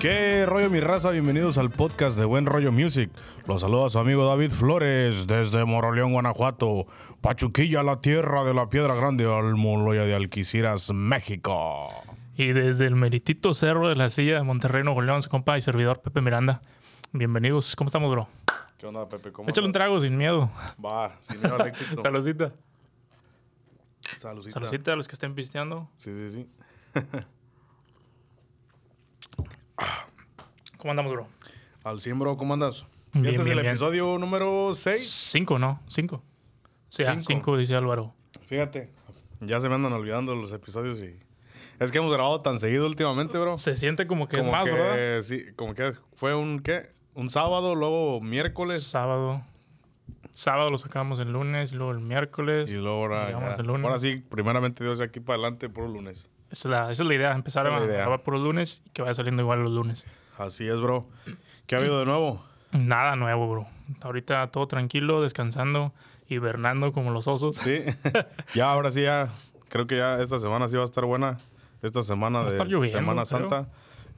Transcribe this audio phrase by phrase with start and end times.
[0.00, 1.10] ¿Qué rollo mi raza?
[1.10, 3.10] Bienvenidos al podcast de Buen Rollo Music.
[3.46, 6.86] Los saluda su amigo David Flores desde Moroleón, Guanajuato.
[7.20, 11.88] Pachuquilla, la tierra de la piedra grande, Almoloya de Alquiciras, México.
[12.34, 15.60] Y desde el meritito cerro de la silla de Monterrey, Nuevo León, su compa y
[15.60, 16.62] servidor Pepe Miranda.
[17.12, 17.76] Bienvenidos.
[17.76, 18.26] ¿Cómo estamos, bro?
[18.78, 19.32] ¿Qué onda, Pepe?
[19.32, 20.50] ¿Cómo Échale un trago sin miedo.
[20.82, 22.00] Va, sin miedo al éxito.
[22.02, 22.52] Saludcita.
[24.16, 24.60] Saludcita.
[24.60, 25.90] Saludcita a los que estén pisteando.
[25.96, 26.48] Sí, sí, sí.
[30.80, 31.28] ¿Cómo andamos, bro?
[31.84, 32.84] Al 100, bro, ¿cómo andas?
[33.12, 33.66] Bien, este es el bien.
[33.66, 35.28] episodio número 6.
[35.32, 35.80] Cinco, ¿no?
[35.88, 36.22] Cinco.
[36.88, 37.24] Sí, ah, Cinco.
[37.26, 38.14] cinco, dice Álvaro.
[38.46, 38.90] Fíjate,
[39.40, 41.18] ya se me andan olvidando los episodios y...
[41.78, 43.56] Es que hemos grabado tan seguido últimamente, bro.
[43.56, 45.22] Se siente como que como es más, que, ¿verdad?
[45.22, 46.88] Sí, como que fue un, ¿qué?
[47.14, 48.84] Un sábado, luego miércoles.
[48.84, 49.42] Sábado.
[50.32, 52.70] Sábado lo sacamos el lunes, luego el miércoles.
[52.70, 53.84] Y luego ahora, ya- el lunes.
[53.84, 56.28] ahora sí, primeramente Dios de aquí para adelante, por lunes.
[56.50, 58.90] Esa es la, esa es la idea, empezar es a grabar por los lunes y
[58.90, 60.04] que vaya saliendo igual los lunes.
[60.40, 61.06] Así es, bro.
[61.66, 62.42] ¿Qué ha habido de nuevo?
[62.72, 63.66] Nada nuevo, bro.
[64.00, 65.92] Ahorita todo tranquilo, descansando,
[66.28, 67.56] hibernando como los osos.
[67.56, 67.80] Sí.
[68.54, 69.30] ya, ahora sí, ya.
[69.68, 71.38] Creo que ya esta semana sí va a estar buena.
[71.82, 73.40] Esta semana de lloviendo, Semana creo.
[73.50, 73.68] Santa.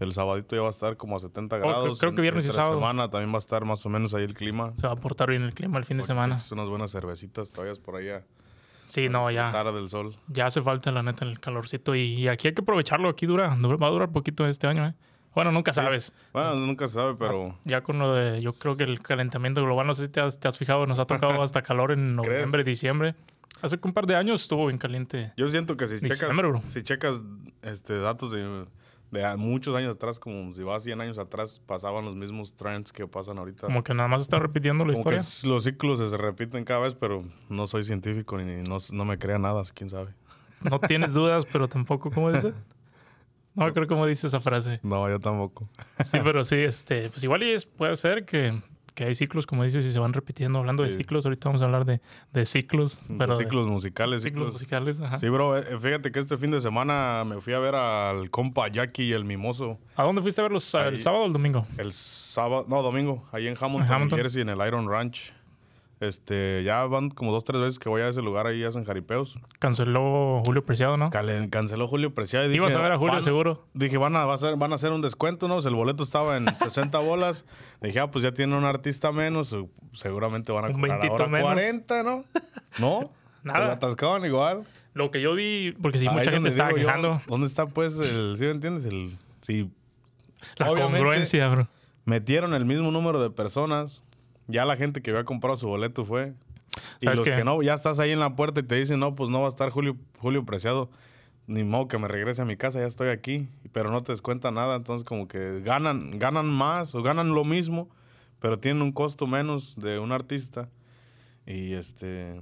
[0.00, 1.98] El sabadito ya va a estar como a 70 creo- grados.
[2.00, 2.75] creo que viernes y sábado.
[2.75, 4.73] semana también va a estar más o menos ahí el clima.
[4.77, 6.39] Se va a portar bien el clima el fin de semana.
[6.50, 8.25] Unas buenas cervecitas todavía por allá.
[8.84, 9.50] Sí, no, ya.
[9.53, 10.17] Tarde del sol.
[10.27, 11.95] Ya hace falta, la neta, el calorcito.
[11.95, 13.09] Y, y aquí hay que aprovecharlo.
[13.09, 14.95] Aquí dura, dura- va a durar poquito este año, ¿eh?
[15.34, 16.12] Bueno, nunca sabes.
[16.33, 17.58] Bueno, nunca se sabe, pero...
[17.64, 20.38] Ya con lo de, yo creo que el calentamiento global, no sé si te has,
[20.38, 22.16] te has fijado, nos ha tocado hasta calor en ¿Crees?
[22.16, 23.14] noviembre, diciembre.
[23.62, 25.33] Hace un par de años estuvo bien caliente.
[25.36, 26.34] Yo siento que si checas,
[26.66, 27.22] si checas
[27.62, 28.66] este, datos de,
[29.12, 33.06] de muchos años atrás, como si vas 100 años atrás, pasaban los mismos trends que
[33.06, 33.69] pasan ahorita.
[33.69, 35.20] Como que nada más está repitiendo la Como que historia.
[35.20, 39.16] es- los ciclos se repiten cada vez, pero no soy científico ni no, no me
[39.19, 40.12] crea nada, quién sabe.
[40.69, 42.53] No tienes dudas, pero tampoco, ¿cómo dice?
[43.55, 44.81] No creo cómo dice esa frase.
[44.83, 45.69] No, yo tampoco.
[46.06, 48.61] Sí, pero sí, este, pues igual y es, puede ser que,
[48.94, 50.59] que hay ciclos, como dices, y se van repitiendo.
[50.59, 52.00] Hablando de ciclos, ahorita vamos a hablar de,
[52.32, 54.53] de ciclos, pero de- ciclos musicales, ciclos ciclos.
[54.54, 55.00] musicales.
[55.00, 55.19] Ajá.
[55.19, 58.69] Sí, bro, eh, fíjate que este fin de semana me fui a ver al compa
[58.69, 59.78] Jackie y el Mimoso.
[59.97, 60.72] ¿A dónde fuiste a verlos?
[60.75, 61.66] ¿El Ahí- sábado o el domingo?
[61.77, 64.19] El sábado, no, domingo, ahí en Hamilton, En Hamilton.
[64.19, 65.32] Jersey, en el Iron Ranch.
[66.03, 69.39] Este, ya van como dos, tres veces que voy a ese lugar, ahí hacen jaripeos.
[69.61, 71.11] Canceló Julio Preciado, ¿no?
[71.11, 73.65] Canceló Julio Preciado y dije, Ibas a ver a Julio, van- seguro.
[73.73, 75.55] Dije, van a, va a hacer, van a hacer un descuento, ¿no?
[75.55, 77.45] Pues el boleto estaba en 60 bolas.
[77.81, 79.57] Dije, ah, pues ya tiene un artista menos,
[79.93, 81.47] seguramente van a Un cobrar ahora menos.
[81.47, 82.25] 40, ¿no?
[82.81, 83.11] No,
[83.45, 83.59] Nada.
[83.59, 84.65] Pues la atascaban igual.
[84.95, 87.23] Lo que yo vi, porque sí, Ahí mucha gente estaba yo, quejando.
[87.29, 88.84] ¿Dónde está, pues, el, sí me entiendes?
[88.87, 89.71] El, si
[90.57, 91.69] La congruencia, bro.
[92.05, 94.03] metieron el mismo número de personas,
[94.53, 96.35] ya la gente que había comprado su boleto fue.
[97.01, 97.37] Y ¿Sabes los qué?
[97.37, 99.47] que no, ya estás ahí en la puerta y te dicen, no, pues no va
[99.47, 100.89] a estar Julio, Julio Preciado.
[101.49, 103.49] Ni modo que me regrese a mi casa, ya estoy aquí.
[103.73, 104.77] Pero no te descuenta nada.
[104.77, 107.89] Entonces, como que ganan, ganan más o ganan lo mismo,
[108.39, 110.69] pero tienen un costo menos de un artista.
[111.47, 112.41] Y este.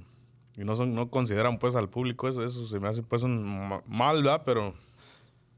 [0.59, 2.45] Y no, son, no consideran pues al público eso.
[2.45, 4.43] Eso se me hace pues un ma- mal, ¿verdad?
[4.45, 4.75] Pero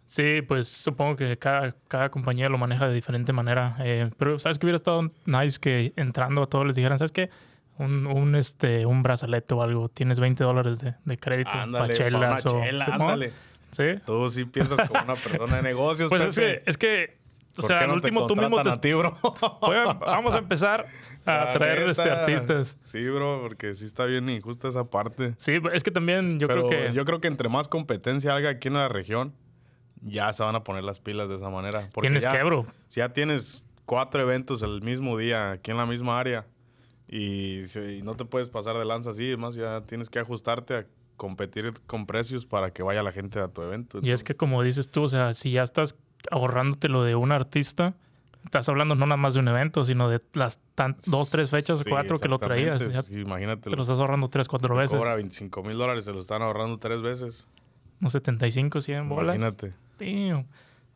[0.05, 3.77] Sí, pues supongo que cada, cada compañía lo maneja de diferente manera.
[3.81, 7.31] eh, pero ¿sabes que hubiera estado nice que entrando a todos les dijeran, ¿sabes qué?
[7.79, 9.89] Un, un, este, un brazalete o algo.
[9.89, 11.95] Tienes 20 dólares de, de crédito ándale,
[12.93, 13.33] ándale.
[13.71, 13.85] Sí.
[14.05, 17.17] Tú sí piensas como una persona de negocios, Pues es que, es que,
[17.53, 18.69] o ¿Por sea, al no último tú mismo te...
[18.69, 19.17] a ti, bro?
[19.63, 20.85] Oigan, vamos a empezar
[21.25, 22.21] a La traer este, neta.
[22.21, 22.77] artistas.
[22.83, 25.33] Sí, bro, porque sí está bien injusta esa parte.
[25.39, 26.93] Sí, es que también yo Pero creo que...
[26.95, 29.33] yo creo que entre más competencia haga aquí en la región,
[30.03, 31.89] ya se van a poner las pilas de esa manera.
[31.93, 32.67] Porque Tienes ya, que, bro.
[32.89, 36.47] Si ya tienes cuatro eventos el mismo día aquí en la misma área
[37.09, 37.63] y,
[38.03, 40.87] no te puedes pasar de lanza así, además ya tienes que ajustarte a
[41.17, 44.01] competir con precios para que vaya la gente a tu evento.
[44.03, 45.97] Y es que como dices tú, o sea, si ya estás
[46.31, 47.95] ahorrándote lo de un artista,
[48.45, 51.79] estás hablando no nada más de un evento, sino de las tan- dos, tres fechas,
[51.81, 52.81] Sí, cuatro que lo traías.
[52.91, 53.71] Ya imagínate.
[53.71, 54.99] te lo estás ahorrando tres, cuatro veces.
[54.99, 57.47] Cobra 25 mil dólares, se lo están ahorrando tres veces.
[58.01, 59.37] Unos 75, 100 bolas.
[59.37, 59.75] Imagínate.
[59.99, 60.47] Damn.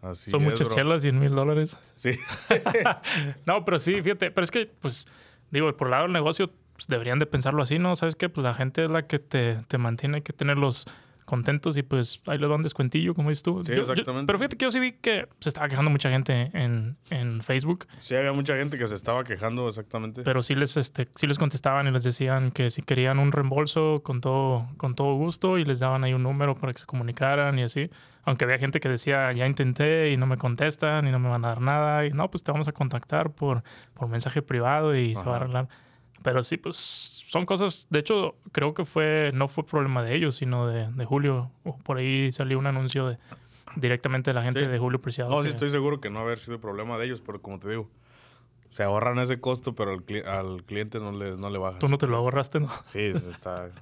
[0.03, 0.77] Así Son es, muchas bro.
[0.77, 1.77] chelas, 100 mil dólares.
[1.95, 2.13] Sí.
[3.47, 5.07] No, pero sí, fíjate, pero es que, pues,
[5.51, 7.97] digo, por el lado del negocio, pues, deberían de pensarlo así, ¿no?
[7.97, 8.29] ¿Sabes qué?
[8.29, 10.87] Pues la gente es la que te, te mantiene, hay que tenerlos
[11.27, 13.63] contentos y pues ahí les va un descuentillo, como dices tú.
[13.65, 14.27] Sí, Yo- yo- exactamente.
[14.27, 17.87] pero fíjate que yo sí vi que se estaba quejando mucha gente en, en Facebook.
[17.99, 20.23] Sí, había mucha gente que se estaba quejando exactamente.
[20.23, 24.01] Pero sí les, este, sí les contestaban y les decían que si querían un reembolso
[24.03, 27.59] con todo, con todo gusto y les daban ahí un número para que se comunicaran
[27.59, 27.91] y así.
[28.25, 31.45] Aunque había gente que decía, ya intenté y no me contestan y no me van
[31.45, 32.07] a dar nada.
[32.07, 33.63] Y no, pues te vamos a contactar por,
[33.95, 35.45] por mensaje privado y se va a Ajá.
[35.45, 35.69] arreglar.
[36.23, 40.37] Pero sí, pues son cosas, de hecho, creo que fue, no fue problema de ellos,
[40.37, 41.51] sino de, de Julio.
[41.85, 43.19] Por ahí salió un anuncio de,
[43.77, 44.67] directamente de la gente Sí.
[44.67, 45.31] de Julio Preciado.
[45.31, 47.69] No, sí que- estoy seguro que no haber sido problema de ellos, pero como te
[47.71, 47.89] digo,
[48.69, 51.79] se ahorran ese costo, pero al, cli- al cliente no le, no le baja.
[51.79, 52.69] Tú no te lo ahorraste, ¿no?
[52.85, 53.69] Sí, está...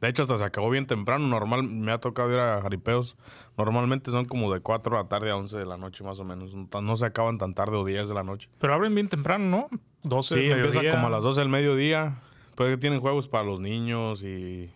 [0.00, 1.26] De hecho, hasta se acabó bien temprano.
[1.28, 3.16] Normal, me ha tocado ir a jaripeos.
[3.56, 6.24] Normalmente son como de 4 de la tarde a 11 de la noche, más o
[6.24, 6.52] menos.
[6.54, 8.50] No, no se acaban tan tarde o 10 de la noche.
[8.58, 9.80] Pero abren bien temprano, ¿no?
[10.04, 12.20] 12 Sí, empieza como a las 12 del mediodía.
[12.54, 14.70] Pues que tienen juegos para los niños y...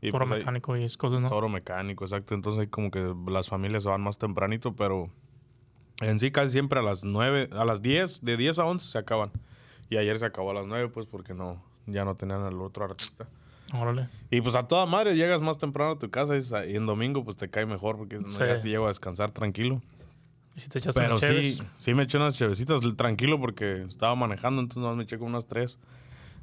[0.00, 1.28] y Toro pues, mecánico y cosas, ¿no?
[1.28, 2.34] Toro mecánico, exacto.
[2.34, 5.10] Entonces como que las familias se van más tempranito, pero
[6.00, 8.98] en sí casi siempre a las 9, a las 10, de 10 a 11 se
[8.98, 9.32] acaban.
[9.90, 12.84] Y ayer se acabó a las 9, pues porque no, ya no tenían al otro
[12.84, 13.26] artista.
[13.72, 14.08] Órale.
[14.30, 17.36] Y pues a toda madre llegas más temprano a tu casa y, en domingo pues
[17.36, 18.38] te cae mejor porque no, Sí.
[18.38, 19.80] ya sí llego a descansar tranquilo.
[20.56, 24.82] Si te Pero unas sí, sí me eché unas chevecitas tranquilo porque estaba manejando, entonces
[24.82, 25.78] nomás me eché como unas tres.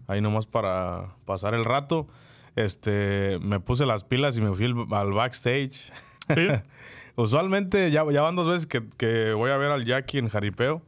[0.07, 2.07] Ahí nomás para pasar el rato.
[2.55, 5.91] Este, me puse las pilas y me fui al- backstage.
[6.35, 6.47] Sí.
[7.15, 10.81] Usualmente ya, ya van dos veces que, que voy a ver al Jackie en Jaripeo.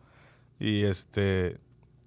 [0.59, 1.57] Y este.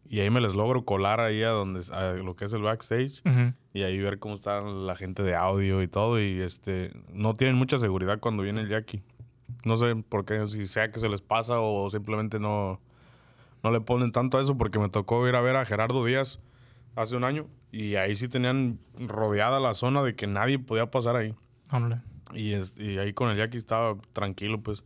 [0.08, 3.22] Y ahí me les logro colar ahí a donde a lo que es el backstage.
[3.24, 3.52] Ujú.
[3.74, 6.20] Y ahí ver cómo está la gente de audio y todo.
[6.20, 6.92] Y este.
[7.12, 9.02] No tienen mucha seguridad cuando viene el Jackie.
[9.64, 12.80] No sé por qué, si sea que se les pasa o simplemente no.
[13.62, 16.38] No le ponen tanto a eso porque me tocó ir a ver a Gerardo Díaz
[16.94, 17.46] hace un año.
[17.72, 21.34] Y ahí sí tenían rodeada la zona de que nadie podía pasar ahí.
[21.72, 22.00] Órale.
[22.32, 24.84] Y, es- y ahí con el Jackie estaba tranquilo, pues.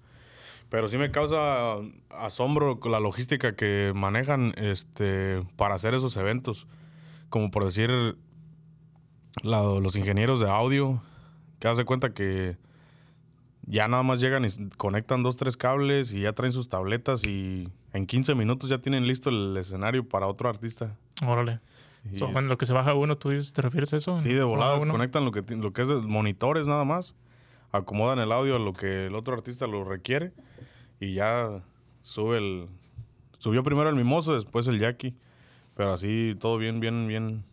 [0.71, 1.77] Pero sí me causa
[2.11, 6.67] asombro la logística que manejan este, para hacer esos eventos.
[7.29, 7.91] Como por decir,
[9.43, 11.03] la- los ingenieros de audio,
[11.59, 12.57] que hace cuenta que
[13.71, 17.69] ya nada más llegan y conectan dos, tres cables y ya traen sus tabletas y
[17.93, 20.97] en 15 minutos ya tienen listo el escenario para otro artista.
[21.25, 21.61] Órale.
[22.11, 24.21] Y So, en lo que se baja uno, ¿tú dices, te refieres a eso?
[24.23, 24.93] Sí, de ¿Se baja volada uno?
[24.93, 27.15] conectan lo que, lo que es monitores nada más.
[27.73, 30.33] Acomodan el audio a lo que el otro artista lo requiere.
[30.99, 31.63] Y ya
[32.03, 32.69] sube el...
[33.39, 35.15] Subió primero el mimoso, después el Jackie.
[35.77, 37.45] Pero así todo bien, bien, bien...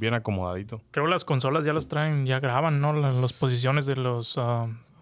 [0.00, 0.80] Bien acomodadito.
[0.92, 2.92] Creo que las consolas ya las traen, ya graban, ¿no?
[2.92, 4.36] Las, las posiciones de los...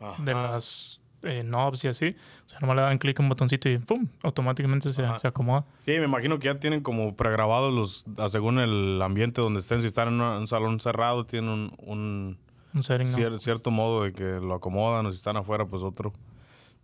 [0.01, 0.43] ah, de Ajá.
[0.53, 2.15] las eh, knobs y así.
[2.47, 4.07] O sea, nomás le dan clic a un botoncito y ¡pum!
[4.23, 5.19] Automáticamente se, Ajá.
[5.19, 5.65] se acomoda.
[5.85, 8.31] Sí, me imagino que ya tienen como pregrabados los...
[8.31, 9.81] según el ambiente donde estén.
[9.81, 11.73] Si están en una- un salón cerrado, tienen un...
[11.79, 12.39] un
[12.75, 13.19] Un setting, ¿no?
[13.19, 15.07] cier- cierto modo de que lo acomodan.
[15.07, 16.13] O si están afuera, pues otro.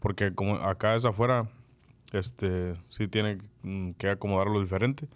[0.01, 1.45] Porque como acá es afuera,
[2.13, 3.39] este, sí tiene
[3.99, 5.07] que acomodarlo diferente.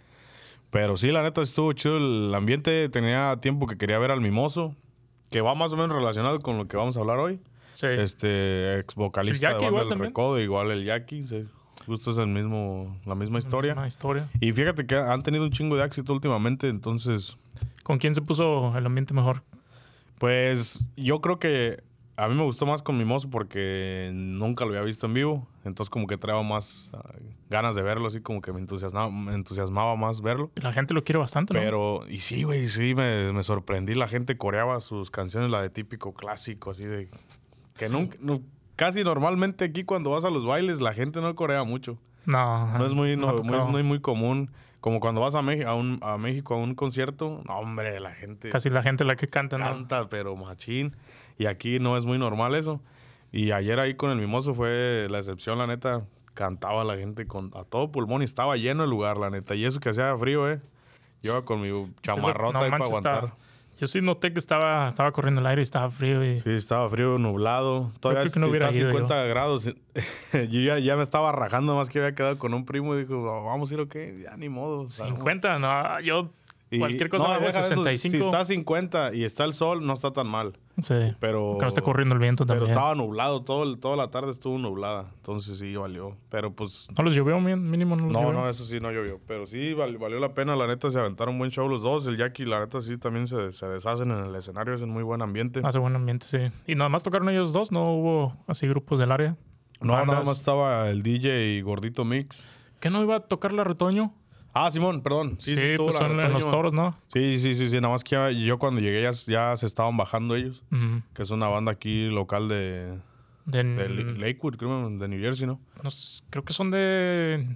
[0.69, 2.87] Pero sí, la neta estuvo chido el ambiente.
[2.89, 4.75] Tenía tiempo que quería ver al Mimoso,
[5.29, 7.39] que va más o menos relacionado con lo que vamos a hablar hoy.
[7.77, 7.85] Sí.
[7.85, 9.99] Este, ex vocalista de Banda del.
[9.99, 11.23] Recodo, igual el Jackie.
[11.23, 11.45] sí.
[11.85, 13.73] Justo es el mismo, la misma historia.
[13.73, 14.27] Una historia.
[14.41, 17.37] Y fíjate que han tenido un chingo de éxito últimamente, entonces,
[17.83, 19.43] ¿Con quién se puso el ambiente mejor?
[20.17, 21.83] pues yo creo que
[22.15, 25.91] a mí me gustó más con Mimoso porque nunca lo había visto en vivo, entonces
[25.91, 27.13] como que traía más ah,
[27.47, 30.49] ganas de verlo, así como que me entusiasmaba, me entusiasmaba más verlo.
[30.55, 31.59] La gente lo quiere bastante, ¿no?
[31.59, 33.93] Pero, y sí, güey, sí, me, me sorprendí.
[33.93, 37.07] La gente coreaba sus canciones, la de típico clásico, así de.
[37.77, 38.17] Que nunca.
[38.21, 38.41] no-
[38.75, 41.97] casi normalmente aquí cuando vas a los bailes, la gente no corea mucho.
[42.25, 43.27] No, No es muy, no
[43.83, 44.51] muy, común.
[44.79, 48.11] Como cuando vas a, Meji- a, un- a México a un concierto, no, hombre, la
[48.11, 49.65] gente Casi la gente la que canta, ¿no?
[49.65, 50.95] canta, pero machín.
[51.37, 52.79] Y aquí no es muy normal eso.
[53.31, 56.03] Y ayer ahí con el Mimoso fue la excepción, la neta.
[56.35, 59.55] Cantaba la gente con, a todo pulmón y estaba lleno el lugar, la neta.
[59.55, 60.61] Y eso que hacía frío, ¿eh?
[61.23, 61.69] Yo con mi
[62.03, 63.15] chamarrota no ahí para aguantar.
[63.25, 63.37] estaba-
[63.79, 66.39] Yo sí noté que estaba, estaba corriendo el aire y estaba frío y...
[66.39, 67.91] Sí, estaba frío, nublado.
[67.99, 69.65] Todavía creo que no está hubiera a ido 50 grados.
[70.33, 73.43] yo ya, ya me estaba rajando, más que había quedado con un primo y dijo,
[73.45, 74.19] vamos a ir o qué.
[74.23, 74.89] Ya ni modo.
[74.89, 76.31] sea, 50, no, yo...
[76.69, 78.17] y- cualquier cosa no, me hago deja de eso, 65.
[78.17, 80.57] Si está a 50 y está el sol, no está tan mal.
[80.79, 81.55] Sí, Pero.
[81.57, 82.77] que no está corriendo el viento Pero también.
[82.77, 85.05] estaba nublado, todo toda la tarde estuvo nublada.
[85.15, 86.15] Entonces sí valió.
[86.29, 86.87] Pero pues.
[86.95, 87.95] ¿No los llovió mínimo?
[87.95, 88.39] No, los No, llovió?
[88.41, 89.19] no, eso sí no llovió.
[89.25, 90.55] Pero sí val- valió la pena.
[90.55, 92.05] La neta se aventaron buen show los dos.
[92.05, 94.75] El Jackie, la neta, sí también se, se deshacen en el escenario.
[94.75, 95.61] Es en muy buen ambiente.
[95.63, 96.37] Hace buen ambiente, sí.
[96.71, 99.35] Y nada más tocaron ellos dos, no hubo así grupos del área.
[99.81, 102.45] No, nada más estaba el DJ y Gordito Mix.
[102.79, 104.13] ¿Qué no iba a tocar la Retoño?
[104.65, 105.37] Ah, Simón, perdón.
[105.39, 106.91] Sí, Sí, sí, pues son en los toros, ¿no?
[107.07, 107.75] Sí, sí, sí, sí.
[107.75, 110.63] Nada más que ya- yo cuando llegué ya, ya se estaban bajando ellos.
[111.13, 112.97] Que es una banda aquí local de,
[113.45, 113.63] De,
[114.17, 115.59] Lakewood, creo, de New Jersey, ¿no?
[116.29, 117.55] creo que son de...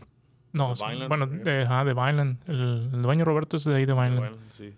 [0.54, 2.38] No, De son- Vineland, bueno, de, ajá, de Vineland.
[2.48, 4.20] El, el dueño Roberto es de ahí de Vineland.
[4.20, 4.74] Bueno, sí.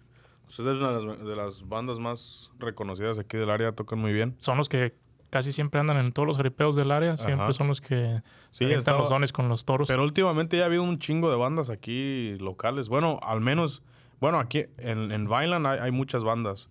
[0.45, 3.71] Pues es una de las, de las bandas más reconocidas aquí del área.
[3.71, 4.35] Tocan muy bien.
[4.39, 4.93] Son los que
[5.33, 7.17] casi siempre andan en todos los jaripeos del área.
[7.17, 7.53] Siempre Ajá.
[7.53, 8.21] son los que
[8.51, 9.87] Sí, estaba- los dones con los toros.
[9.87, 12.87] Pero últimamente ya ha habido un chingo de bandas aquí locales.
[12.87, 13.81] Bueno, al menos,
[14.21, 16.69] bueno, aquí en, en Vineland hay, hay muchas bandas.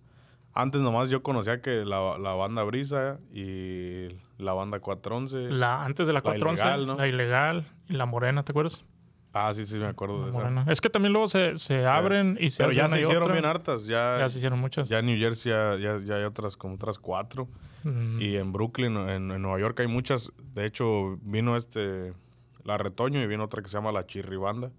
[0.53, 5.51] Antes nomás yo conocía que la, la banda Brisa y la banda 411.
[5.53, 6.95] La, antes de la La 411, ilegal, ¿no?
[6.95, 8.85] la ilegal y la morena, ¿te acuerdas?
[9.35, 10.63] Ah, sí, sí, me acuerdo de morena.
[10.69, 13.33] Es que también luego se, se abren y se Pero ya se hicieron otra.
[13.33, 13.85] bien hartas.
[13.85, 14.87] Ya, Ya se hicieron muchas.
[14.89, 17.47] ya en New Jersey ya, ya, ya hay otras, como otras cuatro.
[17.83, 20.31] Mm, Y en Brooklyn, en, en Nueva York hay muchas.
[20.53, 22.13] De hecho, vino este,
[22.63, 24.69] la Retoño y vino otra que se llama la Chirribanda.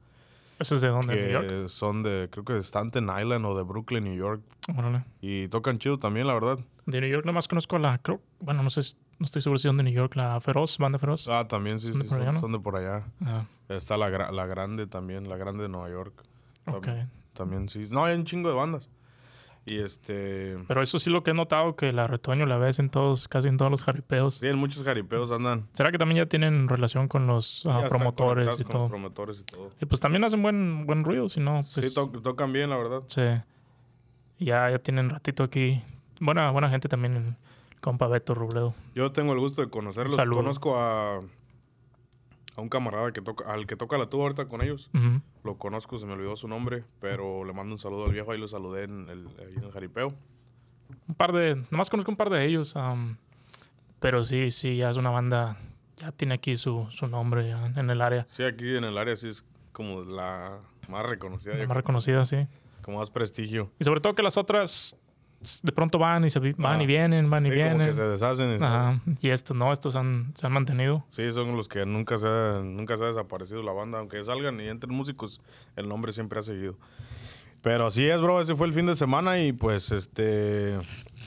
[0.60, 1.16] ¿Ese es de dónde?
[1.16, 1.68] ¿De New York?
[1.68, 4.40] Son de, creo que de Staten Island o de Brooklyn, New York.
[4.78, 5.02] Órale.
[5.20, 6.58] Y tocan chido también, la verdad.
[6.86, 7.98] De New York nomás conozco a la...
[7.98, 10.78] creo- bueno, no sé, si- no estoy seguro si son de New York, la Feroz,
[10.78, 11.28] banda Feroz.
[11.28, 12.40] Ah, también sí, ¿Son de sí, por allá, son, no?
[12.40, 13.04] son de por allá.
[13.24, 16.22] Ah, Está la, la grande también, la grande de Nueva York.
[16.66, 16.88] Ok.
[17.32, 17.86] También sí.
[17.90, 18.88] No, hay un chingo de bandas.
[19.66, 20.58] Y este...
[20.68, 23.48] Pero eso sí lo que he notado, que la retoño la ves en todos, casi
[23.48, 24.34] en todos los jaripeos.
[24.34, 25.66] Sí, en muchos jaripeos andan.
[25.72, 28.88] ¿Será que también ya tienen relación con los ah, promotores y con los todo?
[28.90, 29.70] promotores y todo.
[29.80, 31.86] Y pues también hacen buen, buen ruido, si no, pues...
[31.86, 33.00] sí, to- tocan bien, la verdad.
[33.06, 33.22] Sí.
[34.38, 35.82] Ya, ya tienen ratito aquí.
[36.20, 37.34] Buena, buena gente también,
[37.84, 38.74] compa Beto Robledo.
[38.94, 40.16] Yo tengo el gusto de conocerlos.
[40.16, 40.42] Saludos.
[40.42, 44.90] Conozco a, a un camarada que toca, al que toca la tuba ahorita con ellos.
[45.42, 48.32] Lo conozco, se me olvidó su nombre, pero le mando un saludo al viejo.
[48.32, 50.14] Ahí lo saludé en el, en el jaripeo.
[51.08, 51.62] Un par de...
[51.70, 52.74] Nomás conozco un par de ellos.
[52.74, 53.18] am,
[54.00, 55.58] pero sí, sí, ya es una banda...
[55.98, 58.26] Ya tiene aquí su, su nombre ya en el área.
[58.30, 62.46] Sí, aquí en el área sí es como la más reconocida, La más reconocida, sí.
[62.82, 63.70] como más prestigio.
[63.78, 64.96] Y sobre todo que las otras
[65.62, 67.86] de pronto van y se van Ah, y vienen, van y Sí, como vienen.
[67.88, 68.50] que se deshacen.
[68.52, 69.00] y Ajá.
[69.20, 71.04] Y estos no, estos han, se han mantenido.
[71.08, 73.98] Sí, son los que nunca se, ha, nunca se ha desaparecido la banda.
[73.98, 75.40] Aunque salgan y entren músicos,
[75.76, 76.76] el nombre siempre ha seguido.
[77.62, 78.40] Pero así es, bro.
[78.40, 80.78] Ese fue el fin de semana y pues este...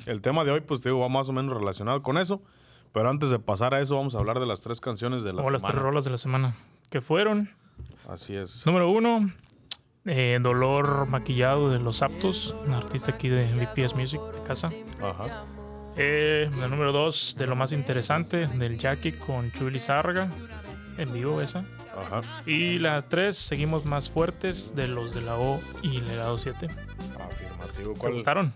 [0.05, 2.41] El tema de hoy, pues te digo, va más o menos relacionado con eso.
[2.93, 5.37] Pero antes de pasar a eso, vamos a hablar de las tres canciones de la
[5.39, 5.73] Como las semana.
[5.73, 6.55] tres rolas de la semana.
[6.89, 7.49] Que fueron,
[8.07, 8.65] Así es.
[8.65, 9.29] número uno,
[10.07, 14.71] eh, Dolor Maquillado de Los Aptos, un artista aquí de VPS Music de casa.
[15.01, 15.45] Ajá.
[15.97, 20.29] Eh, la número dos, de lo más interesante, del Jackie con Chuy Lizárraga,
[20.97, 21.65] en vivo esa.
[21.97, 22.21] Ajá.
[22.45, 26.67] Y la tres, seguimos más fuertes, de los de la O y Legado 7.
[27.19, 27.93] Afirmativo.
[27.93, 28.13] ¿Te ¿Cuál?
[28.13, 28.53] gustaron?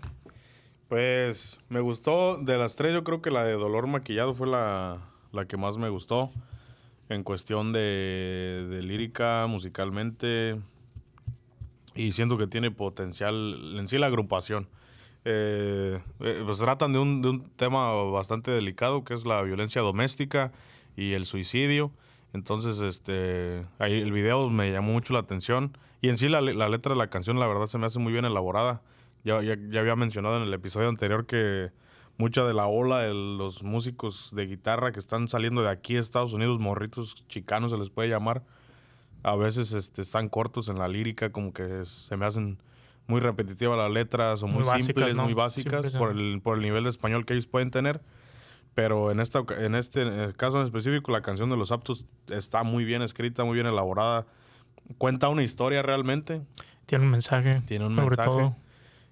[0.88, 2.38] Pues me gustó.
[2.38, 4.98] De las tres, yo creo que la de Dolor Maquillado fue la,
[5.32, 6.30] la que más me gustó.
[7.08, 10.58] En cuestión de, de lírica, musicalmente.
[11.94, 14.68] Y siento que tiene potencial en sí la agrupación.
[15.24, 19.82] Eh, eh, pues tratan de un, de un tema bastante delicado que es la violencia
[19.82, 20.52] doméstica
[20.96, 21.92] y el suicidio.
[22.32, 25.76] Entonces, este, el video me llamó mucho la atención.
[26.00, 28.12] Y en sí la, la letra de la canción, la verdad, se me hace muy
[28.12, 28.82] bien elaborada.
[29.24, 31.70] Ya, ya, ya había mencionado en el episodio anterior que
[32.18, 36.32] mucha de la ola de los músicos de guitarra que están saliendo de aquí, Estados
[36.32, 38.44] Unidos, morritos chicanos se les puede llamar,
[39.22, 42.58] a veces este, están cortos en la lírica, como que se me hacen
[43.06, 45.24] muy repetitivas las letras o muy, Muy básicas, simples, ¿no?
[45.24, 48.00] muy básicas por el, por el nivel de español que ellos pueden tener.
[48.74, 52.84] Pero en, esta, en este caso en específico, la canción de los aptos está muy
[52.84, 54.26] bien escrita, muy bien elaborada.
[54.96, 56.40] Cuenta una historia realmente.
[56.86, 57.62] Tiene un mensaje.
[57.66, 58.28] Tiene un sobre mensaje.
[58.28, 58.56] todo.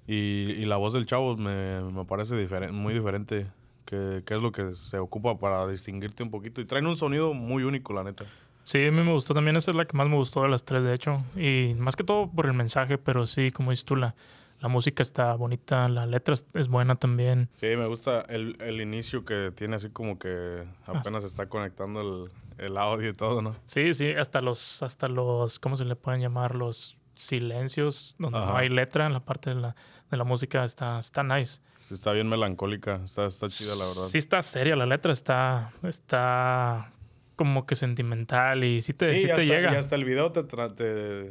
[0.07, 2.35] Y, y la voz del chavo me, me parece
[2.73, 3.49] muy diferente.
[3.85, 6.61] Que, que es lo que se ocupa para distinguirte un poquito.
[6.61, 8.25] Y traen un sonido muy único, la neta.
[8.71, 9.57] Sí, a mí me gustó también.
[9.57, 11.25] Esa es la que más me gustó de las tres, de hecho.
[11.35, 14.15] Y más que todo por el mensaje, pero sí, como dices tú, la,
[14.61, 17.49] la música está bonita, la letra es, buena también.
[17.55, 22.31] Sí, me gusta el, el inicio que tiene así como que apenas está conectando el,
[22.65, 23.57] el audio y todo, ¿no?
[23.65, 26.55] Sí, sí, hasta los, hasta los, ¿cómo se le pueden llamar?
[26.55, 28.59] Los silencios, donde no Ajá.
[28.59, 29.75] hay letra en la parte de la,
[30.13, 31.61] de la música, está, está nice.
[31.91, 34.07] Está bien melancólica, está, está chida, la verdad.
[34.11, 36.93] Sí está seria la letra, está, está
[37.41, 40.43] como que sentimental y sí te, sí te hasta, llega, y hasta el video te,
[40.45, 41.31] te,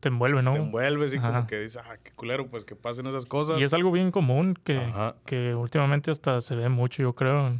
[0.00, 0.54] te envuelve, ¿no?
[0.54, 3.60] te envuelves y como que dices, ah, qué culero, pues que pasen esas cosas.
[3.60, 5.14] Y es algo bien común que, Ajá.
[5.26, 7.52] que últimamente hasta se ve mucho, yo creo.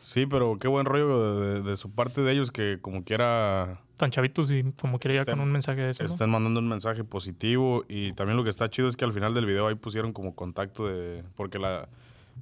[0.00, 3.80] Sí, pero qué buen rollo de, de- de su parte de ellos que como quiera
[3.96, 6.02] Tan chavitos y como quiera ya con un mensaje de eso.
[6.04, 6.10] ¿no?
[6.10, 9.32] están mandando un mensaje positivo y también lo que está chido es que al final
[9.32, 11.88] del video ahí pusieron como contacto de porque la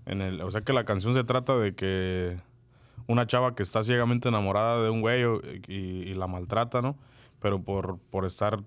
[0.07, 2.38] en el o sea que la canción se trata de que
[3.06, 5.25] una chava que está ciegamente enamorada de un güey
[5.68, 6.96] y, y la maltrata, ¿no?
[7.40, 8.62] Pero por por estar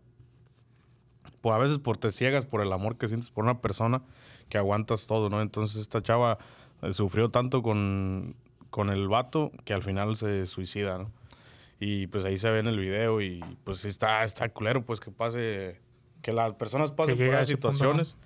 [1.42, 4.02] por a veces por te ciegas por el amor que sientes por una persona
[4.50, 5.42] que aguantas todo, ¿no?
[5.42, 6.38] Entonces esta chava
[6.82, 8.36] eh, sufrió tanto con
[8.70, 11.12] con el vato que al final se suicida, ¿no?
[11.80, 15.12] Y pues ahí se ve en el video y pues está, está culero pues que
[15.12, 15.80] pase,
[16.22, 17.74] que las personas pasen por esas ese punto, ¿no?
[17.74, 18.18] situaciones.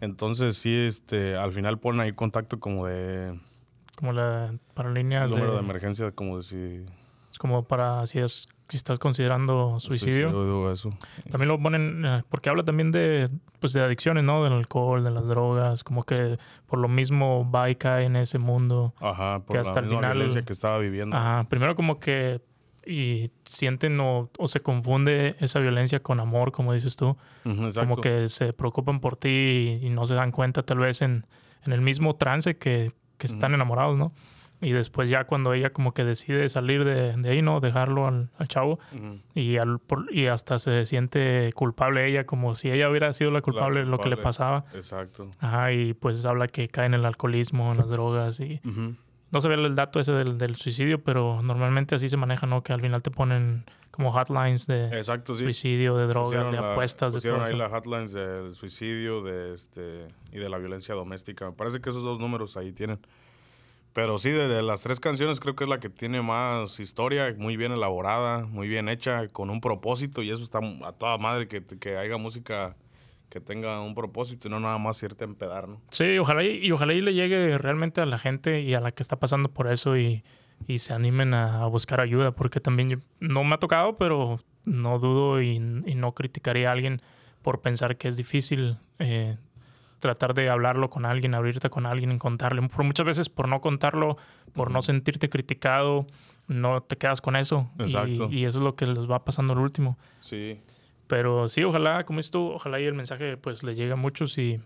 [0.00, 3.38] Entonces sí, este, al final ponen ahí contacto como de
[3.96, 6.84] Como la para líneas número de de, emergencia, como si,
[7.38, 10.30] como para si es si estás considerando suicidio.
[10.32, 10.90] Suicidio, eso.
[11.30, 13.28] También lo ponen, eh, porque habla también de,
[13.60, 14.42] pues, de adicciones, ¿no?
[14.42, 16.36] Del alcohol, de las drogas, como que
[16.66, 18.92] por lo mismo va y cae en ese mundo.
[19.00, 21.16] Ajá, por Que la hasta el misma final- violencia que estaba viviendo.
[21.16, 22.40] Ajá, primero como que
[22.84, 27.16] y sienten o, o se confunde esa violencia con amor, como dices tú.
[27.74, 31.24] Como que se preocupan por ti y, y no se dan cuenta tal vez en,
[31.64, 34.12] en el mismo trance que, que están enamorados, ¿no?
[34.62, 37.60] Y después ya cuando ella como que decide salir de, de ahí, ¿no?
[37.60, 38.78] Dejarlo al, al chavo
[39.34, 43.42] y, al, por- y hasta se siente culpable ella, como si ella hubiera sido la
[43.42, 44.64] culpable de lo que le pasaba.
[44.74, 45.30] Exacto.
[45.40, 48.60] Ajá, y pues habla que cae en el alcoholismo, en las drogas y...
[49.32, 52.62] No se ve el dato ese del, del suicidio, pero normalmente así se maneja, ¿no?
[52.62, 53.64] Que al final te ponen
[53.96, 55.42] como hotlines de Exacto, sí.
[55.42, 59.22] suicidio, de drogas, Pusieron de la- apuestas, de pusieron todo ahí las hotlines del suicidio
[59.22, 61.46] de este y de la violencia doméstica.
[61.46, 63.00] Me parece que esos dos números ahí tienen.
[63.92, 67.34] Pero sí, de, de las tres canciones creo que es la que tiene más historia,
[67.38, 71.48] muy bien elaborada, muy bien hecha, con un propósito y eso está a toda madre
[71.48, 72.76] que, que haya música
[73.30, 75.80] que tenga un propósito y no nada más irte a empedar, ¿no?
[75.90, 78.92] Sí, ojalá y, y ojalá y le llegue realmente a la gente y a la
[78.92, 80.22] que está pasando por eso y,
[80.66, 84.98] y se animen a, a buscar ayuda, porque también no me ha tocado, pero no
[84.98, 87.00] dudo y, y no criticaría a alguien
[87.42, 89.36] por pensar que es difícil eh,
[90.00, 92.60] tratar de hablarlo con alguien, abrirte con alguien y contarle.
[92.68, 94.16] Por muchas veces por no contarlo,
[94.52, 96.06] por no sentirte criticado,
[96.48, 97.70] no te quedas con eso.
[97.78, 98.28] Y- Exacto.
[98.30, 99.96] Y, eso es lo que les va pasando al último.
[100.20, 100.60] Sí.
[101.06, 104.36] Pero sí, ojalá, como dices tú, ojalá y el mensaje pues le llegue a muchos
[104.38, 104.60] y,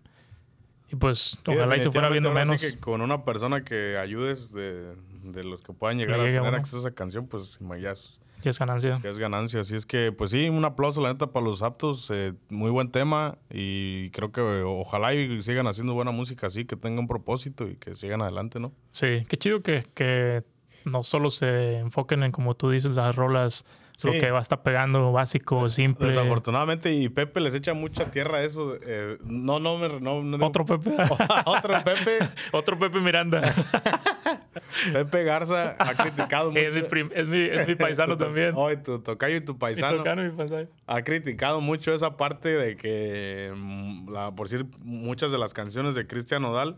[0.90, 2.60] y pues Sí, ojalá y se fuera viendo menos.
[2.62, 6.40] que con una persona que ayudes de, de los que puedan llegar Le a tener
[6.42, 6.56] uno.
[6.56, 9.00] acceso a esa canción, pues ya es, Ya es ganancia.
[9.02, 9.60] ya es ganancia.
[9.60, 12.08] Así es que, pues sí, un aplauso, la neta, para los aptos.
[12.10, 16.76] eh, muy buen tema y creo que ojalá y sigan haciendo buena música así, que
[16.76, 18.72] tenga un propósito y que sigan adelante, ¿no?
[18.90, 20.42] Sí, qué chido que, que
[20.84, 23.66] no solo se enfoquen en, como tú dices, las rolas,
[24.04, 24.18] lo Sí.
[24.20, 26.08] que va a estar pegando, básico, simple.
[26.08, 28.76] Desafortunadamente, y Pepe les echa mucha tierra a eso.
[28.82, 30.90] eh, no, no, me, no, no- Otro Pepe.
[31.46, 32.18] otro Pepe.
[32.52, 33.40] Otro Pepe Miranda.
[34.92, 36.60] Pepe Garza ha criticado mucho.
[36.60, 38.52] es, mi prim- es, mi, es mi paisano Tu también.
[38.56, 39.98] Oh, y tu tocayo y tu Mi paisano.
[39.98, 40.66] tocano y mi paisano.
[40.86, 45.94] ha criticado mucho esa parte de que, mm, la, por decir, muchas de las canciones
[45.94, 46.76] de Cristian Nodal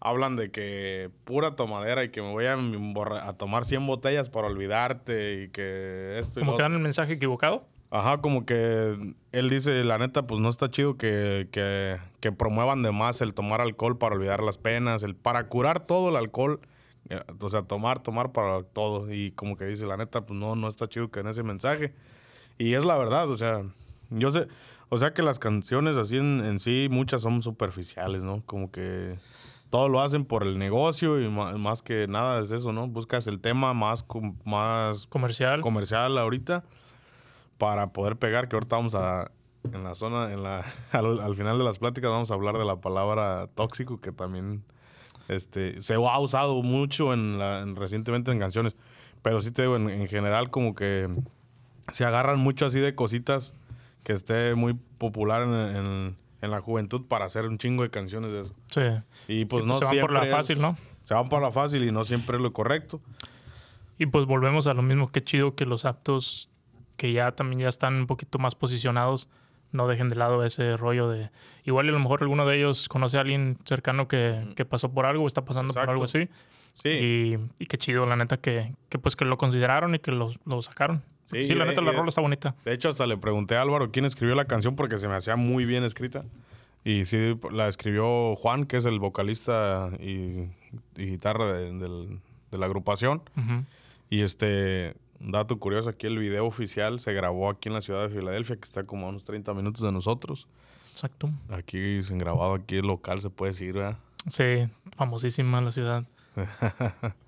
[0.00, 2.56] hablan de que pura tomadera y que me voy a,
[3.34, 7.14] tomar 100 botellas para olvidarte y que esto y Como lo que dan el mensaje
[7.14, 7.66] equivocado.
[7.90, 12.82] Ajá, como que él dice, la neta, pues no está chido que, que, que promuevan
[12.82, 16.60] de más el tomar alcohol para olvidar las penas, el para curar todo el alcohol,
[17.08, 19.12] eh, o sea, tomar, tomar para todo.
[19.12, 21.92] Y como que dice, la neta, pues no, no está chido que en ese mensaje.
[22.58, 23.62] Y es la verdad, o sea,
[24.10, 24.46] yo sé,
[24.88, 28.42] o sea que las canciones así en, en sí, muchas son superficiales, ¿no?
[28.46, 29.16] Como que
[29.70, 32.88] todo lo hacen por el negocio y ma- más, que nada es eso, ¿no?
[32.88, 34.04] Buscas el tema más,
[34.44, 35.60] más Comercial.
[35.60, 36.64] comercial ahorita
[37.58, 39.30] para poder pegar, que ahorita vamos a,
[39.72, 42.64] en la zona, en la, al, al final de las pláticas vamos a hablar de
[42.64, 44.62] la palabra tóxico, que también
[45.28, 48.74] este, se ha usado mucho en la, en- recientemente en canciones,
[49.22, 51.08] pero sí te digo, en, en general como que
[51.92, 53.54] se agarran mucho así de cositas
[54.02, 58.32] que esté muy popular en, en- en la juventud para hacer un chingo de canciones
[58.32, 58.54] de eso.
[58.66, 58.80] Sí.
[59.28, 60.76] Y pues Sí, no se van por la fácil, ¿no?
[61.04, 63.00] Se van por la fácil y no siempre es lo correcto.
[63.98, 65.08] Y pues volvemos a lo mismo.
[65.08, 66.48] Qué chido que los aptos
[66.96, 69.28] que ya también ya están un poquito más posicionados
[69.72, 71.30] no dejen de lado ese rollo de...
[71.64, 75.06] Igual a lo mejor alguno de ellos conoce a alguien cercano que, que pasó por
[75.06, 75.86] algo o está pasando Exacto.
[75.86, 76.28] por algo así.
[76.72, 76.88] Sí.
[76.88, 80.32] Y, y qué chido, la neta, que, que pues que lo consideraron y que lo,
[80.44, 81.02] lo sacaron.
[81.30, 82.54] Sí, Sí, la eh, neta, la rola está bonita.
[82.64, 85.36] De hecho, hasta le pregunté a Álvaro quién escribió la canción porque se me hacía
[85.36, 86.24] muy bien escrita.
[86.84, 90.48] Y sí, la escribió Juan, que es el vocalista y,
[90.96, 92.18] y guitarra de,
[92.50, 93.22] la agrupación.
[94.08, 98.08] Y este, dato curioso, aquí el video oficial se grabó aquí en la ciudad de
[98.08, 100.48] Filadelfia, que está como a unos 30 minutos de nosotros.
[100.90, 101.30] Exacto.
[101.50, 103.98] Aquí se han grabado, aquí el local se puede decir, ¿verdad?
[104.26, 106.04] Sí, famosísima la ciudad.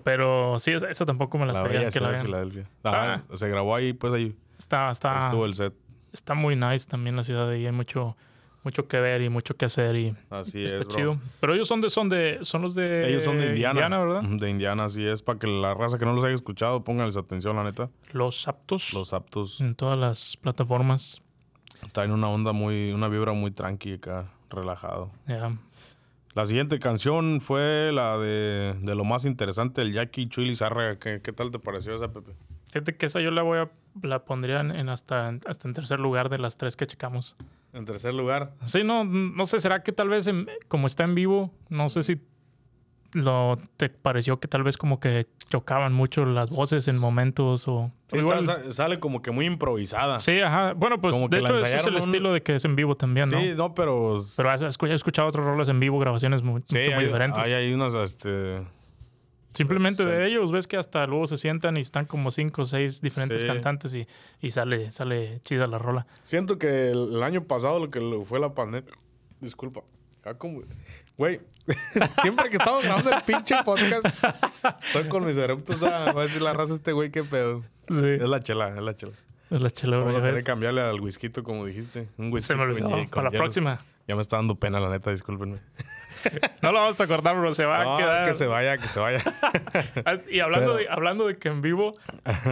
[0.05, 1.91] Pero sí, esa, tampoco me la, La sabía.
[1.91, 2.69] que la de Filadelfia.
[2.83, 5.73] Ajá, Se grabó ahí, pues ahí Está, está, estuvo el set.
[6.13, 7.67] está muy nice también la ciudad de ahí.
[7.67, 8.17] Hay mucho,
[8.63, 10.97] mucho que ver y mucho que hacer y Así está es, bro.
[10.97, 11.19] chido.
[11.41, 13.99] Pero ellos son de, son de, son los de Ellos son de Indiana.
[13.99, 14.23] ¿verdad?
[14.23, 15.23] De Indiana, así es.
[15.23, 17.91] Para que la raza que no los haya escuchado, pónganles atención, la neta.
[18.13, 21.23] Los aptos Los aptos en todas las plataformas.
[21.91, 25.11] traen una onda muy, una vibra muy tranqui acá, relajado.
[25.27, 25.57] Ya.
[26.35, 30.99] La siguiente canción fue la de, de lo más interesante, el Jackie Chuy Lizárraga.
[30.99, 32.33] ¿Qué, ¿Qué tal te pareció esa, Pepe?
[32.67, 33.71] Fíjate que esa yo la voy a
[34.03, 37.37] la pondría en hasta, hasta en tercer lugar de las tres que checamos.
[37.75, 38.55] En tercer lugar.
[38.65, 42.03] Sí, no, no sé, será que tal vez en- como está en vivo, no sé
[42.03, 42.17] si
[43.15, 47.91] lo te pareció que tal vez como que chocaban mucho las voces en momentos o
[48.11, 50.19] Sí, igual- está- sale como que muy improvisada.
[50.19, 50.73] Sí, ajá.
[50.73, 52.65] Bueno, pues Como de que la hecho ese es el un- estilo de que es
[52.65, 53.39] en vivo también, ¿no?
[53.41, 54.25] Sí, no, pero.
[54.37, 57.39] Pero has escu- he escuchado otros roles en vivo, grabaciones muy, sí, muy hay, diferentes.
[57.43, 58.63] hay, hay unas, este.
[59.53, 60.09] Simplemente sí.
[60.09, 63.43] de ellos ves que hasta luego se sientan y están como cinco o seis diferentes
[63.43, 63.47] Sí.
[63.47, 64.07] cantantes y,
[64.41, 66.07] y sale, sale chida la rola.
[66.23, 68.95] Siento que el, año pasado, lo que fue la pandemia.
[69.41, 69.83] Disculpa.
[70.25, 70.63] Ah, como-
[71.23, 71.41] Güey,
[72.23, 74.05] siempre que estamos grabando el pinche podcast,
[74.83, 75.81] estoy con mis eruptos.
[75.81, 77.63] Va a decir la raza este güey, qué pedo.
[77.87, 78.09] Sí.
[78.19, 79.13] Es la chela, es la chela.
[79.49, 82.09] Es la chela, Vamos a tener cambiarle al whisky, como dijiste.
[82.19, 82.91] Un whisky Se me olvidó.
[82.91, 83.81] con Para la próxima.
[84.09, 85.59] Ya me está dando pena, la neta, discúlpenme.
[86.63, 87.53] No lo vamos a acordar, bro.
[87.55, 88.29] Se va No, a quedar.
[88.29, 89.19] que se vaya, que se vaya.
[90.05, 91.95] Ah, Y hablando, Pero- de, hablando de que en vivo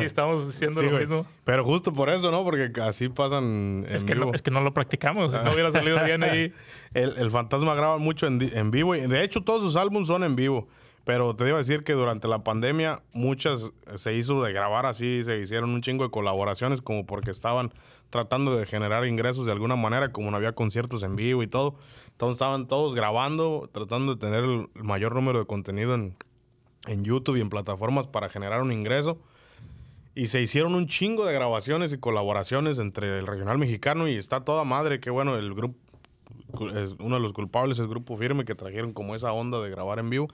[0.00, 1.02] estamos diciendo Sí, lo güey.
[1.02, 1.26] mismo.
[1.44, 2.44] Pero justo por eso, ¿no?
[2.44, 4.26] Porque así pasan en Es que, vivo.
[4.26, 5.32] no, es que no lo practicamos.
[5.32, 6.52] No hubiera salido bien ahí.
[6.94, 8.94] El, el Fantasma graba mucho en, en vivo.
[8.96, 10.68] Y de hecho, todos sus álbumes son en vivo.
[11.04, 15.24] Pero te iba a decir que durante la pandemia muchas se hizo de grabar así.
[15.24, 17.72] Se hicieron un chingo de colaboraciones como porque estaban
[18.10, 20.12] tratando de generar ingresos de alguna manera.
[20.12, 21.76] Como no había conciertos en vivo y todo.
[22.12, 26.16] Entonces estaban todos grabando, tratando de tener el mayor número de contenido en,
[26.86, 29.18] en YouTube y en plataformas para generar un ingreso.
[30.14, 34.44] Y se hicieron un chingo de grabaciones y colaboraciones entre el regional mexicano y está
[34.44, 35.00] toda madre.
[35.00, 35.78] Que bueno, el grupo,
[36.98, 40.10] uno de los culpables es Grupo Firme que trajeron como esa onda de grabar en
[40.10, 40.28] vivo.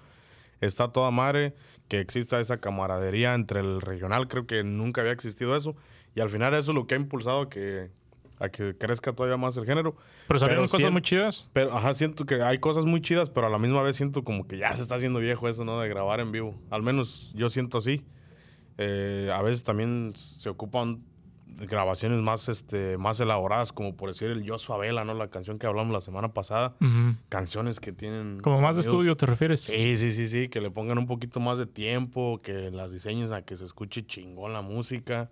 [0.60, 1.54] Está toda madre
[1.88, 4.28] que exista esa camaradería entre el regional.
[4.28, 5.76] Creo que nunca había existido eso.
[6.14, 7.90] Y al final eso es lo que ha impulsado que,
[8.38, 9.96] a que crezca todavía más el género.
[10.26, 11.48] Pero salieron Pero cosas muy chidas.
[11.52, 14.46] Pero, ajá, siento que hay cosas muy chidas, pero a la misma vez siento como
[14.46, 15.80] que ya se está haciendo viejo eso, ¿no?
[15.80, 16.58] De grabar en vivo.
[16.70, 18.04] Al menos yo siento así.
[18.78, 21.02] Eh, a veces también se ocupan
[21.56, 25.14] grabaciones más, este, más elaboradas, como por decir el Jos Favela, ¿no?
[25.14, 26.76] La canción que hablamos la semana pasada.
[27.28, 28.40] Canciones que tienen...
[28.40, 29.60] Como más de estudio, ¿te refieres?
[29.60, 33.32] Sí, sí, sí, sí, que le pongan un poquito más de tiempo, que las diseñes
[33.32, 35.30] a que se escuche chingón la música.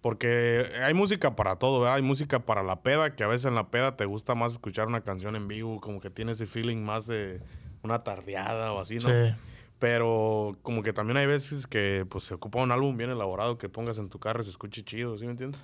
[0.00, 1.96] Porque hay música para todo, ¿verdad?
[1.96, 4.88] Hay música para la peda, que a veces en la peda te gusta más escuchar
[4.88, 7.40] una canción en vivo, como que tiene ese feeling más de
[7.82, 9.08] una tardeada o así, ¿no?
[9.08, 9.34] Sí.
[9.82, 13.68] Pero como que también hay veces que pues se ocupa un álbum bien elaborado que
[13.68, 15.60] pongas en tu carro y se escuche chido, ¿sí me entiendes?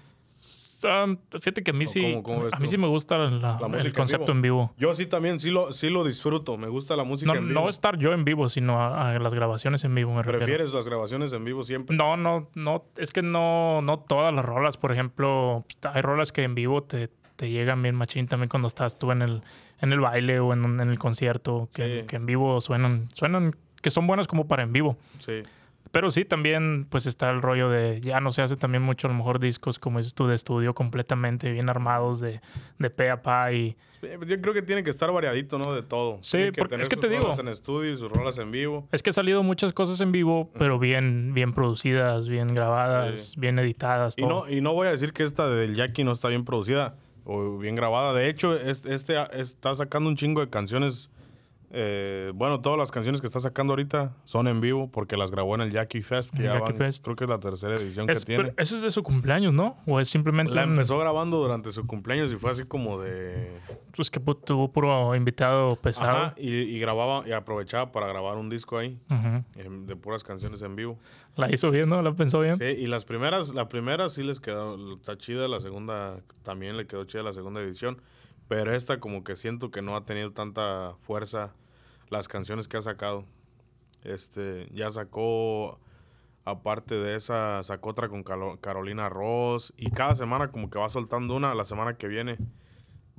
[0.83, 2.71] Um, fíjate que a mí ¿O sí, cómo- cómo ves a mí tú?
[2.73, 4.33] sí me gusta la- La el en concepto vivo.
[4.35, 4.75] en vivo.
[4.77, 7.61] Yo sí también, sí lo, sí lo disfruto, me gusta la música No, en vivo.
[7.61, 10.39] no estar yo en vivo, sino a, a las grabaciones en vivo, me refiero.
[10.41, 11.97] ¿Prefieres las grabaciones en vivo siempre?
[11.97, 16.43] No, no, no, es que no, no todas las rolas, por ejemplo, hay rolas que
[16.43, 19.43] en vivo te, te llegan bien machín también cuando estás tú en el,
[19.81, 22.07] en el baile o en, el concierto, que, Sí.
[22.09, 24.97] que en vivo suenan, suenan, que son buenas como para en vivo.
[25.19, 25.43] Sí.
[25.91, 29.11] Pero sí, también pues está el rollo de, ya no se hace también mucho a
[29.11, 32.43] lo mejor discos, como dices tú, de estudio completamente bien armados de,
[32.79, 33.75] de pe a pa y...
[34.03, 35.73] Yo creo que tiene que estar variadito, ¿no?
[35.75, 36.19] De todo.
[36.21, 38.51] Sí, Tiene porque es que sus te digo- rolas en estudio y sus rolas en
[38.53, 38.87] vivo.
[38.93, 43.41] Es que ha salido muchas cosas en vivo, pero bien, bien producidas, bien grabadas, Sí.
[43.41, 44.15] bien editadas.
[44.19, 44.45] Y todo.
[44.47, 47.57] no, y no voy a decir que esta del Jackie no está bien producida o
[47.59, 48.13] bien grabada.
[48.13, 51.09] De hecho, es- este está sacando un chingo de canciones.
[51.71, 55.55] Eh, bueno, todas las canciones que está sacando ahorita son en vivo porque las grabó
[55.55, 56.33] en el Jackie Fest.
[56.35, 57.05] Que El ya Jackie van- Fest.
[57.05, 58.43] Creo que es la tercera edición Es- que tiene.
[58.45, 59.77] pero ese es de su cumpleaños, ¿no?
[59.87, 63.53] O es simplemente La un- empezó grabando durante su cumpleaños y fue así como de...
[63.95, 66.17] pues que tuvo puro invitado pesado.
[66.19, 68.99] Ajá, y, y grababa y aprovechaba para grabar un disco ahí
[69.87, 70.99] de puras canciones en vivo.
[71.37, 72.01] La hizo bien, ¿no?
[72.03, 72.57] La pensó bien.
[72.59, 76.87] Sí, y las primeras, la primera sí les quedó, está chida, la segunda también le
[76.87, 78.01] quedó chida la segunda edición,
[78.49, 81.53] pero esta como que siento que no ha tenido tanta fuerza
[82.11, 83.25] las canciones que ha sacado.
[84.05, 85.79] Este, ya sacó,
[86.45, 88.23] aparte de esa, sacó otra con
[88.61, 92.39] Carolina Ross, y cada semana como que va soltando una, la semana que viene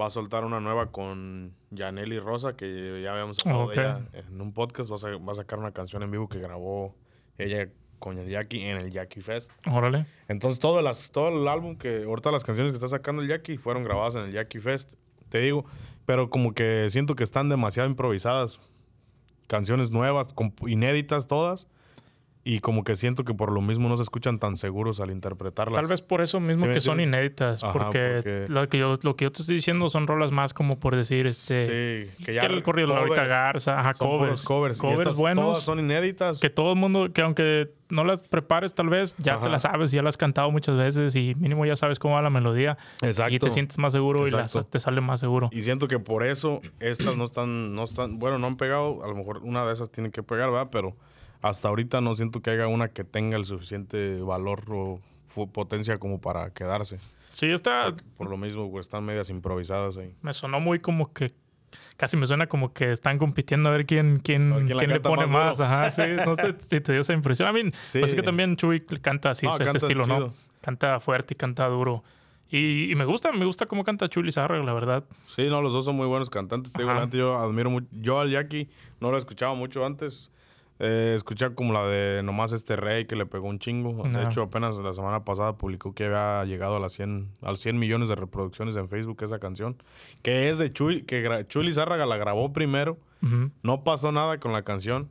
[0.02, 3.74] va a soltar una nueva con Yaneli Rosa, que ya habíamos hablado Ok.
[3.76, 6.30] de ella en un podcast, va a, sa- va a sacar una canción en vivo
[6.30, 6.96] que grabó
[7.38, 9.52] ella con el Jackie en el Jackie Fest.
[9.70, 10.06] Órale.
[10.30, 13.58] Entonces todo, las, todo el álbum que, ahorita las canciones que está sacando el Jackie
[13.58, 14.94] fueron grabadas en el Jackie Fest,
[15.30, 15.65] te digo,
[16.06, 18.60] pero como que siento que están demasiado improvisadas.
[19.48, 20.28] Canciones nuevas,
[20.68, 21.68] inéditas todas,
[22.43, 25.75] y como que siento que por lo mismo no se escuchan tan seguros al interpretarlas.
[25.75, 27.63] Tal vez por eso mismo ¿Sí me que son inéditas.
[27.63, 30.54] Ajá, porque, porque- Lo, que yo, lo que yo te estoy diciendo son rolas más
[30.54, 32.06] como por decir, este...
[32.08, 34.43] Sí, que Que ya el corrido covers, Garza, ajá, covers.
[34.43, 34.78] covers.
[34.78, 35.43] y Covers estas buenos.
[35.45, 36.39] Todas son inéditas.
[36.39, 39.91] Que todo el mundo, que aunque no las prepares tal vez, ya te las sabes,
[39.91, 42.78] ya las has cantado muchas veces y mínimo ya sabes cómo va la melodía.
[43.02, 43.34] Exacto.
[43.36, 45.49] Y te sientes más seguro y las- te sale más seguro.
[45.52, 49.08] Y siento que por eso estas no están, no están, bueno, no han pegado, a
[49.08, 50.69] lo mejor una de esas tiene que pegar, ¿verdad?
[50.71, 50.95] Pero
[51.41, 54.99] hasta ahorita no siento que haya una que tenga el suficiente valor o
[55.54, 56.99] potencia como para quedarse.
[57.32, 60.13] Sí, esta Por lo mismo, pues están medias improvisadas ahí.
[60.21, 61.32] me sonó muy como que
[61.97, 64.99] casi me suena como que están compitiendo a ver quién, quién, ver quién quién le
[64.99, 65.62] pone más más.
[65.62, 67.47] Ajá, sí, no sé si te dio esa impresión.
[67.47, 67.99] A mí, Sí.
[67.99, 70.15] pues es que también Chuy canta así, No, ese canta estilo, ¿no?
[70.17, 70.34] chido.
[70.62, 72.04] Canta fuerte y canta duro.
[72.49, 75.04] Y, y me gusta, me gusta cómo canta Chuy Lizárraga, la verdad.
[75.36, 76.73] Sí, no, los dos son muy buenos cantantes.
[76.73, 77.88] Te digo, yo admiro mucho.
[77.91, 78.67] Yo al Jackie
[78.99, 80.32] no lo escuchaba mucho antes.
[80.82, 84.02] Eh, escuché como la de nomás este rey que le pegó un chingo.
[84.08, 87.60] De hecho, apenas la semana pasada publicó que había llegado a las 100, a los
[87.60, 89.76] 100 millones de reproducciones en Facebook esa canción.
[90.22, 92.98] Que es de Chuy, que Chuy Lizárraga la grabó primero.
[93.62, 95.10] No pasó nada con la canción.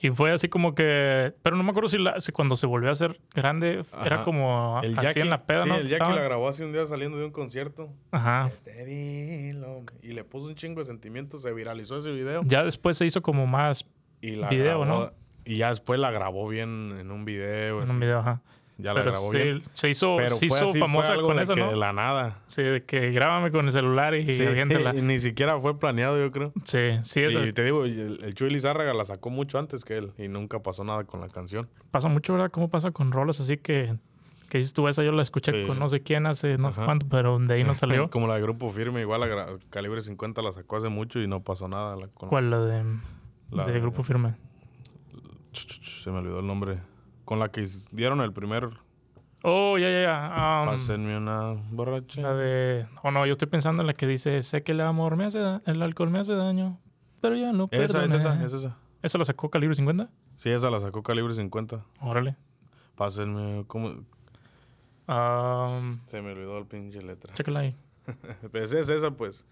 [0.00, 1.34] Y fue así como que...
[1.42, 4.80] Pero no me acuerdo si, la- si cuando se volvió a hacer grande era como
[4.84, 5.74] El así Jackie, en la peda, sí, ¿no?
[5.74, 7.88] el Jackie la grabó hace un día saliendo de un concierto.
[8.12, 8.48] Ajá.
[8.62, 9.82] Te dilo.
[10.02, 11.42] Y le puso un chingo de sentimientos.
[11.42, 12.42] Se viralizó ese video.
[12.44, 13.86] Ya después se hizo como más
[14.20, 15.12] Y la Video, grabó- ¿no?
[15.44, 17.78] Y ya después la grabó bien en un video.
[17.78, 17.92] en así.
[17.92, 18.40] un video, ajá.
[18.80, 19.62] Ya la Pero grabó sí, bien.
[19.72, 21.70] se hizo, Pero se fue hizo así, famosa fue algo con de eso, que ¿no?
[21.70, 22.38] de la nada.
[22.46, 24.94] Sí, de que grábame con el celular y Sí, aviéntala.
[24.94, 26.52] y ni siquiera fue planeado, yo creo.
[26.62, 29.96] Sí, sí, eso Y te digo, el, el Chuy Lizárraga la sacó mucho antes que
[29.96, 30.12] él.
[30.16, 31.68] Y nunca pasó nada con la canción.
[31.90, 32.50] pasa mucho, ¿verdad?
[32.52, 33.96] ¿Cómo pasa con rolas así que,
[34.48, 35.66] que dices tú, esa yo la escuché Sí.
[35.66, 36.86] con no sé quién hace no sé Ajá.
[36.86, 38.10] cuánto, pero de ahí no salió.
[38.10, 41.42] Como la de Grupo Firme, igual la Calibre 50 la sacó hace mucho y no
[41.42, 41.96] pasó nada.
[41.96, 42.50] La, con- ¿Cuál?
[42.50, 42.84] La de,
[43.50, 44.34] La de Grupo Firme.
[45.52, 46.80] Se me olvidó el nombre.
[47.24, 48.70] Con la que dieron el primer
[49.44, 50.60] Oh, ya, ya, ya.
[50.62, 52.20] Um, Pásenme una borracha.
[52.22, 52.86] la de...
[53.04, 55.38] Oh, no, yo estoy pensando en la que dice, sé que el amor me hace
[55.38, 56.80] da- el alcohol me hace daño,
[57.20, 58.16] pero ya lo Esa, es perdoné".
[58.16, 58.76] esa, es esa.
[59.00, 60.08] ¿Esa la sacó Calibre 50?
[60.34, 61.84] Sí, esa la sacó Calibre 50.
[62.00, 62.36] Órale.
[62.96, 63.88] Pásenme, ¿cómo?
[65.06, 67.32] Um, Se me olvidó el pinche letra.
[67.34, 67.76] chécala ahí.
[68.50, 69.44] Pues es esa, pues.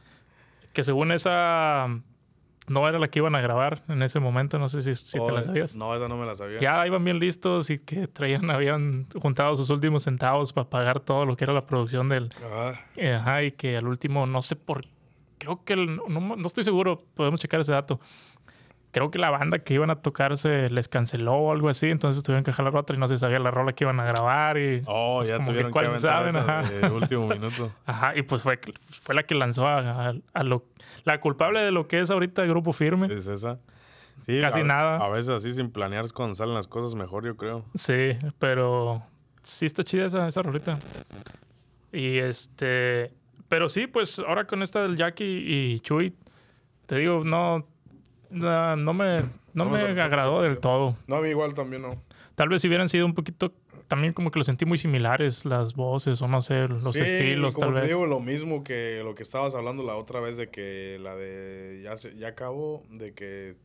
[0.73, 1.89] Que según esa
[2.69, 5.33] no era la que iban a grabar en ese momento, no sé si, si te
[5.33, 5.77] la sabías.
[5.77, 6.61] No, esa no me la sabía.
[6.61, 11.25] Ya iban bien listos y que traían, habían juntado sus últimos centavos para pagar todo
[11.25, 12.31] lo que era la producción del...
[12.97, 14.85] Eh, Ajá, y que al último, no sé por...
[15.39, 18.01] Creo que, el- no, no estoy seguro, podemos checar ese dato.
[18.97, 22.23] Creo que la banda que iban a tocar se les canceló o algo así, entonces
[22.23, 24.83] tuvieron que jalar otra y no se sabía la rola que iban a grabar y...
[24.87, 26.37] Oh, Pues ya como que tuvieron que, cuál se aventar saben,
[26.81, 26.89] ajá.
[26.89, 27.71] de último minuto.
[27.85, 30.65] Ajá, y pues fue, fue la que lanzó a, a- a lo...
[31.05, 33.13] La culpable de lo que es ahorita el Grupo Firme.
[33.15, 33.59] Es esa.
[34.25, 34.97] Sí, Casi a- nada.
[34.97, 37.67] A veces así sin planear es cuando salen las cosas mejor, yo creo.
[37.75, 39.03] Sí, pero
[39.43, 40.79] sí está chida esa, esa rolita.
[41.93, 43.13] Y este,
[43.49, 45.25] pero sí, pues ahora con esta del Jackie
[45.75, 46.15] y Chuy,
[46.87, 47.67] te digo, no,
[48.31, 49.21] no, no me,
[49.55, 50.97] no No me agradó del todo.
[51.07, 52.01] No, a mí igual también no.
[52.35, 53.53] Tal vez si hubieran sido un poquito,
[53.89, 57.55] también como que lo sentí muy similares, las voces o no sé, los Sí, estilos
[57.55, 57.89] como tal te vez.
[57.91, 61.81] digo, lo mismo que lo que estabas hablando la otra vez de que la de
[61.85, 63.57] ya se, ya acabó, de que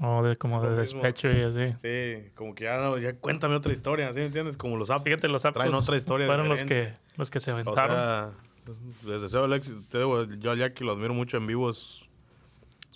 [0.00, 1.02] O de como de mismo.
[1.02, 1.72] despecho y así.
[1.82, 4.56] sí, como que ya no, ya cuéntame otra historia, ¿sí me entiendes?
[4.56, 5.04] Como los apps.
[5.04, 7.96] Fíjate, los Traen aptos otra historia fueron los que, los que se O aventaron.
[7.96, 8.30] sea,
[9.06, 9.80] les deseo el éxito.
[9.90, 12.08] Te digo, yo a Jackie lo admiro mucho en vivo, es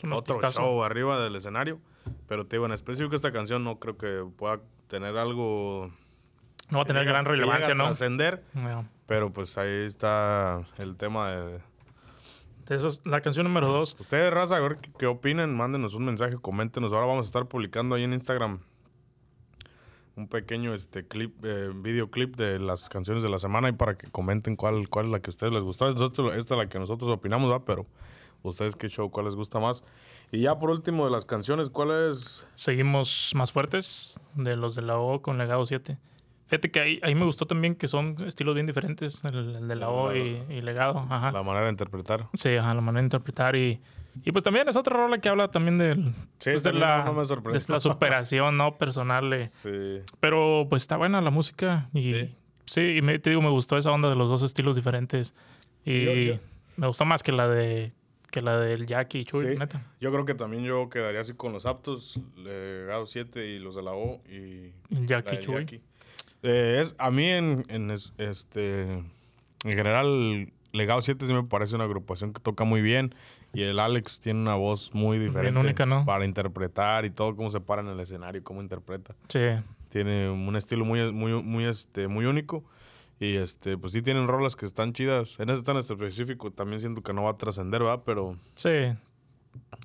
[0.04, 0.61] otro artistazo.
[0.61, 1.78] show arriba del escenario.
[2.26, 5.90] Pero te digo, en específico esta canción no creo que pueda tener algo...
[6.70, 7.84] No va a tener gran relevancia, ¿no?
[7.84, 8.87] trascender, No.
[9.06, 11.61] pero pues ahí está el tema de...
[12.66, 13.96] De esas- la canción número dos.
[13.98, 16.92] Ustedes, raza, a ver qué, qué opinan, mándenos un mensaje, coméntenos.
[16.92, 18.61] Ahora vamos a estar publicando ahí en Instagram
[20.16, 24.11] un pequeño este clip, eh, videoclip de las canciones de la semana y para que
[24.11, 25.88] comenten cuál, cuál es la que a ustedes les gustó.
[25.88, 26.04] Esta,
[26.37, 27.64] esta es la que nosotros opinamos, ¿va?
[27.64, 27.87] Pero
[28.42, 29.85] ustedes qué show, cuál les gusta más.
[30.31, 32.46] Y ya por último de las canciones, ¿cuál es?
[32.55, 35.98] Seguimos más fuertes de los de la O con Legado 7.
[36.46, 39.77] Fíjate que ahí, ahí me gustó también que son estilos bien diferentes, el, el de
[39.77, 41.07] la O y, y Legado.
[41.11, 41.31] Ajá.
[41.33, 42.27] La manera de interpretar.
[42.35, 43.55] Sí, ajá, la manera de interpretar.
[43.57, 43.81] Y,
[44.24, 46.05] y pues también es otra rola que habla también del,
[46.38, 47.61] Sí, pues, de, la, no- no me sorprendió.
[47.61, 49.46] de la superación no personal.
[49.62, 50.01] Sí.
[50.20, 51.88] pero pues está buena la música.
[51.92, 52.35] Y Sí.
[52.64, 55.35] sí, y me, te digo, me gustó esa onda de los dos estilos diferentes.
[55.85, 56.40] Y Yo- yo-
[56.79, 57.92] me gustó más que la de
[58.31, 59.59] que la del Jackie y Chuy, Sí.
[59.59, 59.83] neta.
[60.01, 63.83] Yo creo que también yo quedaría así con los aptos, Legado 7 y los de
[63.83, 65.55] la O y El Jackie Chuy.
[65.57, 65.81] Jackie.
[66.43, 69.07] Eh, es, a mí en, en es- este en
[69.64, 73.14] general Legado 7 sí me parece una agrupación que toca muy bien
[73.55, 76.05] y el Alex tiene una voz muy diferente única, ¿no?
[76.05, 79.14] para interpretar y todo cómo se para en el escenario, cómo interpreta.
[79.29, 79.41] Sí.
[79.88, 82.62] Tiene un estilo muy muy muy este muy único
[83.20, 85.38] y este pues sí tienen rolas que están chidas.
[85.40, 88.02] En este tan específico también siento que no va a trascender, ¿verdad?
[88.04, 88.70] Pero Sí,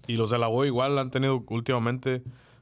[0.08, 2.22] y los de la O igual han tenido últimamente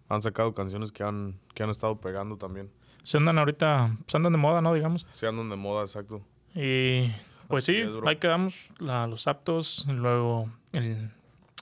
[0.09, 2.69] han sacado canciones que han que han estado pegando también.
[3.03, 4.73] se andan ahorita, se andan de moda, ¿no?
[4.73, 5.07] Digamos.
[5.11, 6.21] Se andan de moda, exacto.
[6.55, 7.09] Y
[7.47, 11.09] pues Así sí, es, ahí quedamos, la- los aptos, luego el-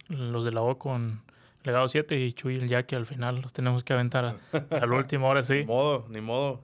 [0.10, 1.22] los de la O con
[1.64, 4.38] Legado 7 y Chuy y el Jackie al final los tenemos que aventar a-
[4.82, 5.64] al último, ahora Ni sí.
[5.66, 6.62] modo, ni modo.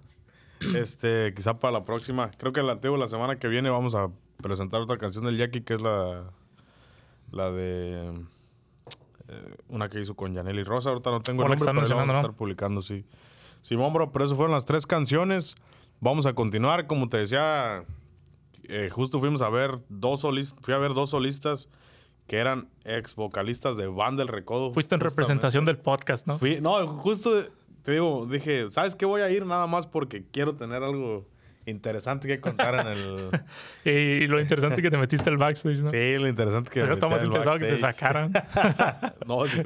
[0.75, 2.31] Este, quizá para la próxima.
[2.37, 4.09] Creo que la, digo, la semana que viene vamos a
[4.41, 6.23] presentar otra canción del Jackie que es la
[7.31, 8.13] la de
[9.27, 10.89] eh, una que hizo con Yaneli Rosa.
[10.91, 13.05] Ahorita no tengo el nombre, pero la vamos a estar publicando, sí.
[13.61, 15.55] Simón, bro, pero eso fueron las tres canciones.
[15.99, 16.87] Vamos a continuar.
[16.87, 17.83] Como te decía,
[18.63, 20.59] eh, justo fuimos a ver dos solistas.
[20.63, 21.67] Fui a ver dos solistas
[22.27, 24.71] que eran ex vocalistas de Banda El Recodo.
[24.71, 25.21] Fuiste en justamente.
[25.21, 26.37] representación del podcast, ¿no?
[26.37, 27.31] Fui- no, justo
[27.85, 29.05] te digo, dije, ¿sabes qué?
[29.05, 31.27] Voy a ir nada más porque quiero tener algo
[31.67, 33.29] interesante que contar en el...
[33.85, 33.89] Y,
[34.23, 35.91] y lo interesante que te metiste al backstage, ¿no?
[35.91, 36.83] Sí, lo interesante que...
[36.83, 38.31] Metí al interesados que te sacaran.
[39.27, 39.59] no, sí,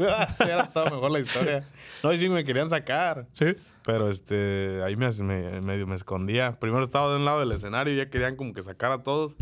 [0.44, 1.64] era todo mejor la historia.
[2.04, 3.26] No, sí me querían sacar.
[3.32, 3.56] ¿Sí?
[3.86, 6.60] Pero este, ahí me, me- medio me escondía.
[6.60, 9.38] Primero estaba de un lado del escenario y ya querían como que sacar a todos.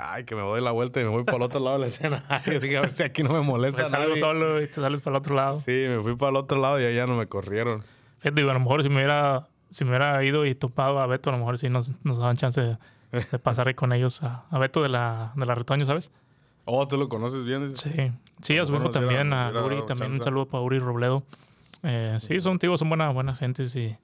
[0.00, 2.60] Ay, que me doy la vuelta y me voy para el otro lado del escenario.
[2.60, 4.20] Dije, a ver si aquí no me molesta Me salgo nadie.
[4.20, 5.54] solo y te sales para el otro lado.
[5.56, 7.82] Sí, me fui para el otro lado y allá no me corrieron.
[8.18, 11.06] Fíjate, digo, a lo mejor si me hubiera, si me hubiera ido y topado a
[11.08, 12.78] Beto, a lo mejor sí nos, nos daban chance de,
[13.32, 16.12] de pasar con ellos a, a Beto de la, de la Retoño, ¿sabes?
[16.64, 17.76] Oh, ¿tú lo conoces bien?
[17.76, 18.12] Sí.
[18.40, 20.12] Sí, a su A hijo también, a hubiera Uri también.
[20.12, 21.24] Un saludo para Uri Robledo.
[21.82, 23.96] Eh, sí, son tíos, son buenas, buenas gentes y,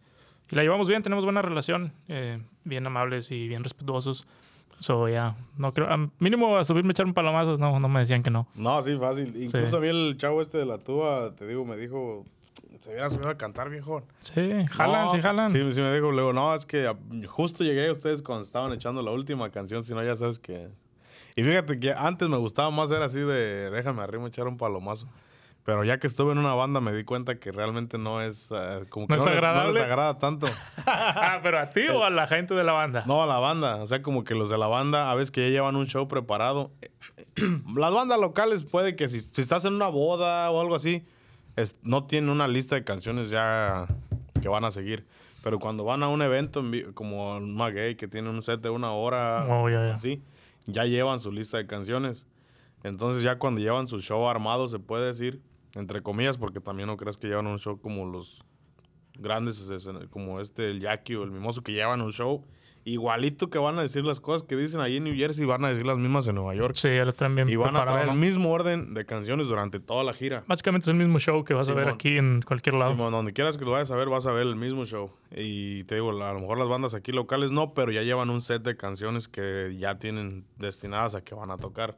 [0.50, 4.26] y la llevamos bien, tenemos buena relación, eh, bien amables y bien respetuosos.
[4.80, 8.00] So, ya, no creo, a mínimo a subirme a echar un palomazo, no, no me
[8.00, 8.46] decían que no.
[8.54, 9.28] No, sí, fácil.
[9.28, 9.76] Incluso Sí.
[9.76, 12.24] a mí el chavo este de la tuba, te digo, me dijo,
[12.82, 14.02] te hubieras subido a cantar, viejo.
[14.20, 15.50] Sí, jalan, No, sí, jalan.
[15.50, 16.92] Sí, sí me dijo, luego, no, es que
[17.26, 20.68] justo llegué a ustedes cuando estaban echando la última canción, si no, ya sabes que...
[21.36, 25.08] Y fíjate que antes me gustaba más ser así de, déjame arriba echar un palomazo.
[25.64, 28.82] Pero ya que estuve en una banda me di cuenta que realmente no es eh,
[28.90, 29.80] como que ¿No es les- les agradable?
[29.80, 30.46] agrada tanto.
[30.86, 33.04] ah, pero a ti o a la gente de la banda.
[33.06, 33.76] No, a la banda.
[33.76, 36.06] O sea, como que los de la banda, a veces que ya llevan un show
[36.06, 36.70] preparado.
[37.76, 41.04] Las bandas locales puede que si, si estás en una boda o algo así,
[41.56, 43.86] es- no tienen una lista de canciones ya
[44.42, 45.06] que van a seguir.
[45.42, 46.62] Pero cuando van a un evento
[46.94, 49.94] como un gay que tiene un set de una hora, Oh, ya, ya.
[49.94, 50.22] así,
[50.66, 52.26] ya llevan su lista de canciones.
[52.82, 55.40] Entonces ya cuando llevan su show armado, se puede decir,
[55.76, 58.44] entre comillas, porque también no crees que llevan un show como los
[59.18, 59.68] grandes,
[60.10, 62.44] como este, el Jackie o el Mimoso, que llevan un show
[62.84, 65.68] igualito que van a decir las cosas que dicen ahí en New Jersey, van a
[65.68, 66.74] decir las mismas en Nueva York.
[66.76, 69.80] Sí, ya lo traen bien Y van a traer el mismo orden de canciones durante
[69.80, 70.44] toda la gira.
[70.46, 72.92] Básicamente es el mismo show que vas a ver aquí en cualquier lado.
[72.92, 75.10] Simón, donde quieras que lo vayas a ver, vas a ver el mismo show.
[75.34, 78.40] Y te digo, a lo mejor las bandas aquí locales no, pero ya llevan un
[78.40, 81.96] set de canciones que ya tienen destinadas a que van a tocar.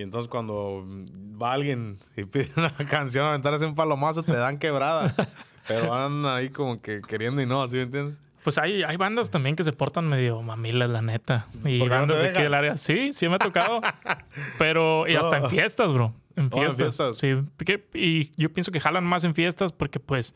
[0.00, 4.32] Y entonces cuando mm, va alguien y pide una canción a aventarse un palomazo, te
[4.34, 5.14] dan quebrada.
[5.68, 8.18] pero van ahí como que queriendo y no, ¿sí me entiendes?
[8.42, 11.46] Pues hay, hay bandas también que se portan medio mamilas, la neta.
[11.66, 12.76] Y ¿Por qué no bandas te de aquí del área.
[12.78, 13.82] Sí, sí me ha tocado.
[14.58, 15.44] pero, y hasta No.
[15.44, 16.14] en fiestas, bro.
[16.36, 17.18] En Oh, en fiestas.
[17.18, 17.18] fiestas.
[17.18, 17.98] Sí.
[17.98, 20.34] y yo pienso que jalan más en fiestas porque, pues,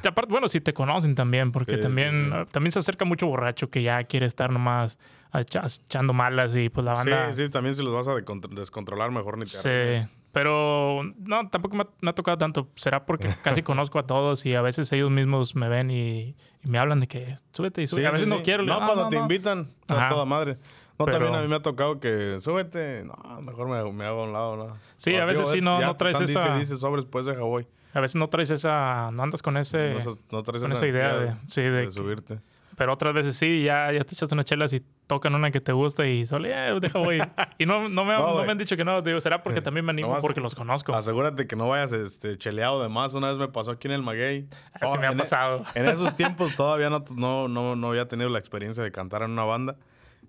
[0.00, 2.30] Te aparte, bueno, si te conocen también, porque Sí, también, sí.
[2.32, 4.98] ah, también se acerca mucho borracho que ya quiere estar nomás
[5.34, 7.32] echa- echando malas y pues la banda.
[7.34, 11.76] Sí, sí, también si los vas a descontrolar, mejor ni te Sí, pero no, tampoco
[11.76, 12.68] me ha, me ha tocado tanto.
[12.76, 16.34] Será porque casi conozco a todos y a veces ellos mismos me ven y,
[16.64, 18.06] y me hablan de que súbete y súbete.
[18.06, 18.62] Sí, a veces sí, no quiero.
[18.64, 19.22] No, "Ah, cuando no, te no".
[19.22, 20.56] invitan, a toda madre.
[20.98, 23.04] No, Pero- también a mí me ha tocado que súbete.
[23.04, 24.76] No, mejor me, me hago a un lado, ¿no?
[24.96, 27.42] Sí, O a veces sí, no- ya no traes esa- Dice, dice sobres, pues deja
[27.42, 27.66] voy.
[27.94, 30.86] A veces no traes esa, no andas con ese, no, esas- no traes con esa
[30.86, 32.38] idea de, sí, de de que- subirte.
[32.76, 35.72] pero otras veces sí, ya, ya te echas unas chelas y tocan una que te
[35.72, 37.18] gusta y solo, eh, deja voy.
[37.58, 38.46] Y no, no, me, No, no güey.
[38.46, 40.94] me han dicho que no, digo, será porque también me animo Nomás- porque los conozco.
[40.94, 43.12] Asegúrate que no vayas este, cheleado de más.
[43.12, 44.48] Una vez me pasó aquí en el Maguey.
[44.72, 45.62] Así Oh, me ha e- pasado.
[45.74, 49.32] En esos tiempos todavía no, no, no, no había tenido la experiencia de cantar en
[49.32, 49.76] una banda.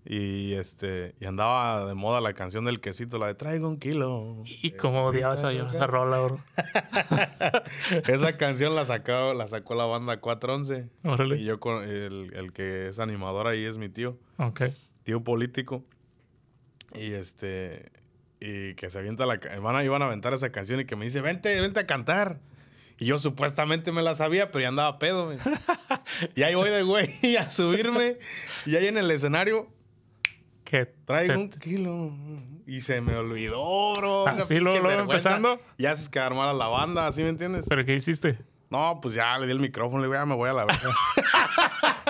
[0.05, 4.43] Y este y andaba de moda la canción del quesito, la de Traigo un kilo.
[4.45, 6.39] Y como odiaba esa, esa rola, bro.
[8.07, 10.89] Esa canción la sacó, la sacó la banda 411.
[11.03, 11.43] Y Órale.
[11.43, 14.63] yo con el, el que es animador ahí es mi tío, Ok.
[15.03, 15.83] tío político.
[16.95, 17.91] Y este
[18.39, 21.05] y que se avienta la van a iban a aventar esa canción y que me
[21.05, 22.39] dice, "Vente, vente a cantar."
[22.99, 25.31] Y yo supuestamente me la sabía, pero ya andaba pedo.
[26.35, 28.17] y ahí voy de güey a subirme
[28.65, 29.67] y ahí en el escenario
[30.73, 32.11] Que traigo se- un kilo
[32.65, 34.25] y se me olvidó, bro.
[34.27, 35.35] Así, luego, luego vergüenza.
[35.35, 35.59] empezando.
[35.77, 37.67] Y haces que armar a la banda, ¿sí me entiendes?
[37.69, 38.39] ¿Pero qué hiciste?
[38.71, 40.89] No, pues ya le di el micrófono, le digo, ya me voy a la verga.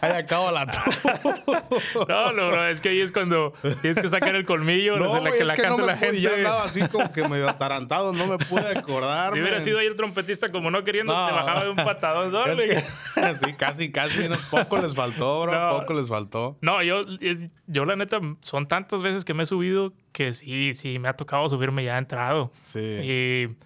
[0.00, 0.66] ahí acabo la
[2.08, 5.20] No, no, bro, es que ahí es cuando tienes que sacar el colmillo, No, no,
[5.20, 6.20] la que es la que no canta me la gente.
[6.20, 9.34] ya andaba así como que medio atarantado, no me pude acordar.
[9.34, 11.26] Si hubiera sido ahí el trompetista como no queriendo, No.
[11.26, 12.28] te bajaba de un patadón.
[12.28, 12.68] Es órale.
[12.68, 14.28] que- sí, casi, casi.
[14.28, 15.52] no, poco les faltó, bro.
[15.52, 15.78] No.
[15.80, 16.56] Poco les faltó.
[16.60, 20.74] No, yo, es- yo la neta, son tantas veces que me he subido que sí,
[20.74, 22.52] sí, me ha tocado subirme ya entrado.
[22.66, 22.78] Sí.
[22.80, 23.56] Y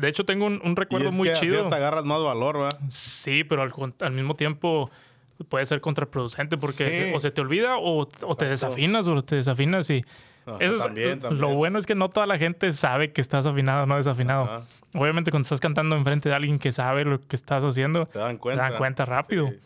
[0.00, 1.64] de hecho tengo un, un Y recuerdo es muy que así chido.
[1.64, 2.78] hasta agarras más valor, ¿verdad?
[2.88, 4.90] Sí, pero al, mismo tiempo
[5.48, 6.84] puede ser contraproducente porque Sí.
[6.84, 10.04] se- o se te olvida o, o te desafinas o te desafinas y
[10.46, 11.42] Ajá, Eso es- también, también.
[11.42, 14.44] Lo bueno es que no toda la gente sabe que estás afinado o no desafinado.
[14.44, 14.62] Ajá.
[14.94, 18.38] Obviamente cuando estás cantando enfrente de alguien que sabe lo que estás haciendo, Se dan
[18.38, 18.74] cuenta.
[18.78, 19.48] cuenta rápido.
[19.48, 19.58] Sí.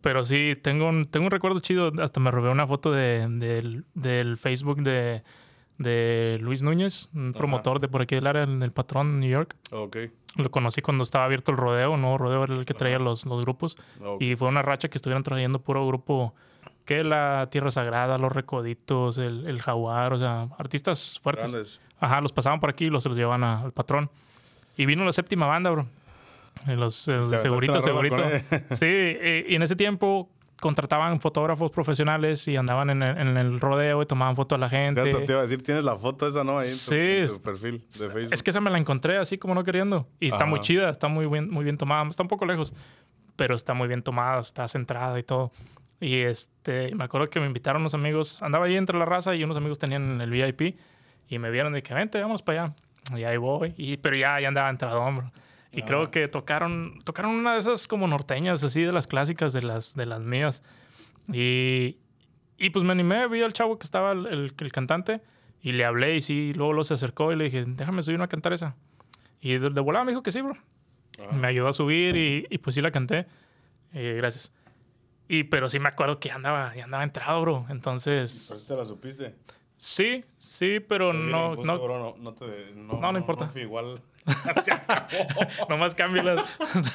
[0.00, 1.90] Pero sí, tengo un, tengo un recuerdo chido.
[2.00, 5.24] Hasta me robé una foto de, del, del Facebook de,
[5.78, 9.54] de Luis Núñez, un promotor de por aquí del área, en el patrón New York.
[9.70, 9.96] Ok.
[10.36, 12.18] Lo conocí cuando estaba abierto el rodeo, ¿no?
[12.18, 13.76] Rodeo era el que traía los, los grupos.
[14.20, 16.34] Y fue una racha que estuvieron trayendo puro grupo,
[16.84, 21.50] que la Tierra Sagrada, los Recoditos, el, el Jaguar, o sea, artistas fuertes.
[21.50, 21.80] Grandes.
[22.00, 24.10] Ajá, los pasaban por aquí y los, los llevaban a- al patrón.
[24.76, 25.86] Y vino la séptima banda, bro.
[26.66, 28.16] Los, segurito, segurito.
[28.16, 28.42] con él.
[28.72, 30.28] Sí, y en ese tiempo
[30.60, 34.66] contrataban fotógrafos profesionales y andaban en el, en el rodeo y tomaban fotos a la
[34.66, 35.02] O sea, gente.
[35.26, 36.58] te iba a decir, tienes la foto esa, ¿no?
[36.58, 38.32] Ahí en tu, Sí, en tu perfil de Facebook.
[38.32, 40.06] Es que esa me la encontré así como no queriendo.
[40.20, 40.46] Y está Ajá.
[40.46, 42.08] muy chida, está muy bien, muy bien tomada.
[42.08, 42.74] Está un poco lejos,
[43.36, 45.52] pero está muy bien tomada, está centrada y todo.
[46.00, 48.42] Y este, me acuerdo que me invitaron unos amigos.
[48.42, 50.76] Andaba ahí entre la raza y unos amigos tenían el VIP.
[51.28, 52.74] Y me vieron de que vente, vamos para allá.
[53.16, 53.74] Y ahí voy.
[53.76, 55.30] Y, pero ya, ya andaba entrado, hombro.
[55.72, 59.62] Y creo que tocaron, tocaron una de esas como norteñas, así de las clásicas de
[59.62, 60.62] las, de las mías.
[61.32, 61.98] Y,
[62.56, 65.20] y pues me animé, vi al chavo que estaba el, el- el cantante
[65.62, 68.24] y le hablé y sí, luego lo se acercó y le dije, déjame subir una
[68.24, 68.76] a cantar esa.
[69.40, 70.56] Y de, de volada me dijo que sí, bro.
[71.22, 71.32] Ajá.
[71.36, 73.26] Me ayudó a subir y, y pues sí la canté.
[73.92, 74.52] Eh, gracias.
[75.28, 77.66] Y pero sí me acuerdo que andaba, ya andaba entrado, bro.
[77.68, 79.34] Entonces, sí te la supiste.
[79.76, 82.72] sí, sí, pero no, no, bro, no, no te...
[82.74, 83.50] No, No, no importa.
[83.56, 84.00] igual.
[85.68, 86.42] nomás cámbialas.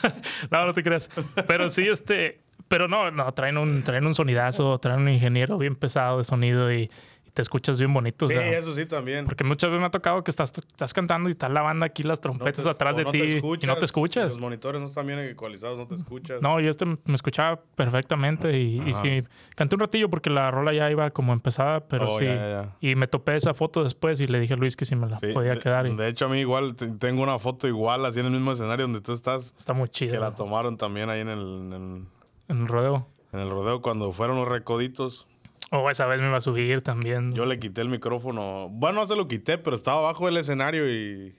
[0.51, 1.09] no, no te creas.
[1.47, 5.75] Pero sí, este, pero no, no, traen un, traen un sonidazo, traen un ingeniero bien
[5.75, 6.89] pesado de sonido y,
[7.33, 8.25] te escuchas bien bonito.
[8.25, 9.25] o Sí, sea, eso sí también.
[9.25, 12.03] Porque muchas veces me ha tocado que estás, estás cantando y está la banda aquí,
[12.03, 14.29] las No trompetas te- atrás de no ti te y no te escuchas.
[14.29, 16.41] Los monitores no están bien ecualizados, no te escuchas.
[16.41, 19.23] No, yo este me escuchaba perfectamente y, y sí,
[19.55, 22.25] canté un ratillo porque la rola ya iba como empezada, pero Oh, sí.
[22.25, 22.75] ya, ya.
[22.81, 25.17] Y me topé esa foto después y le dije a Luis que si me la
[25.19, 28.19] Sí, podía quedar y De hecho, a mí igual te- tengo una foto igual, así
[28.19, 31.21] en el mismo escenario donde tú estás, está muy que chido la tomaron también ahí
[31.21, 32.05] en el, en el,
[32.49, 33.07] en el rodeo.
[33.31, 35.27] en el rodeo cuando fueron los recoditos.
[35.75, 37.33] O esa vez me iba a subir también.
[37.33, 38.69] Yo le quité el micrófono.
[38.69, 41.33] Bueno, no se lo quité, pero estaba abajo del escenario y,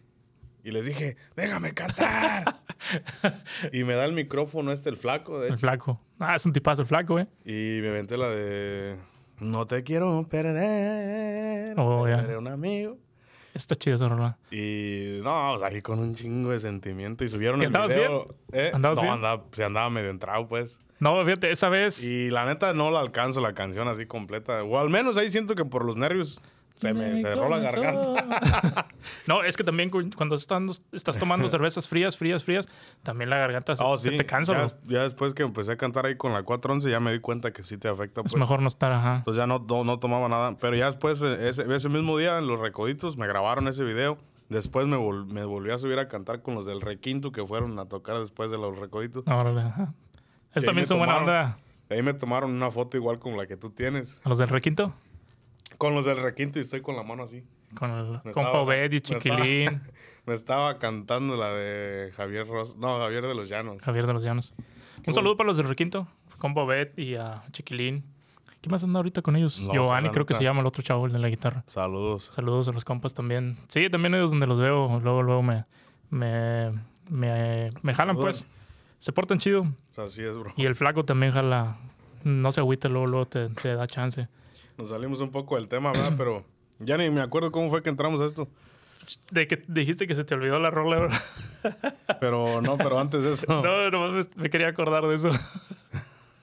[0.65, 2.61] y les dije, déjame cantar.
[3.73, 6.01] y me da el micrófono este, el flaco, de El flaco.
[6.19, 7.29] Ah, es un tipazo el flaco, eh.
[7.45, 8.97] Y me aventé la de,
[9.39, 12.19] no te quiero perder, Oh, ya.
[12.21, 12.99] eres un amigo.
[13.55, 14.37] Está chido esa rola.
[14.51, 17.23] Y no, o sea, ahí con un chingo de sentimiento.
[17.23, 18.27] Y subieron ¿Y el video.
[18.53, 18.73] ¿Eh?
[18.75, 19.15] ¿Andabas no, bien?
[19.15, 20.81] andaba, se andaba medio entrado, pues.
[21.05, 22.03] No, fíjate, esa vez.
[22.03, 24.63] Y la neta no la alcanzo la canción así completa.
[24.65, 26.41] O al menos ahí siento que por los nervios
[26.77, 28.89] se me cerró la garganta.
[29.27, 32.67] no, es que también cu- cuando estás, estás tomando cervezas frías, frías, frías,
[33.03, 34.17] también la garganta se, Oh, se sí.
[34.17, 34.67] te cansa.
[34.87, 37.63] ya, después que empecé a cantar ahí con la 411 ya me di cuenta que
[37.63, 38.23] sí te afecta.
[38.23, 38.41] Es Pues.
[38.41, 39.17] mejor no estar, ajá.
[39.19, 40.57] Entonces ya no, no, no tomaba nada.
[40.59, 44.17] Pero ya después, eh, ese, ese mismo día, en los recoditos, me grabaron ese video.
[44.49, 47.79] Después me, vol- me volví a subir a cantar con los del requinto que fueron
[47.79, 49.25] a tocar después de los recoditos.
[49.27, 49.93] Órale, ajá.
[50.55, 51.57] Es ahí también son buena onda.
[51.91, 54.21] Ahí me tomaron una foto igual como la que tú tienes.
[54.25, 54.93] A los del requinto.
[55.79, 57.45] Con los del requinto y estoy con la mano así.
[57.75, 59.83] Con el Me estaba- Obed y me estaba- Chiquilín,
[60.27, 62.77] Me estaba cantando la de Javier Ros...
[62.77, 63.83] No, Javier de los Llanos.
[63.83, 64.55] Javier de los Llanos.
[65.07, 66.07] Un saludo para los del requinto,
[66.39, 68.05] compa Obed y a Chiquilín.
[68.63, 69.61] ¿Qué más anda ahorita con ellos?
[69.61, 71.63] No Giovanni, creo que se llama el otro chavo, el de la guitarra.
[71.67, 72.31] Saludos.
[72.33, 73.59] Saludos a los compas también.
[73.69, 75.67] Sí, también ellos donde los veo, luego, luego me,
[76.09, 76.71] me,
[77.11, 78.47] me, me jalan, pues.
[79.05, 79.67] Se portan chido.
[79.99, 80.51] Así es, bro.
[80.57, 81.77] Y el flaco también jala.
[82.23, 84.29] No se agüita, luego, luego te, te da chance.
[84.79, 86.15] Nos salimos un poco del tema, ¿verdad?
[86.17, 86.43] Pero
[86.79, 88.49] ya ni me acuerdo cómo fue que entramos a esto.
[89.31, 91.11] De que dijiste que se te olvidó la rola, bro.
[92.19, 93.45] Pero no, pero antes de eso.
[93.63, 95.31] No, nomás me, me quería acordar de eso.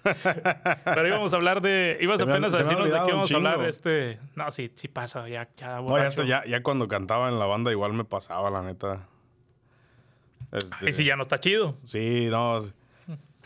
[0.03, 1.97] Pero íbamos a hablar de.
[1.99, 3.65] Ibas Se apenas a me decirnos de qué íbamos a hablar.
[3.65, 4.19] Este.
[4.35, 7.47] No, sí, sí pasa, ya, ya, No, ya, hasta- ya, ya cuando cantaba en la
[7.47, 9.07] banda igual me pasaba, la neta.
[10.51, 11.77] Este, Y si ya no está chido.
[11.85, 12.61] Sí, no.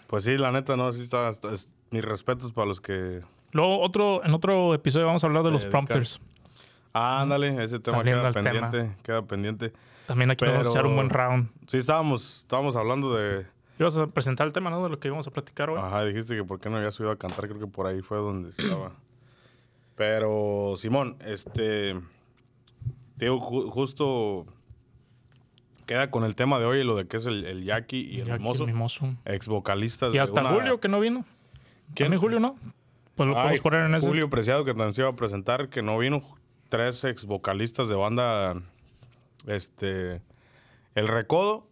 [0.07, 0.91] Pues sí, la neta, no.
[0.91, 3.21] Sí, está, está- es- mis respetos para los que.
[3.51, 5.85] Luego, otro, en otro episodio vamos a hablar de los dedican.
[5.85, 6.19] prompters.
[6.93, 8.51] Ah, ándale, ese tema Saliendo queda tema.
[8.71, 8.95] pendiente.
[9.03, 9.73] Queda pendiente.
[10.07, 11.49] También aquí vamos a echar un buen Pero- round.
[11.67, 13.45] Sí, estábamos, estábamos hablando de.
[13.79, 14.81] Ibas a presentar el tema, ¿no?
[14.83, 15.79] De lo que íbamos a platicar hoy.
[15.79, 18.17] Ajá, dijiste que por qué no había subido a cantar, creo que por ahí fue
[18.17, 18.91] donde estaba.
[19.95, 21.93] Pero, Simón, este.
[23.17, 24.45] Te digo, ju- justo
[25.85, 28.27] queda con el tema de hoy, lo de que es el, el Jackie y el
[28.27, 29.13] que mimoso, mimoso.
[29.25, 30.13] ex vocalistas.
[30.13, 31.25] Y de hasta una- Julio, que no vino.
[31.93, 32.05] ¿Quién?
[32.07, 32.55] También Julio, ¿no?
[33.15, 34.07] Pues lo Ay, podemos poner en eso.
[34.07, 36.21] Julio Preciado, que también se iba a presentar, que no vino.
[36.69, 38.55] Tres ex vocalistas de banda,
[39.47, 40.21] este,
[40.95, 41.67] El Recodo.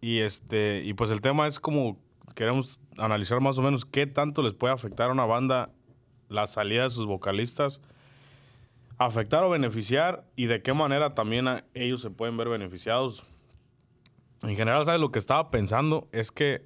[0.00, 1.98] Y este, y pues el tema es como
[2.34, 5.70] queremos analizar más o menos qué tanto les puede afectar a una banda
[6.28, 7.80] la salida de sus vocalistas.
[8.98, 13.24] afectar o beneficiar y de qué manera también a- ellos se pueden ver beneficiados.
[14.42, 15.00] En general, ¿sabes?
[15.00, 16.64] Lo que estaba pensando es que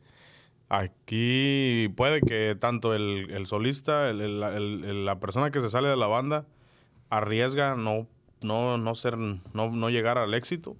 [0.69, 5.97] aquí puede que tanto el, el solista, el- el- la persona que se sale de
[5.97, 6.47] la banda,
[7.11, 8.07] arriesga no,
[8.41, 10.77] no, no, ser, no, no llegar al éxito.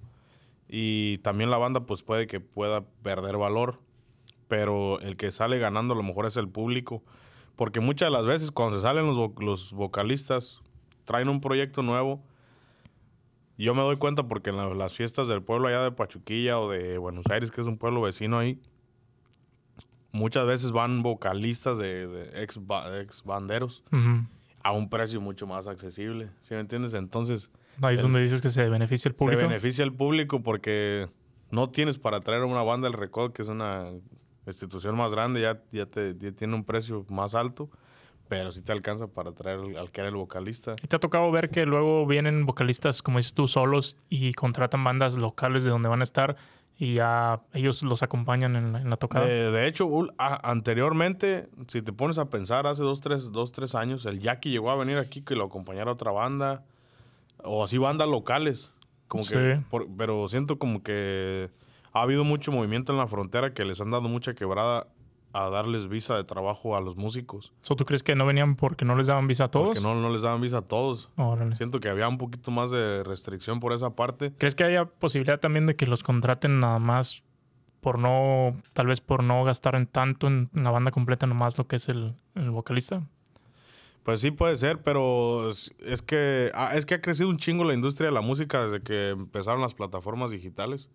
[0.67, 3.79] Y también la banda pues puede que pueda perder valor.
[4.47, 7.03] Pero el que sale ganando a lo mejor es el público.
[7.55, 10.61] Porque muchas de las veces cuando se salen los, vo- los vocalistas,
[11.05, 12.23] traen un proyecto nuevo.
[13.57, 16.69] Yo me doy cuenta porque en la- las fiestas del pueblo allá de Pachuquilla o
[16.71, 18.59] de Buenos Aires, que es un pueblo vecino ahí,
[20.11, 24.25] muchas veces van vocalistas de, de ex, ba- ex banderos Ujú.
[24.63, 26.29] a un precio mucho más accesible.
[26.41, 26.93] ¿Sí me entiendes?
[26.93, 29.39] Entonces, Ahí es El- donde dices que se beneficia el público.
[29.41, 31.07] se beneficia al público porque
[31.51, 33.89] no tienes para traer una banda del Recodo, que es una
[34.45, 37.69] institución más grande, ya, ya, te, ya tiene un precio más alto,
[38.31, 40.77] pero sí te alcanza para traer al, al que era el vocalista.
[40.81, 44.85] ¿Y te ha tocado ver que luego vienen vocalistas, como dices tú, solos y contratan
[44.85, 46.37] bandas locales de donde van a estar
[46.77, 49.25] y ya ellos los acompañan en la, en la tocada?
[49.25, 53.51] De, de hecho, ul- a- anteriormente, si te pones a pensar, hace dos tres, dos,
[53.51, 56.63] tres años, el Jackie llegó a venir aquí que lo acompañara otra banda,
[57.43, 58.71] o así bandas locales.
[59.09, 59.61] Como que, Sí.
[59.69, 61.49] por- pero siento como que
[61.91, 64.87] ha habido mucho movimiento en la frontera que les han dado mucha quebrada
[65.33, 67.53] a darles visa de trabajo a los músicos.
[67.61, 69.67] ¿So, ¿Tú crees que no venían porque no les daban visa a todos?
[69.67, 71.09] Porque no, no les daban visa a todos.
[71.17, 71.55] Órale.
[71.55, 74.33] Siento que había un poquito más de restricción por esa parte.
[74.37, 77.23] ¿Crees que haya posibilidad también de que los contraten nada más
[77.79, 81.67] por no, tal vez por no gastar en tanto en la banda completa, nomás lo
[81.67, 83.03] que es el, el vocalista?
[84.03, 87.63] Pues sí puede ser, pero es, es que ah, es que ha crecido un chingo
[87.63, 90.89] la industria de la música desde que empezaron las plataformas digitales.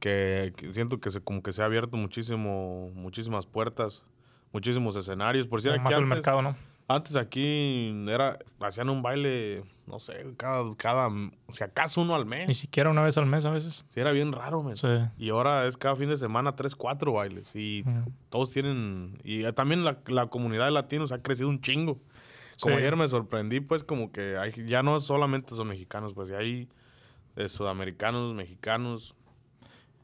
[0.00, 4.02] Que, que siento que se como que se ha abierto muchísimo, muchísimas puertas,
[4.52, 5.46] muchísimos escenarios.
[5.46, 6.56] Por si era más que antes, mercado, ¿no?
[6.88, 12.24] antes aquí era hacían un baile, no sé, cada cada o sea, acaso uno al
[12.24, 12.56] Ni mes.
[12.58, 13.84] siquiera una vez al mes a veces.
[13.88, 14.76] Sí, era bien raro, men.
[14.76, 14.88] Sí.
[15.18, 17.84] Y ahora es cada fin de semana tres, cuatro bailes y
[18.30, 22.00] todos tienen y eh, también la, la comunidad de latinos ha crecido un chingo.
[22.60, 22.80] Como Sí.
[22.82, 26.68] ayer me sorprendí, pues como que hay, ya no solamente son mexicanos, pues ya hay
[27.36, 29.14] eh, sudamericanos, mexicanos.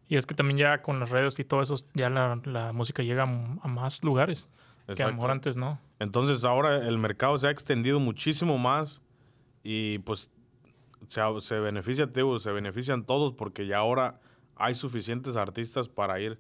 [0.09, 3.03] Y es que también ya con las redes y todo eso, ya la, la música
[3.03, 3.27] llega a,
[3.63, 4.49] a más lugares
[4.95, 5.81] que a lo mejor antes no.
[5.99, 9.03] Entonces ahora el mercado se ha extendido muchísimo más
[9.65, 10.31] y pues
[11.09, 14.21] se, se beneficia, digo, se benefician todos porque ya ahora
[14.55, 16.39] hay suficientes artistas para ir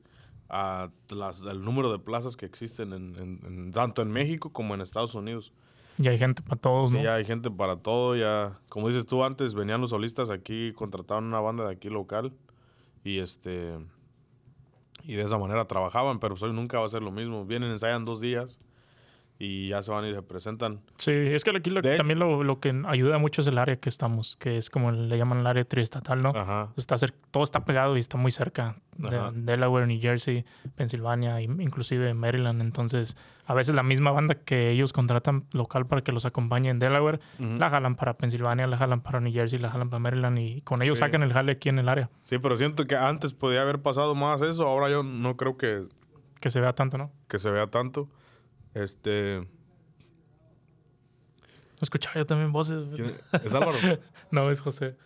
[0.48, 4.74] a las, el número de plazas que existen en, en- en- tanto en México como
[4.74, 5.52] en Estados Unidos.
[5.98, 7.02] Y hay gente para todos, Sí, ¿no?
[7.02, 11.24] ya hay gente para todo, ya, como dices tú antes, venían los solistas aquí, contrataban
[11.24, 12.32] una banda de aquí local
[13.06, 13.78] y este
[15.04, 17.44] y de esa manera trabajaban, pero pues nunca va a ser lo mismo.
[17.44, 18.58] Vienen, ensayan dos días
[19.38, 20.80] y ya se van y se presentan.
[20.96, 23.76] Sí, es que aquí lo- De- también lo, lo que ayuda mucho es el área
[23.76, 26.30] que estamos, que es como le llaman el área triestatal, ¿no?
[26.30, 26.72] Ajá.
[26.76, 29.20] Está cer- todo está pegado y está muy cerca de.
[29.34, 32.60] Delaware, New Jersey, Pensilvania, e inclusive Maryland.
[32.62, 33.16] Entonces,
[33.46, 37.20] a veces la misma banda que ellos contratan local para que los acompañe en Delaware,
[37.38, 40.82] la jalan para Pensilvania, la jalan para New Jersey, la jalan para Maryland y con
[40.82, 41.04] ellos Sí.
[41.04, 42.08] sacan el jale aquí en el área.
[42.24, 45.82] Sí, pero siento que antes podía haber pasado más eso, ahora yo no creo que,
[46.40, 47.10] Que se vea tanto, ¿no?
[47.28, 48.08] que se vea tanto.
[48.76, 49.46] Este,
[51.80, 52.84] Escuchaba yo también voces.
[52.94, 53.14] ¿quién
[53.44, 53.78] es Álvaro?
[54.30, 54.96] No, es José.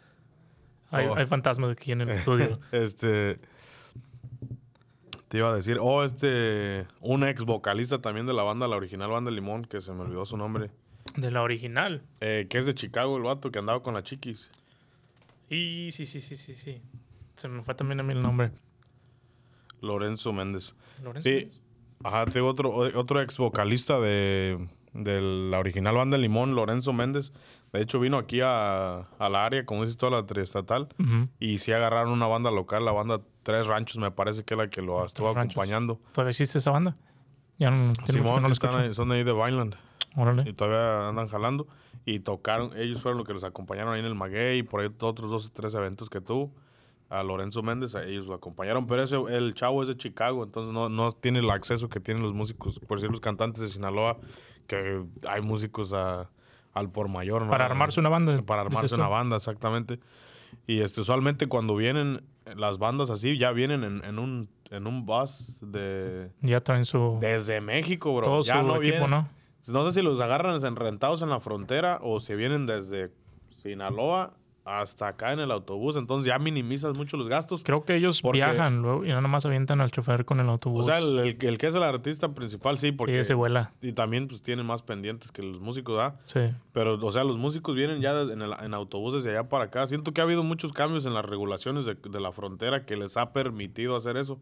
[0.91, 1.15] Hay, Oh.
[1.17, 2.59] hay fantasmas aquí en el estudio.
[2.73, 3.39] Este.
[5.29, 6.87] Te iba a decir, oh, este.
[7.01, 10.25] Un ex vocalista también de la banda, la original banda Limón, que se me olvidó
[10.27, 10.71] su nombre.
[11.17, 12.03] de la original.
[12.21, 14.51] eh, que es de Chicago, el vato que andaba con la chiquis.
[15.49, 16.83] Y sí, sí, sí, sí, sí.
[17.37, 18.51] Se me fue también a mí el nombre.
[19.81, 20.75] Lorenzo Méndez.
[21.03, 21.29] Lorenzo.
[21.29, 21.51] Sí.
[22.03, 24.59] Ajá, tengo otro, otro ex vocalista de,
[24.95, 27.33] de la original banda Limón, Lorenzo Méndez.
[27.73, 30.89] De hecho, vino aquí a, a la área, como dices, toda la triestatal.
[30.99, 31.29] Ujú.
[31.39, 34.67] Y sí agarraron una banda local, la banda Tres Ranchos, me parece que es la
[34.69, 36.01] que lo estuvo acompañando.
[36.13, 36.95] ¿Todavía existe esa banda?
[37.59, 39.77] Ya no, Simón, no están ahí- son de ahí de Vineland.
[40.17, 40.53] Y Órale.
[40.55, 41.69] todavía andan jalando.
[42.07, 44.89] Y tocaron, ellos fueron los que los acompañaron ahí en el Maguey y por ahí
[45.01, 46.51] otros dos o tres eventos que tuvo.
[47.11, 48.87] A Lorenzo Méndez, a ellos lo acompañaron.
[48.87, 52.23] Pero ese, el chavo es de Chicago, entonces no, no tiene el acceso que tienen
[52.23, 54.17] los músicos, por decir los cantantes de Sinaloa,
[54.69, 56.31] que hay músicos a-
[56.73, 57.43] al por mayor.
[57.45, 57.51] ¿no?
[57.51, 58.41] Para armarse una banda.
[58.43, 59.99] Para armarse una banda, exactamente.
[60.67, 62.23] Y este, usualmente cuando vienen
[62.57, 66.31] las bandas así, ya vienen en, en un, en un bus de...
[66.43, 67.19] Ya traen su.
[67.21, 68.23] Desde México, bro.
[68.23, 69.29] todo ya su no equipo, vienen- ¿no?
[69.69, 73.11] no sé si los agarran en- rentados en la frontera o si vienen desde
[73.49, 74.33] Sinaloa
[74.79, 77.63] hasta acá en el autobús, entonces ya minimizas mucho los gastos.
[77.65, 80.85] Creo que ellos Porque- viajan luego y no nomás avientan al chofer con el autobús.
[80.85, 83.19] O sea, el, el- el que es el artista principal, sí, sí, porque...
[83.21, 83.73] ese vuela.
[83.83, 86.21] y también pues tiene más pendientes que los músicos, ¿verdad?
[86.25, 86.41] Sí.
[86.73, 89.87] Pero, o sea, los músicos vienen ya en, el- en autobuses de allá para acá.
[89.87, 93.17] Siento que ha habido muchos cambios en las regulaciones de, de la frontera que les
[93.17, 94.41] ha permitido hacer eso.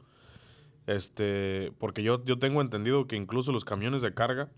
[0.87, 4.49] Este, porque yo, yo tengo entendido que incluso los camiones de carga,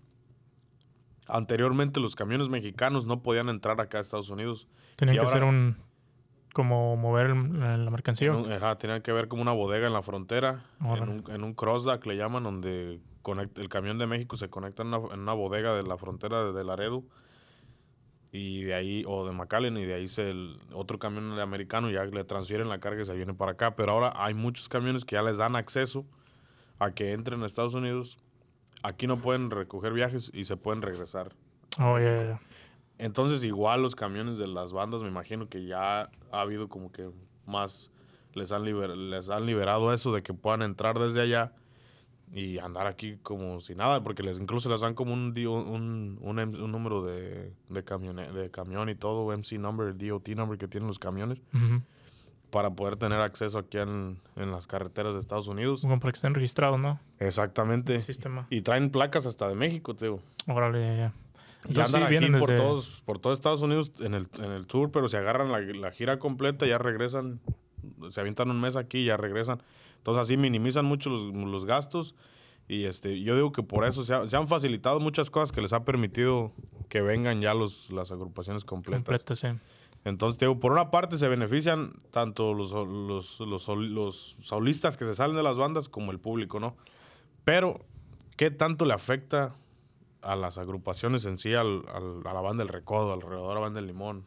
[1.31, 4.67] anteriormente los camiones mexicanos no podían entrar acá a Estados Unidos.
[4.97, 5.77] Tenían Y que ahora- hacer un...
[6.53, 8.33] Como mover la, mercancía.
[8.35, 11.53] Un- ajá, tenían que ver como una bodega en la frontera, en un, en un
[11.53, 15.31] crossdock le llaman, donde conecta, el camión de México se conecta en una, en una
[15.31, 17.03] bodega de la frontera de, de Laredo
[18.33, 21.89] y de ahí, o de McAllen, y de ahí se el otro camión de americano
[21.89, 23.75] ya le transfieren la carga y se viene para acá.
[23.77, 26.05] Pero ahora hay muchos camiones que ya les dan acceso
[26.79, 28.17] a que entren a Estados Unidos.
[28.83, 31.33] Aquí no pueden recoger viajes y se pueden regresar.
[31.79, 32.41] Oh, yeah, yeah.
[32.97, 36.01] Entonces, igual los camiones de las bandas, me imagino que ya
[36.31, 37.09] ha habido como que
[37.45, 37.89] más
[38.33, 41.53] les han, liber- les han liberado eso de que puedan entrar desde allá
[42.33, 46.39] y andar aquí como si nada, porque les incluso les dan como un, un, un,
[46.39, 47.83] em- un número de, de,
[48.33, 51.41] de camión y todo, MC number, DOT number que tienen los camiones.
[52.51, 55.81] Para poder tener acceso aquí en, en las carreteras de Estados Unidos.
[55.81, 56.99] Como para que estén registrados, ¿no?
[57.19, 58.01] Exactamente.
[58.01, 58.45] Sistema.
[58.49, 60.19] Y traen placas hasta de México, te digo.
[60.47, 61.13] Órale, ya, ya.
[61.63, 64.51] Y Entonces, andan sí, aquí por, desde- todos, por todo Estados Unidos en el, en
[64.51, 67.39] el tour, pero se agarran la, la gira completa, ya regresan,
[68.09, 69.61] se avientan un mes aquí y ya regresan.
[69.97, 72.15] Entonces así minimizan mucho los, los gastos
[72.67, 75.61] y este yo digo que por eso se, ha- se han facilitado muchas cosas que
[75.61, 76.51] les ha permitido
[76.89, 79.03] que vengan ya los, las agrupaciones completas.
[79.03, 79.47] Completa, sí.
[80.03, 85.13] Entonces, por una parte se benefician tanto los, los, los, sol- los solistas que se
[85.15, 86.75] salen de las bandas como el público, ¿no?
[87.43, 87.85] Pero,
[88.35, 89.55] ¿qué tanto le afecta
[90.21, 93.87] a las agrupaciones en sí, a la banda del Recodo, alrededor de la banda del
[93.87, 94.25] Limón?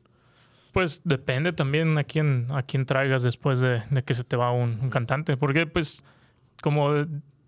[0.73, 4.51] Pues depende también a quién, a quién traigas después de, de que se te va
[4.51, 5.37] un, un cantante.
[5.37, 6.05] Porque, pues,
[6.63, 6.93] como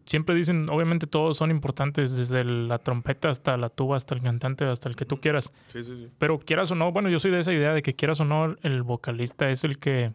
[0.06, 4.64] siempre dicen, obviamente todos son importantes, desde la trompeta hasta la tuba, hasta el cantante,
[4.64, 5.52] hasta el que tú quieras.
[5.68, 6.08] Sí, sí, sí.
[6.18, 8.56] Pero quieras o no, bueno, yo soy de esa idea de que quieras o no,
[8.62, 10.12] el vocalista es el que,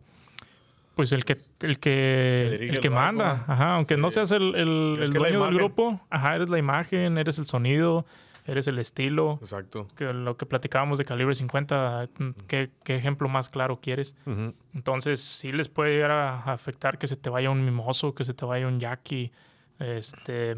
[0.96, 3.44] pues el que, el que, el que el manda.
[3.48, 7.46] Ajá, aunque no seas el, el, dueño del grupo, ajá, eres la imagen, eres el
[7.46, 8.06] sonido,
[8.46, 9.40] eres el estilo.
[9.42, 9.88] Exacto.
[9.98, 12.10] Que lo que platicábamos de calibre 50,
[12.48, 14.16] ¿qué, qué ejemplo más claro quieres?
[14.74, 18.34] Entonces, sí les puede llegar a afectar que se te vaya un mimoso, que se
[18.34, 19.32] te vaya un Jackie.
[19.82, 20.52] Este,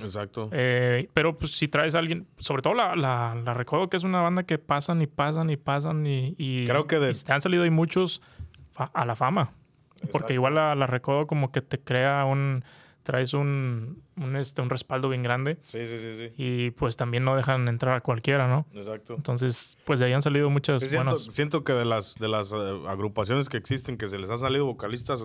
[0.00, 0.48] Exacto.
[0.52, 4.04] eh, pero pues si traes a alguien, sobre todo la, la, la Recodo, que es
[4.04, 7.32] una banda que pasan y pasan y pasan y, y- Creo que de- y te
[7.32, 8.22] han salido ahí muchos
[8.76, 9.52] a la fama.
[10.12, 12.64] Porque igual la, la Recodo como que te crea un,
[13.10, 16.32] traes un, un, este, un respaldo bien grande Sí, sí, sí, sí.
[16.36, 18.66] y pues también no dejan entrar a cualquiera, ¿no?
[18.72, 19.14] Exacto.
[19.16, 21.34] Entonces, pues de ahí han salido muchas Sí, siento, buenas.
[21.34, 22.56] siento que de las, de las eh,
[22.86, 25.24] agrupaciones que existen, que se les ha salido vocalistas,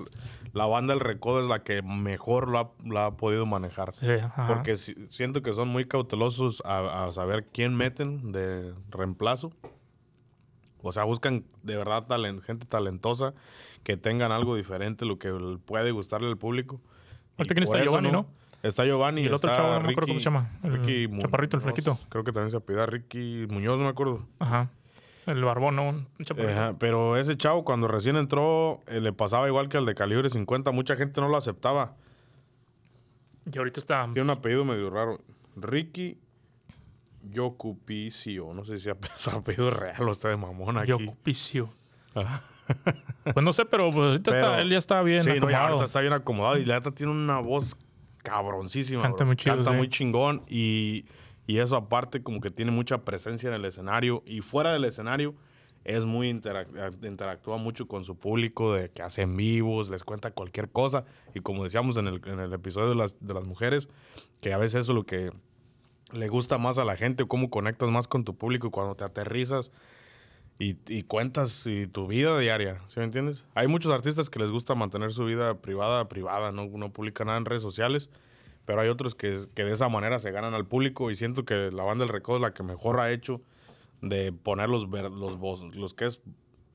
[0.53, 3.93] la banda del Recodo es la que mejor lo ha, lo ha podido manejar.
[3.93, 4.47] Sí, ajá.
[4.47, 9.51] Porque si- siento que son muy cautelosos a, a saber quién meten de reemplazo.
[10.81, 13.33] O sea, buscan de verdad talen- gente talentosa
[13.83, 15.31] que tengan algo diferente, lo que
[15.65, 16.81] puede gustarle al público.
[17.37, 18.25] Ahorita quién está Giovanni, ¿no?
[18.63, 19.21] Está Giovanni.
[19.21, 20.49] Y el otro chavo, no me acuerdo cómo se llama.
[20.63, 21.99] El Ricky Mu- chaparrito, el Muñoz, flaquito.
[22.09, 24.25] Creo que también se apellida Ricky Muñoz, no me acuerdo.
[24.39, 24.69] Ajá.
[25.27, 25.89] El barbón, ¿no?
[25.89, 26.53] Un chaparrito.
[26.53, 30.29] Ajá, pero ese chavo cuando recién entró eh, le pasaba igual que al de calibre
[30.29, 30.71] 50.
[30.71, 31.93] Mucha gente no lo aceptaba.
[33.51, 35.19] Y ahorita está Tiene un apellido medio raro.
[35.55, 36.17] Ricky
[37.23, 38.53] Yocupicio.
[38.53, 40.89] No sé si es su apellido real o está de mamón aquí.
[40.89, 41.69] Yocupicio.
[42.13, 42.41] Ajá.
[43.33, 45.65] Pues no sé, pero pues ahorita Pero- está, él ya está bien sí, no, acomodado.
[45.67, 47.75] ahorita está bien acomodado y la neta tiene una voz
[48.23, 49.01] cabroncísima.
[49.01, 49.27] Canta bro.
[49.27, 49.77] muy chido, Canta sí.
[49.77, 51.05] muy chingón y,
[51.47, 55.35] y eso aparte como que tiene mucha presencia en el escenario y fuera del escenario
[55.83, 60.69] es muy interac- interactúa mucho con su público de que hacen vivos, les cuenta cualquier
[60.71, 61.05] cosa
[61.35, 63.87] y como decíamos en el, en el episodio de las, de las mujeres,
[64.41, 65.29] que a veces eso es lo que
[66.11, 69.03] le gusta más a la gente, cómo conectas más con tu público y cuando te
[69.03, 69.71] aterrizas
[70.59, 73.45] y, y cuentas y tu vida diaria, ¿sí me entiendes?
[73.55, 77.37] Hay muchos artistas que les gusta mantener su vida privada, privada, no, no publican nada
[77.37, 78.09] en redes sociales,
[78.65, 81.71] pero hay otros que, que de esa manera se ganan al público y siento que
[81.71, 83.41] la banda del Recodo es la que mejor ha hecho
[84.01, 86.21] de poner los, los, voz- los que es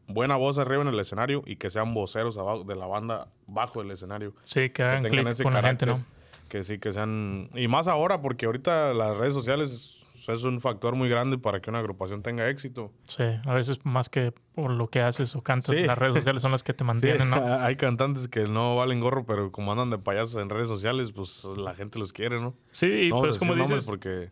[0.07, 3.81] buena voz arriba en el escenario y que sean voceros abajo de la banda bajo
[3.81, 6.21] el escenario Sí, que hagan tengan clic ese con la gente, carácter, ¿no?
[6.49, 7.49] Que sí, que sean...
[7.55, 11.61] Y más ahora, porque ahorita las redes sociales es, es un factor muy grande para
[11.61, 12.93] que una agrupación tenga éxito.
[13.05, 15.85] Sí, a veces más que por lo que haces o cantas, Sí.
[15.85, 17.37] las redes sociales son las que te Sí, mantienen, ¿no?
[17.63, 21.45] hay cantantes que no valen gorro, pero como andan de payasos en redes sociales, pues
[21.57, 22.55] la gente los quiere, ¿no?
[22.71, 24.31] Sí, No pues a como dices, porque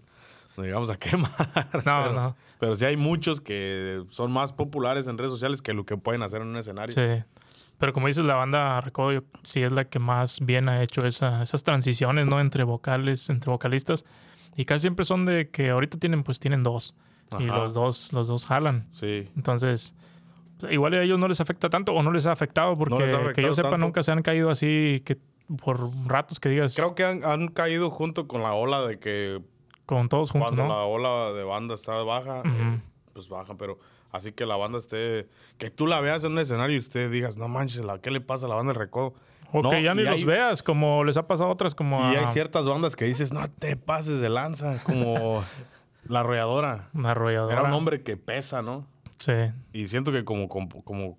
[0.56, 1.30] no digamos a quemar.
[1.84, 2.36] No, pero, no.
[2.58, 6.22] Pero sí hay muchos que son más populares en redes sociales que lo que pueden
[6.22, 6.94] hacer en un escenario.
[6.94, 7.22] Sí.
[7.78, 11.42] Pero como dices, la banda Recodo sí es la que más bien ha hecho esa-
[11.42, 12.40] esas transiciones, ¿no?
[12.40, 14.04] Entre vocales, entre vocalistas.
[14.58, 16.94] Y casi siempre son de que ahorita tienen, pues tienen dos.
[17.38, 18.86] Y los dos, los dos jalan.
[18.90, 19.28] Sí.
[19.36, 19.94] Entonces,
[20.70, 23.42] igual a ellos no les afecta tanto o no les ha afectado porque ha que
[23.42, 23.86] yo sepa tanto.
[23.86, 25.16] nunca se han caído así que
[25.62, 29.40] por ratos que digas Creo que han, han caído junto con la ola de que
[29.86, 30.68] con todos juntos, cuando ¿no?
[30.68, 32.80] la ola de banda está baja, eh,
[33.12, 33.78] pues baja, pero
[34.10, 37.36] así que la banda esté, que tú la veas en un escenario y usted digas,
[37.36, 39.14] no manches, ¿la- ¿qué le pasa a la banda del recodo?
[39.52, 41.98] O No, que ya ni los hay- veas, como les ha pasado a otras, como
[42.12, 45.42] Y a hay ciertas bandas que dices, no te pases de lanza, como
[46.04, 46.88] la arrolladora.
[46.94, 47.52] una arrolladora.
[47.60, 48.86] Era un hombre que pesa, ¿no?
[49.18, 49.32] Sí.
[49.72, 51.18] Y siento que como, como, como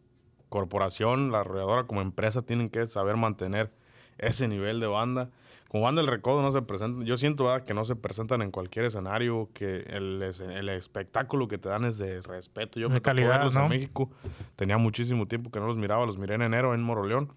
[0.49, 3.71] corporación, la arrolladora como empresa tienen que saber mantener
[4.17, 5.29] ese nivel de banda.
[5.67, 7.63] Como banda del recodo no se presentan, yo siento ¿verdad?
[7.63, 11.97] que no se presentan en cualquier escenario, que el, el espectáculo que te dan es
[11.99, 12.79] de respeto.
[12.79, 13.69] Yo De me tocó calidad, verlos ¿no?
[13.69, 14.09] México,
[14.55, 17.31] tenía muchísimo tiempo que no los miraba, los miré en enero en Moroleón.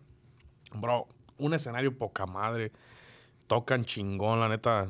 [0.75, 1.07] Bro,
[1.39, 2.73] un escenario poca madre,
[3.47, 4.89] tocan chingón, la neta,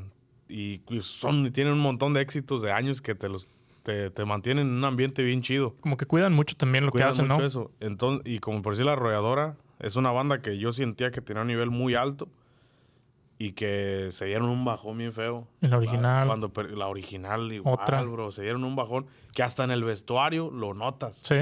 [0.48, 3.48] y son, y tienen un montón de éxitos de años que te los
[3.82, 5.74] te, te mantienen en un ambiente bien chido.
[5.80, 7.46] Como que cuidan mucho también lo Cuidan que hacen, mucho ¿no?
[7.46, 7.70] eso.
[7.80, 11.42] Entonces, y como por decir la arrolladora, es una banda que yo sentía que tenía
[11.42, 12.28] un nivel muy alto
[13.38, 15.48] y que se dieron un bajón bien feo.
[15.60, 16.26] Y la original.
[16.28, 18.02] Cuando la original igual, Otra.
[18.02, 21.16] bro, se dieron un bajón que hasta en el vestuario lo notas.
[21.24, 21.36] Sí.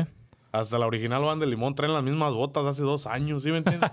[0.53, 3.59] Hasta la original banda de Limón traen las mismas botas hace dos años, ¿sí me
[3.59, 3.90] entiendes?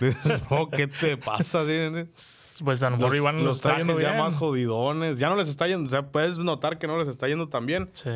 [0.50, 1.62] "No, ¿qué te pasa?
[1.62, 2.60] ¿Sí me entiendes?
[2.62, 4.18] Pues a lo mejor Los, los trajes ya bien.
[4.18, 7.26] más jodidones, ya no les está yendo, o sea, puedes notar que no les está
[7.26, 7.90] yendo tan bien.
[7.94, 8.10] Sí.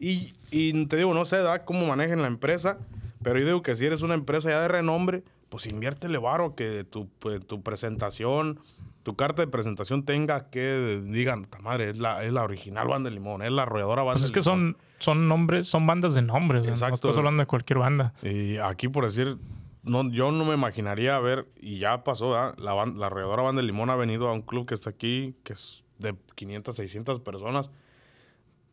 [0.00, 2.78] Y, y te digo, no sé da cómo manejen la empresa,
[3.22, 6.82] pero yo digo que si eres una empresa ya de renombre, pues inviértele varo, que
[6.84, 8.58] tu, pues, tu presentación,
[9.04, 13.08] tu carta de presentación tenga que digan, "Ta madre, es la, es la original banda
[13.10, 14.74] de limón, es la arrolladora banda Pues es de que Limón".
[14.74, 16.62] son, son nombres, son bandas de nombres.
[16.62, 16.70] güey.
[16.70, 16.94] No Exacto.
[16.96, 18.12] estás hablando de cualquier banda.
[18.22, 19.36] Y aquí por decir,
[19.82, 22.54] no, yo no me imaginaría ver, y ya pasó, ¿verdad?
[22.58, 25.36] la, ban- la arrolladora banda de limón ha venido a un club que está aquí,
[25.44, 27.70] que es de 500, 600 personas.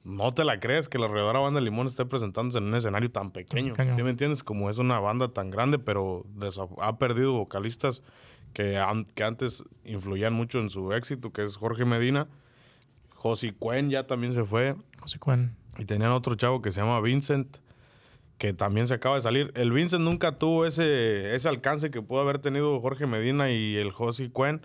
[0.03, 3.11] No te la crees que la arrolladora banda de limón esté presentándose en un escenario
[3.11, 3.73] tan pequeño.
[3.75, 3.95] Pequeño.
[3.97, 4.41] ¿Sí me entiendes?
[4.43, 6.25] Como es una banda tan grande, pero
[6.81, 8.01] ha perdido vocalistas
[8.53, 12.27] que, an- que antes influían mucho en su éxito, que es Jorge Medina.
[13.15, 14.75] Josi Cuen ya también se fue.
[14.99, 15.55] José Cuen.
[15.77, 17.57] Y tenían otro chavo que se llama Vincent,
[18.37, 19.51] que también se acaba de salir.
[19.55, 23.91] El Vincent nunca tuvo ese, ese alcance que pudo haber tenido Jorge Medina y el
[23.91, 24.61] Josi Cuen,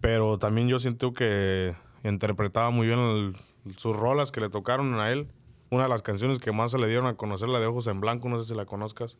[0.00, 1.74] pero también yo siento que
[2.04, 3.36] interpretaba muy bien el-
[3.76, 5.28] sus rolas que le tocaron a él.
[5.70, 8.00] Una de las canciones que más se le dieron a conocer, la de Ojos en
[8.00, 9.18] Blanco, no sé si la conozcas.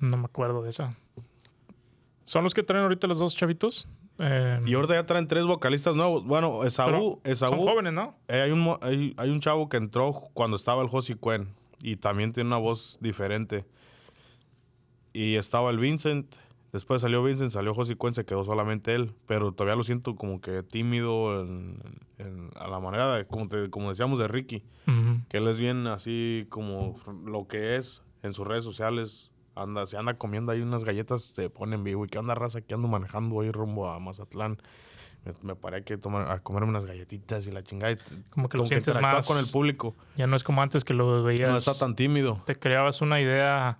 [0.00, 0.90] No me acuerdo de esa.
[2.26, 3.88] ¿Son los que traen ahorita los dos chavitos?
[4.18, 6.24] Eh, Y ahorita ya traen tres vocalistas nuevos.
[6.26, 8.16] Bueno, Esaú, Esaú Son jóvenes, ¿no?
[8.28, 11.96] Eh, hay, un, hay, hay un chavo que entró cuando estaba el Josi Cuen y
[11.96, 13.64] también tiene una voz diferente.
[15.12, 16.34] Y estaba el Vincent.
[16.72, 19.12] Después salió Vincent, salió Josi Cuen, se quedó solamente él.
[19.26, 21.80] Pero todavía lo siento como que tímido en-
[22.18, 24.62] en- a la manera de, como, te- como decíamos de Ricky.
[24.86, 25.20] Ujú.
[25.28, 29.30] Que él es bien así como lo que es en sus redes sociales.
[29.56, 32.04] Anda, se anda comiendo ahí unas galletas, se pone en vivo.
[32.04, 32.60] ¿Y qué onda, raza?
[32.60, 34.58] que ando manejando hoy rumbo a Mazatlán?
[35.24, 37.92] Me, me paré que tomar, a comerme unas galletitas y la chingada.
[37.92, 37.98] y
[38.30, 39.96] Como que lo sientes más- con el público.
[40.16, 41.50] Ya no es como antes que lo veías.
[41.50, 42.42] No está tan tímido.
[42.46, 43.78] Te creabas una idea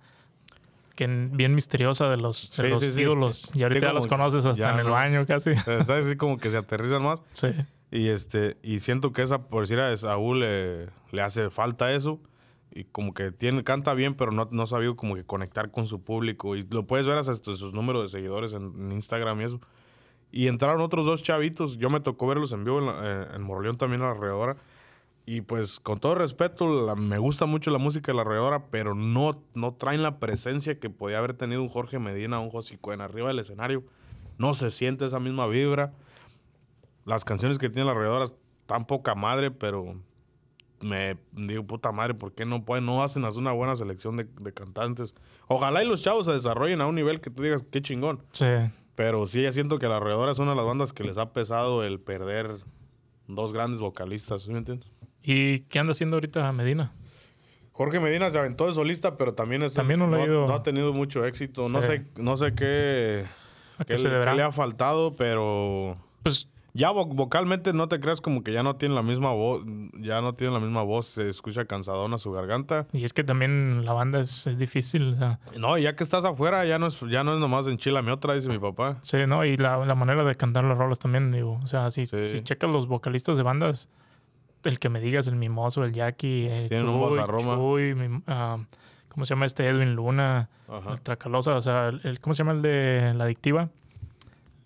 [0.95, 3.01] que bien misteriosa de los, de Sí, los sí, sí.
[3.01, 3.55] ídolos.
[3.55, 5.55] Y ahorita ya los conoces hasta ya en el baño casi.
[5.65, 5.89] ¿Sabes?
[5.89, 7.21] Así como que se aterrizan más.
[7.31, 7.49] Sí.
[7.91, 12.19] Y este y siento que esa, por decir a Saúl, le, le hace falta eso.
[12.77, 15.87] Y como que tiene, canta bien, pero no, no ha sabido como que conectar con
[15.87, 16.55] su público.
[16.55, 19.59] Y lo puedes ver hasta sus números de seguidores en, en Instagram y eso.
[20.31, 21.77] Y entraron otros dos chavitos.
[21.77, 24.57] Yo me tocó verlos en vivo en, la- eh, en también a la alrededora.
[25.25, 28.93] Y pues con todo respeto, la- me gusta mucho la música de la alrededora, pero
[28.93, 33.01] no, no traen la presencia que podía haber tenido un Jorge Medina, un José Cuen
[33.01, 33.83] arriba del escenario.
[34.37, 35.93] No se siente esa misma vibra.
[37.05, 39.95] Las canciones que tiene la alrededora están poca madre, pero
[40.81, 44.25] me digo, puta madre, ¿por qué no pueden, no hacen hacer una buena selección de,
[44.39, 45.13] de cantantes?
[45.47, 48.21] Ojalá y los chavos se desarrollen a un nivel que tú digas, qué chingón.
[48.31, 48.45] Sí.
[48.95, 51.31] Pero sí, ya siento que la alrededora es una de las bandas que les ha
[51.33, 52.49] pesado el perder
[53.27, 54.89] dos grandes vocalistas, ¿sí me entiendes?
[55.21, 56.93] ¿Y qué anda haciendo ahorita Medina?
[57.73, 60.53] Jorge Medina se aventó de solista, pero también, es, También no le ha ido- no
[60.55, 61.69] ha tenido mucho éxito.
[61.69, 63.25] No sé, no sé qué,
[63.77, 66.47] ¿A qué le- qué le ha faltado, pero Pues
[66.77, 69.63] ya vo- vocalmente no te creas como que ya no tiene la misma voz,
[69.99, 72.85] ya no tiene la misma voz, se escucha cansadona su garganta.
[72.93, 76.23] Y es que también la banda es, es difícil, o sea, No, ya que estás
[76.23, 78.97] afuera, ya no es, ya no es nomás enchilame otra, dice mi papá.
[79.01, 79.43] sí, ¿no?
[79.43, 82.27] Y la, la manera de cantar las rolas también, digo, o sea, si, Sí.
[82.27, 83.89] si checas los vocalistas de bandas,
[84.63, 87.55] el que me digas, el Mimoso, el Jackie, el Tienen un Chuy, vozarroma.
[87.55, 88.57] Chuy, mi- ah,
[89.07, 89.65] ¿cómo se llama este?
[89.67, 90.91] Edwin Luna, Ajá.
[90.93, 93.69] el Tracalosa, o sea, el, el- ¿cómo se llama el de La Adictiva?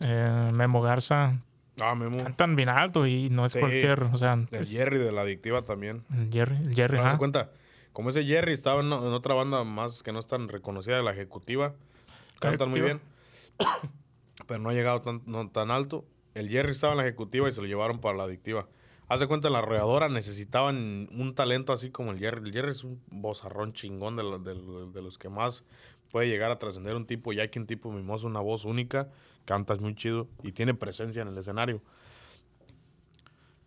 [0.04, 1.40] Eh, Memo Garza.
[1.80, 1.96] Ah.
[2.24, 3.60] Cantan bien alto y no es Sí.
[3.60, 6.04] cualquier, o sea, El es- Jerry de la adictiva también.
[6.14, 7.18] el Jerry, el Jerry, ¿Te das ajá.
[7.18, 7.52] cuenta?
[7.94, 11.12] Como ese Jerry estaba en, otra banda más que no es tan reconocida de la
[11.12, 11.74] ejecutiva.
[12.40, 13.02] Cantan muy bien.
[14.48, 16.06] Pero no ha llegado tan, no tan alto.
[16.34, 18.68] El Jerry estaba en la ejecutiva y se lo llevaron para la adictiva.
[19.08, 22.48] Hace cuenta, en la arrolladora necesitaban un talento así como el Jerry.
[22.48, 25.66] El Jerry es un bozarrón chingón de, lo- de lo- de los que más
[26.12, 29.10] puede llegar a trascender un tipo, ya que un tipo mimoso, una voz única,
[29.46, 31.82] canta muy chido y tiene presencia en el escenario.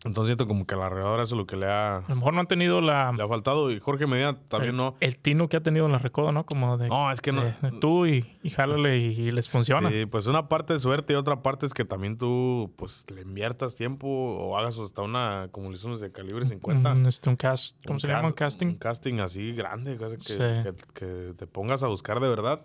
[0.05, 2.35] Entonces siento como que la arrolladora eso es lo que le ha, A lo mejor
[2.35, 3.71] no han tenido la, le ha faltado.
[3.71, 4.95] Y Jorge Medina también el, no.
[5.01, 6.45] el tino que ha tenido en la recodo, ¿no?
[6.45, 7.43] Como de, No, es que no.
[7.43, 9.89] de- tú y, y jálale y, y les funciona.
[9.91, 13.23] Sí, pues una parte es suerte y otra parte es que también tú pues le
[13.23, 16.93] inviertas tiempo o hagas hasta una, como le hicimos de calibre 50.
[16.93, 18.29] Un, este, un cast, ¿cómo Un se llama?
[18.29, 18.67] Un cast- casting.
[18.67, 20.39] Un casting así grande, casi que, Sí.
[20.39, 22.61] que- que te pongas a buscar de verdad.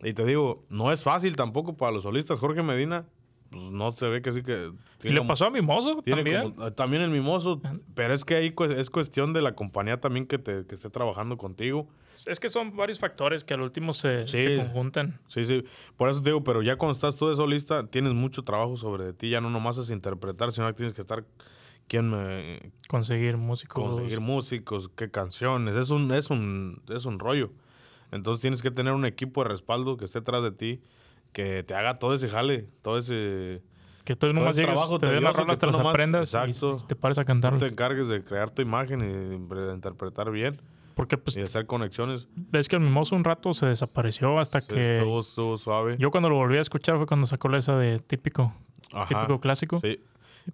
[0.00, 2.38] Y te digo, no es fácil tampoco para los solistas.
[2.38, 3.06] Jorge Medina,
[3.50, 4.72] pues no se ve que sí que...
[5.02, 6.52] Y le como- pasó a Mimoso también.
[6.52, 7.60] como- también el mimoso,
[7.94, 11.36] pero es que ahí es cuestión de la compañía también que, te, que esté trabajando
[11.38, 11.88] contigo.
[12.26, 14.42] Es que son varios factores que al último se, Sí.
[14.42, 15.20] se conjuntan.
[15.28, 15.64] Sí, sí.
[15.96, 19.12] Por eso te digo, pero ya cuando estás tú de solista, tienes mucho trabajo sobre
[19.12, 19.30] ti.
[19.30, 21.24] Ya no nomás es interpretar, sino que tienes que estar
[21.86, 23.82] quién me Conseguir músicos.
[23.94, 25.76] conseguir músicos, qué canciones.
[25.76, 27.50] Es un, es un, es un rollo.
[28.10, 30.80] Entonces tienes que tener un equipo de respaldo que esté atrás de ti,
[31.32, 33.62] que te haga todo ese jale, todo ese.
[34.04, 36.78] Que tú nomás llegues, trabajo te den las rolas, te las aprendas exacto.
[36.82, 37.60] y te pares a cantarlas.
[37.60, 40.58] te encargues de crear tu imagen y de interpretar bien
[40.94, 42.26] Porque pues y hacer conexiones.
[42.34, 44.98] ves que el Mimoso un rato se desapareció hasta Sí, que...
[44.98, 45.96] Estuvo, estuvo suave.
[45.98, 48.54] Yo cuando lo volví a escuchar fue cuando sacó esa de típico,
[48.94, 49.08] Ajá.
[49.08, 49.78] típico clásico.
[49.80, 50.00] Sí.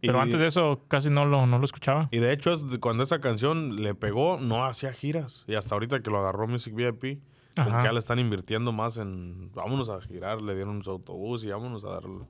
[0.01, 2.09] Pero Y- antes de eso casi no lo, no lo escuchaba.
[2.11, 5.45] Y de hecho, cuando esa canción le pegó, no hacía giras.
[5.47, 7.21] Y hasta ahorita que lo agarró Music VIP,
[7.55, 7.81] como Ajá.
[7.83, 9.51] que ya le están invirtiendo más en.
[9.55, 12.25] Vámonos a girar, le dieron su autobús y vámonos a darle.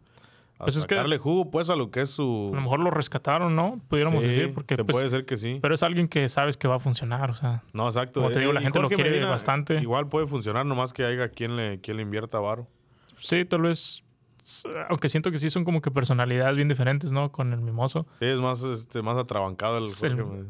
[0.57, 2.51] A Pues es que- sacarle jugo, pues, a lo que es su.
[2.53, 3.81] A lo mejor lo rescataron, ¿no?
[3.89, 5.59] Pudiéramos Sí, decir, porque que pues, puede ser que sí.
[5.61, 8.21] pero es alguien que sabes que va a funcionar, o sea, no, exacto.
[8.21, 9.81] como te digo, la y gente lo quiere bastante.
[9.81, 12.69] Igual puede funcionar, nomás que haya quien le, quien le invierta varo.
[13.19, 14.05] sí, tal vez,
[14.89, 17.33] aunque siento que sí son como que personalidades bien diferentes, ¿no?
[17.33, 18.07] Con el Mimoso.
[18.21, 20.47] Sí, es más, este, más atrabancado el el-.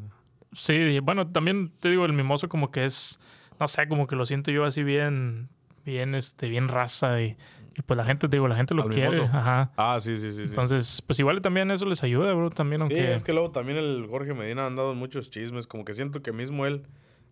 [0.53, 3.19] Sí, bueno, también te digo, el Mimoso como que es,
[3.61, 5.49] no sé, como que lo siento yo así bien,
[5.85, 7.37] bien, este, bien raza y,
[7.77, 9.73] y pues la gente, te digo, la gente lo ¿Al quiere, ajá.
[9.77, 10.39] Ah, sí, sí, sí.
[10.39, 10.43] sí.
[10.43, 13.15] Entonces, pues igual también eso les ayuda, bro, también, Sí, aunque...
[13.15, 16.23] es que luego también el Jorge Medina ha andado en muchos chismes, como que siento
[16.23, 16.83] que mismo él,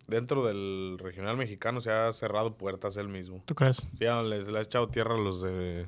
[0.07, 3.41] dentro del regional mexicano, se ha cerrado puertas él mismo.
[3.45, 3.77] ¿Tú crees?
[3.97, 5.85] Sí, les, le ha echado tierra a los de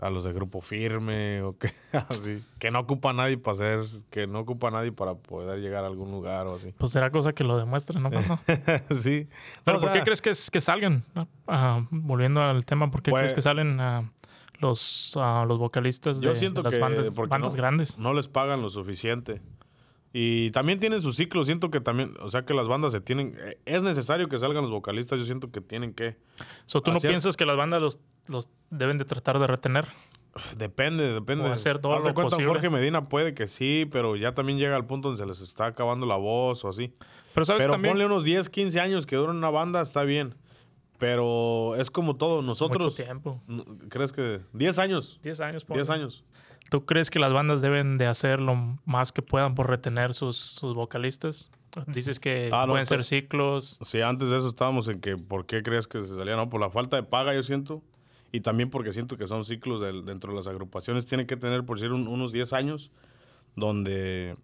[0.00, 3.80] a los de grupo firme o que así, que no ocupa a nadie para hacer,
[4.10, 6.72] que no ocupa a nadie para poder llegar a algún lugar o así.
[6.78, 8.10] Pues será cosa que lo demuestre, ¿no?
[8.94, 9.28] Sí.
[9.64, 11.04] Pero O ¿por sea, qué crees que, es- que salgan?
[11.14, 14.10] Ah, ah, volviendo al tema, ¿por qué Pues- crees que salen ah,
[14.58, 17.98] los, ah, los vocalistas de, Yo siento de las que bandas, porque bandas no- grandes?
[17.98, 19.40] no les pagan lo suficiente.
[20.12, 23.36] Y también tienen su ciclo, siento que también, o sea que las bandas se tienen,
[23.38, 26.16] eh, es necesario que salgan los vocalistas, yo siento que tienen que,
[26.66, 27.98] So, ¿Tú no piensas que las bandas los,
[28.28, 29.86] los deben de tratar de retener?
[30.56, 31.44] Depende, depende.
[31.44, 32.36] O hacer todo lo cuenta.
[32.44, 35.66] Jorge Medina puede que sí, pero ya también llega al punto donde se les está
[35.66, 36.92] acabando la voz o así.
[37.34, 37.92] Pero ¿sabes Pero también?
[37.92, 40.34] ponle unos 10, 15 años que dura una banda, está bien.
[40.98, 42.92] Pero es como todo, nosotros...
[42.92, 43.42] Mucho tiempo.
[43.88, 45.18] ¿Crees que 10 años?
[45.22, 45.82] 10 años, ponle.
[45.82, 46.24] 10 años.
[46.70, 50.36] ¿Tú crees que las bandas deben de hacer lo más que puedan por retener sus,
[50.36, 51.50] sus vocalistas?
[51.86, 53.78] Dices que Ah, no, pueden ser ciclos.
[53.82, 56.34] Sí, antes de eso estábamos en que, ¿por qué crees que se salía?
[56.36, 57.82] No, por la falta de paga, yo siento.
[58.32, 61.04] Y también porque siento que son ciclos del- dentro de las agrupaciones.
[61.06, 62.90] Tienen que tener, por decir, un- unos 10 años
[63.56, 64.36] donde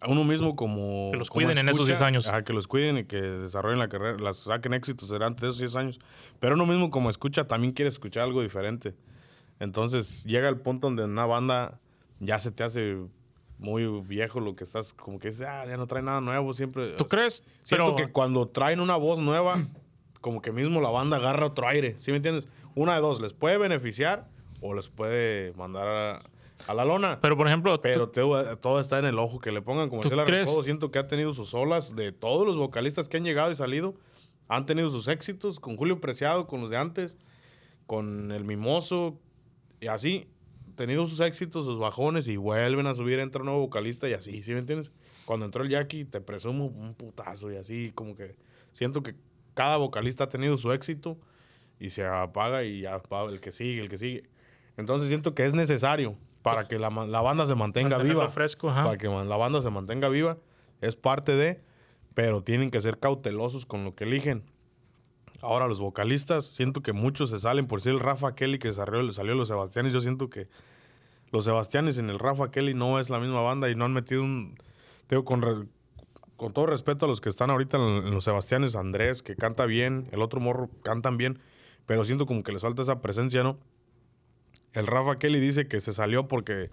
[0.00, 1.10] a uno mismo como...
[1.12, 2.26] Que los como cuiden en esos 10 años.
[2.26, 5.76] Ajá, que los cuiden y que desarrollen la carrera, las saquen éxitos durante esos 10
[5.76, 6.00] años.
[6.40, 8.94] Pero uno mismo como escucha también quiere escuchar algo diferente.
[9.62, 11.78] Entonces llega el punto donde en una banda
[12.18, 12.96] ya se te hace
[13.58, 16.94] muy viejo lo que estás, como que dices, ah, ya no trae nada nuevo, siempre...
[16.94, 17.44] ¿Tú crees?
[17.62, 19.64] Siento Pero que cuando traen una voz nueva,
[20.20, 21.94] como que mismo la banda agarra otro aire.
[21.98, 22.48] ¿Sí me entiendes?
[22.74, 24.26] Una de dos, les puede beneficiar
[24.60, 26.20] o les puede mandar a,
[26.66, 27.20] a la lona.
[27.20, 28.20] Pero, por ejemplo, Pero te-
[28.56, 29.88] todo está en el ojo que le pongan.
[29.90, 30.48] Como ¿Tú se la crees?
[30.48, 33.54] recodo, siento que ha tenido sus olas de todos los vocalistas que han llegado y
[33.54, 33.94] salido.
[34.48, 37.16] Han tenido sus éxitos con Julio Preciado, con los de antes,
[37.86, 39.20] con el Mimoso
[39.82, 40.28] y así.
[40.76, 44.40] Tenido sus éxitos, sus bajones y vuelven a subir, entra un nuevo vocalista y así,
[44.42, 44.90] ¿sí me entiendes?
[45.26, 48.36] Cuando entró el Jackie, te presumo un putazo y así, como que
[48.72, 49.14] siento que
[49.52, 51.18] cada vocalista ha tenido su éxito
[51.78, 54.30] y se apaga y ya el que sigue, el que sigue.
[54.78, 58.28] Entonces siento que es necesario para que la, la banda se mantenga viva.
[58.28, 58.68] fresco.
[58.68, 60.38] Para que la banda se mantenga viva.
[60.80, 61.60] Es parte de,
[62.14, 64.42] pero tienen que ser cautelosos con lo que eligen.
[65.42, 67.66] Ahora, los vocalistas, siento que muchos se salen.
[67.66, 70.46] Por si el Rafa Kelly que salió, salió los Sebastianes, yo siento que
[71.32, 74.22] los Sebastianes en el Rafa Kelly no es la misma banda y no han metido
[74.22, 74.56] un.
[75.08, 75.68] Tengo con,
[76.36, 80.08] con todo respeto a los que están ahorita en, los Sebastianes, Andrés, que canta bien,
[80.12, 81.40] el otro morro cantan bien,
[81.86, 83.58] pero siento como que les falta esa presencia, ¿no?
[84.74, 86.70] El Rafa Kelly dice que se salió porque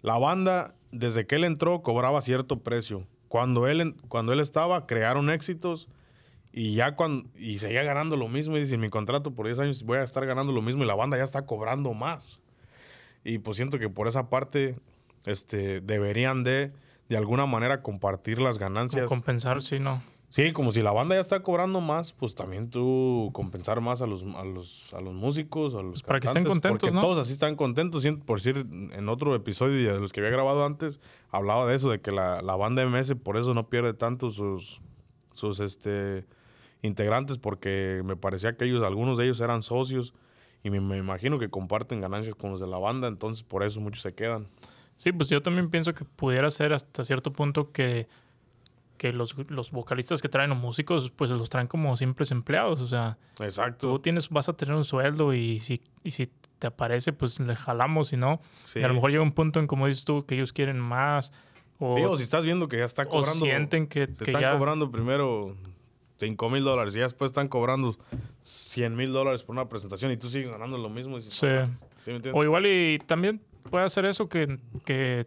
[0.00, 3.06] la banda, desde que él entró, cobraba cierto precio.
[3.28, 5.88] Cuando él, cuando él estaba, crearon éxitos
[6.52, 8.56] y ya cuando y seguía ganando lo mismo.
[8.56, 10.94] Y dice, mi contrato por 10 años voy a estar ganando lo mismo y la
[10.94, 12.40] banda ya está cobrando más.
[13.24, 14.76] Y pues siento que por esa parte
[15.24, 16.72] este, deberían de,
[17.08, 19.08] de alguna manera, compartir las ganancias.
[19.08, 20.02] compensar, sí, no.
[20.28, 24.06] Sí, como si la banda ya está cobrando más, pues también tú compensar más a
[24.06, 27.02] los, a los, a los músicos, a los Pues para que estén contentos, porque ¿no?
[27.02, 28.02] todos así están contentos.
[28.24, 31.00] Por decir, en otro episodio de los que había grabado antes,
[31.30, 34.80] hablaba de eso, de que la, la banda MS por eso no pierde tanto sus,
[35.34, 36.24] sus este,
[36.82, 40.14] integrantes, porque me parecía que ellos, algunos de ellos eran socios
[40.64, 43.80] y me, me imagino que comparten ganancias con los de la banda, entonces por eso
[43.80, 44.48] muchos se quedan.
[44.96, 48.06] Sí, pues yo también pienso que pudiera ser hasta cierto punto que,
[48.98, 52.80] que los, los vocalistas que traen o músicos, pues los traen como simples empleados.
[52.80, 53.88] O sea, Exacto.
[53.90, 56.30] tú tienes, vas a tener un sueldo y si, y si
[56.60, 58.40] te aparece, pues le jalamos y no.
[58.64, 58.78] Sí.
[58.78, 61.32] Y a lo mejor llega un punto en, como dices tú, que ellos quieren más
[61.80, 63.44] o, Sí, o si estás viendo que ya está o cobrando.
[63.44, 64.52] sienten que, Te que están ya...
[64.56, 65.56] cobrando primero
[66.22, 67.96] 5 mil dólares y ya después están cobrando
[68.42, 71.16] 100 mil dólares por una presentación y tú sigues ganando lo mismo.
[71.18, 71.48] Y dices, Sí.
[72.04, 72.30] ¿sí me?
[72.32, 75.26] O igual y también puede hacer eso que, que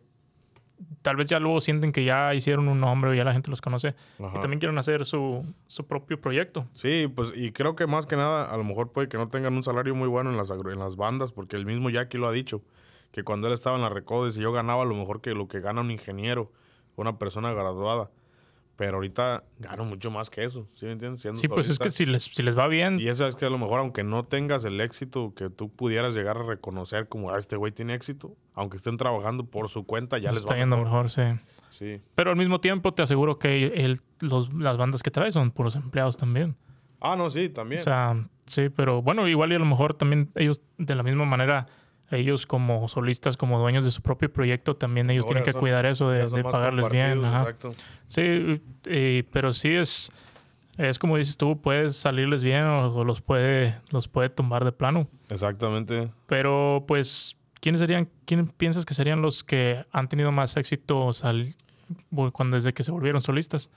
[1.02, 3.60] tal vez ya luego sienten que ya hicieron un nombre o ya la gente los
[3.62, 4.38] conoce Ajá.
[4.38, 6.66] y también quieren hacer su, su propio proyecto.
[6.74, 9.54] Sí, pues y creo que más que nada a lo mejor puede que no tengan
[9.56, 12.32] un salario muy bueno en las, en las bandas porque el mismo Jackie lo ha
[12.32, 12.62] dicho,
[13.12, 15.60] que cuando él estaba en la Recodes y yo ganaba lo mejor que lo que
[15.60, 16.52] gana un ingeniero,
[16.96, 18.10] una persona graduada.
[18.78, 21.22] Pero ahorita gano mucho más que eso, ¿sí me entiendes?
[21.22, 23.46] Siendo Sí, pues es que si les, si les va bien, Y eso es que
[23.46, 27.32] a lo mejor, aunque no tengas el éxito que tú pudieras llegar a reconocer como,
[27.32, 30.56] ah, este güey tiene éxito, aunque estén trabajando por su cuenta, ya les les está
[30.56, 31.06] va yendo mejor.
[31.06, 31.22] mejor, sí.
[31.70, 32.02] Sí.
[32.16, 35.76] Pero al mismo tiempo te aseguro que el- los, las bandas que trae son puros
[35.76, 36.56] empleados también.
[37.02, 37.82] Ah, no, sí, también.
[37.82, 41.26] O sea, sí, pero bueno, igual y a lo mejor también ellos de la misma
[41.26, 41.66] manera,
[42.12, 45.62] ellos como solistas, como dueños de su propio proyecto, también ellos Ahora tienen que son-
[45.62, 47.26] cuidar eso de, de pagarles bien.
[47.26, 47.56] ajá.
[48.08, 50.12] Sí, eh, pero sí es,
[50.78, 54.72] es como dices tú, puedes salirles bien o, o los puede, los puede tumbar de
[54.72, 55.08] plano.
[55.30, 56.10] Exactamente.
[56.28, 61.10] Pero pues, ¿quiénes serían, quién piensas que serían los que han tenido más éxito
[62.34, 63.70] cuando desde que se volvieron solistas?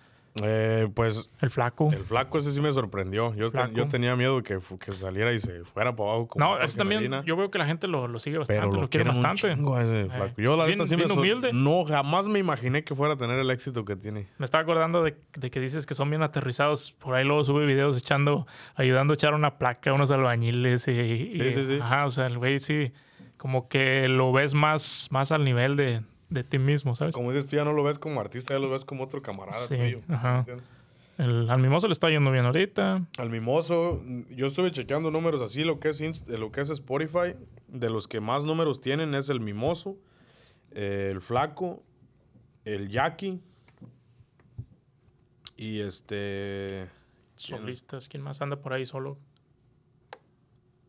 [0.45, 1.91] Eh, pues El flaco.
[1.93, 3.35] el flaco ese sí me sorprendió.
[3.35, 3.51] Yo,
[3.89, 6.29] tenía miedo que, que saliera y se fuera para abajo.
[6.29, 8.73] Como no, ese también, Medina, yo veo que la gente lo, lo sigue bastante, pero
[8.73, 9.53] lo, lo quiere bastante.
[9.53, 10.35] ese Eh, flaco.
[10.41, 11.51] Yo la bien- neta sí me bien sor- humilde.
[11.53, 14.27] No, jamás me imaginé que fuera a tener el éxito que tiene.
[14.39, 16.93] Me estaba acordando de, de que dices que son bien aterrizados.
[16.93, 20.87] Por ahí luego sube videos echando, ayudando a echar una placa a unos albañiles.
[20.89, 21.79] Y, y- Sí, sí, sí.
[21.81, 22.93] Ajá, o sea, el güey sí,
[23.37, 27.15] como que lo ves más, más al nivel de, de ti mismo, ¿sabes?
[27.15, 29.59] Como dices, tú ya no lo ves como artista, ya lo ves como otro camarada
[29.67, 30.01] Sí, tuyo.
[30.09, 30.45] ajá.
[31.17, 33.05] El, al mimoso le está yendo bien ahorita.
[33.19, 37.35] Al mimoso, yo estuve chequeando números así, lo que es, lo que es Spotify,
[37.67, 39.97] de los que más números tienen es el mimoso,
[40.71, 41.83] eh, el flaco,
[42.65, 43.41] el Jackie
[45.57, 46.89] y este...
[47.35, 49.19] Solistas, ¿quién más anda por ahí solo?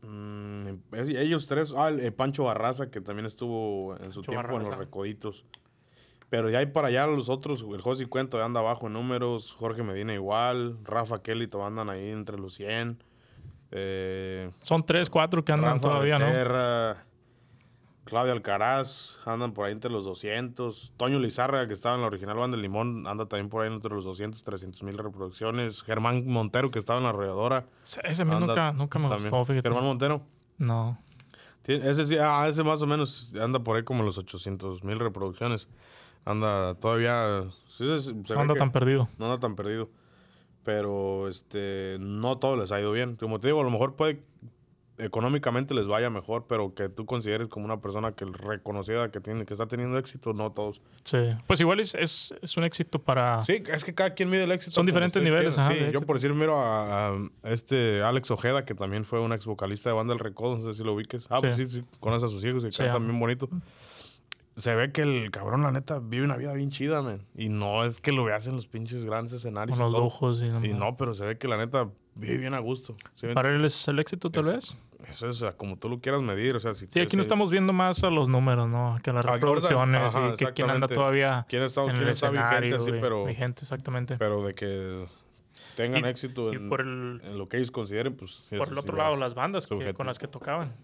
[0.02, 4.56] Mm, ellos tres, ah, el, el Pancho Barraza, que también estuvo en su Pancho tiempo
[4.56, 5.44] en los recoditos.
[6.30, 9.82] Pero ya hay para allá los otros, el José Cuento anda abajo en números, Jorge
[9.82, 13.02] Medina igual, Rafa Kelly todavía andan ahí entre los 100.
[13.72, 16.26] Eh, Son tres, cuatro que andan Rafa todavía, ¿no?
[18.10, 20.92] Claudia Alcaraz, andan por ahí entre los 200.
[20.96, 23.94] Toño Lizarra, que estaba en la original banda del Limón, anda también por ahí entre
[23.94, 25.82] los 200, 300 mil reproducciones.
[25.82, 27.66] Germán Montero, que estaba en la arrolladora.
[28.04, 29.30] Ese a mí nunca, nunca me también.
[29.30, 29.68] gustó, fíjate.
[29.68, 30.20] Germán Montero.
[30.58, 30.98] No.
[31.66, 35.68] Ese sí, ah, ese más o menos anda por ahí como los 800 mil reproducciones.
[36.24, 37.44] Anda todavía.
[37.68, 39.08] sí, se- se ve No anda tan perdido.
[39.18, 39.88] no anda tan perdido.
[40.64, 43.16] Pero este no todo les ha ido bien.
[43.16, 44.22] Como te digo, a lo mejor puede
[45.04, 49.44] económicamente les vaya mejor, pero que tú consideres como una persona que reconocida que tiene
[49.46, 50.80] que está teniendo éxito, no todos.
[51.04, 51.18] Sí.
[51.46, 53.44] Pues igual es, es, es un éxito para...
[53.44, 54.72] Sí, es que cada quien mide el éxito.
[54.72, 58.64] Son diferentes niveles, ajá, Sí, de yo por decir, miro a, a este Alex Ojeda,
[58.64, 61.26] que también fue un ex vocalista de banda del Recodo, no sé si lo ubiques.
[61.30, 61.64] Ah, pues Sí.
[61.66, 63.04] sí, sí, conoce a sus hijos y Sí, canta ajá.
[63.04, 63.48] bien bonito.
[64.56, 67.22] Se ve que el cabrón, la neta, vive una vida bien chida, man.
[67.34, 69.78] Y no es que lo veas en los pinches grandes escenarios.
[69.78, 72.58] Con los lujos y, Y no, pero se ve que la neta vive bien a
[72.58, 72.94] gusto.
[73.14, 74.76] ¿sí me Para él es el éxito, tal Es- vez.
[75.08, 76.56] Eso es como tú lo quieras medir.
[76.56, 78.98] O sea, si Sí, aquí no estamos viendo más a los números, ¿no?
[79.02, 82.08] Que las Ah, reproducciones ajá, y que quién anda todavía quién está, en quién el
[82.08, 82.76] está escenario.
[82.78, 84.16] vigente, sí, pero, Vigente, exactamente.
[84.18, 85.06] pero de que
[85.76, 88.48] tengan Y- éxito en, por el, en lo que ellos consideren, pues.
[88.56, 90.74] por el otro lado, las bandas que- con las que tocaban.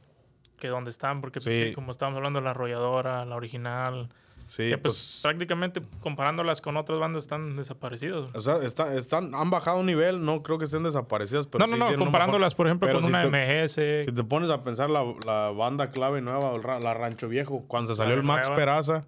[0.58, 4.08] Que donde están, porque pues, sí, como estábamos hablando, la arrolladora, la original,
[4.46, 5.20] Sí, que pues, pues.
[5.22, 8.28] prácticamente comparándolas con otras bandas están desaparecidas.
[8.34, 11.72] O sea, está, están, han bajado un nivel, no creo que estén desaparecidas, pero no,
[11.72, 13.28] sí no, no, comparándolas, por ejemplo, con si una te-
[13.64, 14.06] MGS.
[14.06, 17.98] Si te pones a pensar la, la banda clave nueva, la Rancho Viejo, cuando se
[17.98, 18.56] salió el Max nueva.
[18.56, 19.04] Peraza,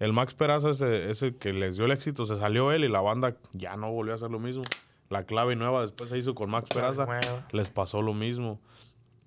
[0.00, 3.00] el Max Peraza ese, ese que les dio el éxito, se salió él y la
[3.00, 4.64] banda ya no volvió a hacer lo mismo.
[5.08, 7.46] La clave nueva después se hizo con Max la Peraza, nueva.
[7.52, 8.60] les pasó lo mismo.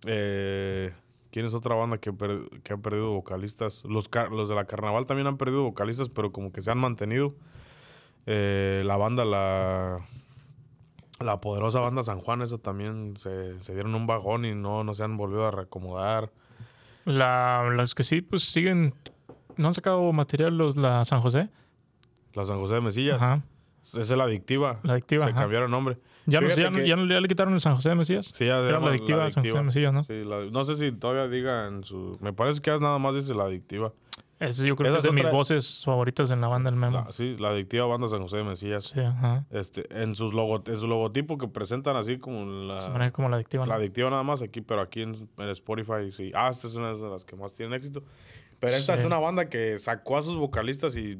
[0.06, 0.94] Eh,
[1.32, 3.84] ¿Quién es otra banda que, per- que ha perdido vocalistas?
[3.86, 7.34] Los, los de la Carnaval también han perdido vocalistas, pero como que se han mantenido.
[8.26, 10.06] Eh, la banda, la,
[11.20, 14.94] la poderosa banda San Juan, esa también se, se dieron un bajón y no, no
[14.94, 16.32] se han volvido a reacomodar.
[17.06, 18.94] La, las que sí, pues siguen.
[19.58, 21.50] No han sacado material los, la San José.
[22.34, 23.16] La San José de Mesillas.
[23.22, 23.42] Ajá.
[23.84, 24.80] Esa es la adictiva.
[24.84, 25.26] La adictiva.
[25.26, 25.42] Se ajá.
[25.42, 25.98] cambiaron nombre.
[26.28, 27.96] Ya, no, Fíjate ya, no- que- ya no- ya le quitaron el San José de
[27.96, 28.28] Mesías.
[28.28, 30.04] Sí, ya Era llama la adictiva, San José de Mesillas, ¿no?
[30.04, 32.18] Sí, la- no sé si todavía digan su...
[32.22, 33.92] Me parece que nada más dice la adictiva.
[34.40, 37.04] Ese yo creo Esa que es de mis voces favoritas en la banda del Memo.
[37.06, 38.86] La- sí, la adictiva banda San José de Mesillas.
[38.86, 39.46] Sí, ajá.
[39.52, 42.40] Este, en, sus logo, en su logotipo que presentan así como
[42.80, 43.66] Se la, maneja como la adictiva.
[43.68, 46.32] la adictiva nada más aquí, pero aquí en, en Spotify sí.
[46.34, 48.02] Ah, esta es una de las que más tienen éxito.
[48.60, 49.02] Pero esta Sí.
[49.02, 51.20] es una banda que sacó a sus vocalistas y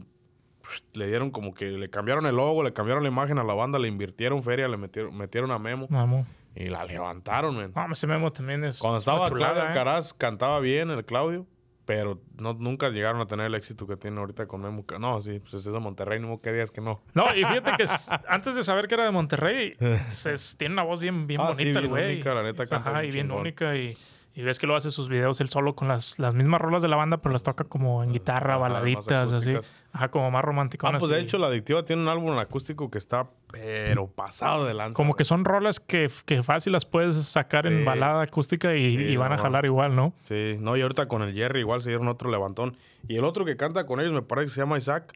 [0.94, 3.80] le dieron como que le cambiaron el logo, le cambiaron la imagen a la banda,
[3.80, 6.26] le invirtieron feria, le metieron, metieron a Memo Memo.
[6.56, 7.72] y la levantaron, man.
[7.76, 8.78] No, ese Memo también es.
[8.80, 9.68] Cuando es estaba chulada, Claudio ¿eh?
[9.70, 11.46] Alcaraz, cantaba bien el Claudio,
[11.86, 14.86] pero no, nunca llegaron a tener el éxito que tiene ahorita con Memo.
[15.00, 17.02] No, sí, pues es de Monterrey, no que digas que no.
[17.14, 17.86] No, y fíjate que
[18.30, 19.76] antes de saber que era de Monterrey,
[20.08, 22.14] se- tiene una voz bien, bien Ah, sí, bonita el bien güey.
[22.16, 23.42] única, la neta, canta Ajá, y bien chingón.
[23.42, 23.76] única.
[23.76, 23.98] Y,
[24.34, 26.88] y ves que lo hace sus videos él solo con las, las mismas rolas de
[26.88, 29.56] la banda, pero las toca como en guitarra, Ajá, baladitas, así.
[29.92, 30.96] Ajá, como más romanticonas.
[30.96, 34.74] Ah, pues de hecho la adictiva tiene un álbum acústico que está pero pasado de
[34.74, 34.96] lanza.
[34.96, 39.04] Como que son rolas que, que fácil las puedes sacar en balada acústica y, Sí,
[39.04, 40.14] y van a jalar igual, ¿no?
[40.24, 42.78] Sí, no, y ahorita con el Jerry igual se dieron otro levantón.
[43.08, 45.14] Y el otro que canta con ellos me parece que se llama Isaac.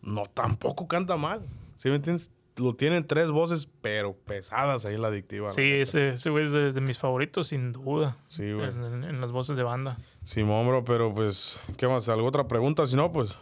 [0.00, 1.42] No, tampoco canta mal.
[1.76, 2.30] ¿Sí me entiendes?
[2.56, 5.48] Lo tienen tres voces, pero pesadas ahí en la adictiva.
[5.48, 8.16] la Sí, ese, ese güey es de, de mis favoritos, sin duda.
[8.28, 8.68] Sí, güey.
[8.68, 9.96] En, en- en las voces de banda.
[10.22, 12.08] Simón, bro, pero pues, ¿qué más?
[12.08, 12.86] ¿Alguna otra pregunta?
[12.86, 13.34] Si no, pues,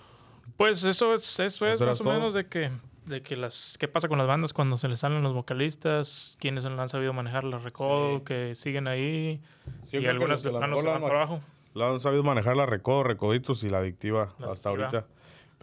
[0.56, 2.14] Pues eso es, eso es más o todo.
[2.14, 2.70] menos de que,
[3.04, 6.64] de que las, qué pasa con las bandas cuando se les salen los vocalistas, quiénes
[6.64, 8.24] han sabido manejar la recodo, Sí.
[8.24, 11.40] que siguen ahí, Yo y creo que algunas los que la abajo.
[11.74, 14.86] la han sabido manejar la recodo, recoditos y la adictiva La hasta adictiva.
[15.00, 15.06] ahorita.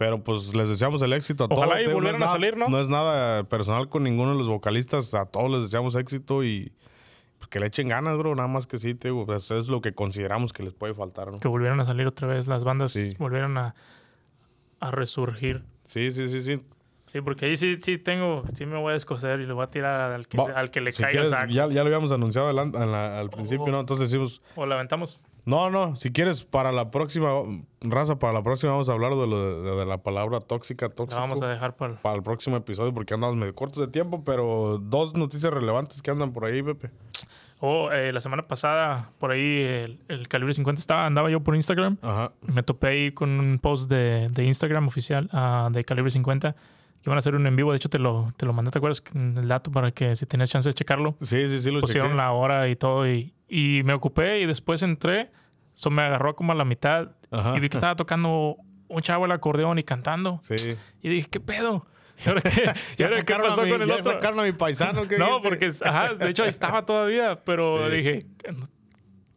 [0.00, 1.74] Pero pues les deseamos el éxito a Ojalá todos.
[1.74, 2.70] y Te digo, volvieran a nada- salir, ¿no?
[2.70, 5.12] No es nada personal con ninguno de los vocalistas.
[5.12, 6.72] A todos les deseamos éxito y
[7.36, 8.34] pues, que le echen ganas, bro.
[8.34, 11.30] Nada más que sí, te digo, pues, es lo que consideramos que les puede faltar,
[11.30, 11.38] ¿no?
[11.38, 13.14] Que volvieron a salir otra vez, las bandas Sí.
[13.18, 13.74] volvieron a,
[14.80, 15.64] a resurgir.
[15.84, 16.62] Sí, sí, sí, sí.
[17.06, 19.66] Sí, porque ahí sí, sí tengo, sí me voy a descoser y le voy a
[19.66, 21.52] tirar al que, Va, al que le si caiga quieres, el saco.
[21.52, 23.70] ya, ya lo habíamos anunciado al principio, Oh.
[23.70, 23.80] ¿no?
[23.80, 25.24] Entonces decimos, O la aventamos.
[25.46, 27.30] No, no, si quieres para la próxima,
[27.80, 30.94] raza, para la próxima vamos a hablar de, lo de, de la palabra tóxica, La
[30.94, 31.20] tóxico.
[31.20, 32.00] vamos a dejar para...
[32.00, 36.10] para el próximo episodio porque andamos medio cortos de tiempo, pero dos noticias relevantes que
[36.10, 36.90] andan por ahí, Pepe.
[37.62, 41.54] Oh, eh, la semana pasada, por ahí, el, el Calibre 50 estaba, andaba yo por
[41.54, 41.98] Instagram.
[42.02, 42.32] Ajá.
[42.40, 46.56] Me topé ahí con un post de, de Instagram oficial ah, de Calibre 50
[47.02, 47.70] que iban a hacer un en vivo.
[47.72, 49.02] De hecho, te lo, te lo mandé, ¿te acuerdas?
[49.14, 51.16] El dato para que si tenías chance de checarlo.
[51.20, 52.16] Sí, sí, sí, lo Pusieron chequé.
[52.16, 55.30] la hora y todo y, y me ocupé y después entré.
[55.74, 57.56] Eso me agarró como a la mitad Ajá.
[57.56, 58.56] y vi que estaba tocando
[58.88, 60.40] un chavo el acordeón y cantando.
[60.42, 60.76] Sí.
[61.00, 61.86] Y dije, ¿qué pedo?
[62.22, 62.50] ¿Y ahora qué,
[62.98, 64.12] ¿Y ahora qué pasó mi- con el ya otro?
[64.12, 65.08] sacaron a mi paisano.
[65.08, 67.96] ¿qué No, porque, ajá, de hecho ahí estaba todavía, pero Sí.
[67.96, 68.26] dije,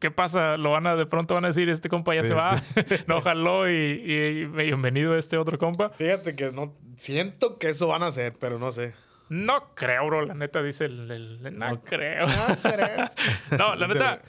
[0.04, 0.58] ¿qué pasa?
[0.58, 2.62] Lo van a, de pronto van a decir, este compa ya Sí, se va,
[3.08, 5.92] no jaló y, y- y bienvenido a este otro compa.
[5.92, 6.74] Fíjate que no...
[6.98, 8.94] Siento que eso van a hacer, pero no sé.
[9.30, 11.82] No creo, bro, la neta dice el, el- el- no, No.
[11.84, 12.28] creo.
[12.28, 13.10] No creo.
[13.58, 14.22] No, la neta,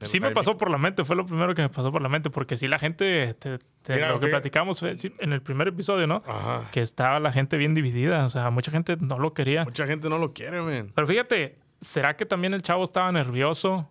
[0.00, 2.28] sí me pasó por la mente, fue lo primero que me pasó por la mente,
[2.28, 5.40] porque sí la gente, te- te- Mira, lo que fíjate- platicamos fue, sí, en el
[5.40, 6.24] primer episodio, ¿no?
[6.26, 6.68] Ajá.
[6.72, 9.62] Que estaba la gente bien dividida, o sea, mucha gente no lo quería.
[9.62, 10.90] Mucha gente no lo quiere, man.
[10.92, 13.88] Pero fíjate, ¿será que también el chavo estaba nervioso?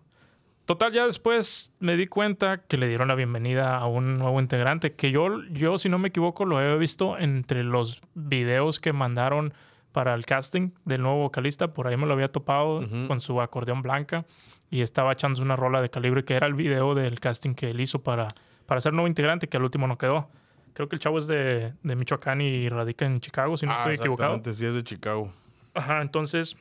[0.72, 4.94] Total, ya después me di cuenta que le dieron la bienvenida a un nuevo integrante,
[4.94, 9.54] que yo, yo si no me equivoco, lo he visto entre los videos que mandaron
[9.92, 11.74] para el casting del nuevo vocalista.
[11.74, 14.26] Por ahí me lo había topado con su acordeón blanca
[14.70, 17.82] y estaba echándose una rola de calibre, que era el video del casting que él
[17.82, 18.30] hizo para,
[18.66, 20.30] para ser nuevo integrante, que al último no quedó.
[20.72, 23.80] Creo que el chavo es de, de Michoacán y radica en Chicago, si no Ah,
[23.92, 24.42] estoy equivocado.
[24.54, 25.34] sí es de Chicago.
[25.74, 26.56] Ajá, entonces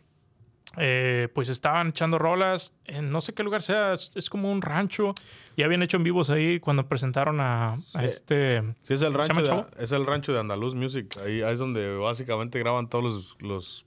[0.77, 4.63] eh, pues estaban echando rolas en no sé qué lugar sea, es, es como un
[4.63, 5.15] rancho.
[5.57, 8.63] Y habían hecho en vivos ahí cuando presentaron a, este.
[8.83, 11.19] Sí, es el ¿Se rancho, de, es el rancho de Andaluz Music.
[11.25, 13.85] Ahí, ahí es donde básicamente graban todos los,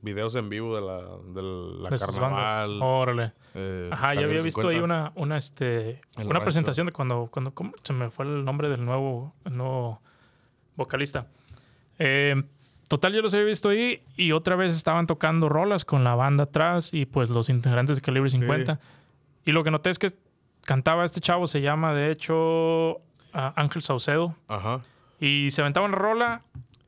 [0.00, 1.02] videos en vivo de la,
[1.34, 1.42] de
[1.82, 2.80] la de carnaval.
[2.80, 3.32] Órale.
[3.54, 4.68] eh, Ajá, ya había visto 50.
[4.68, 6.44] ahí una, una, este, El una rancho.
[6.44, 7.72] presentación de cuando, cuando ¿cómo?
[7.82, 10.00] se me fue el nombre del nuevo, el nuevo
[10.76, 11.26] vocalista.
[11.98, 12.42] Eh,
[12.92, 16.44] total, yo los había visto ahí y otra vez estaban tocando rolas con la banda
[16.44, 18.78] atrás y pues los integrantes de Calibre 50.
[19.46, 20.10] Y lo que noté es que
[20.60, 23.00] cantaba este chavo, se llama de hecho
[23.32, 24.36] ah, Ángel Saucedo.
[24.46, 24.82] Ajá.
[25.18, 26.42] Y se aventaban la rola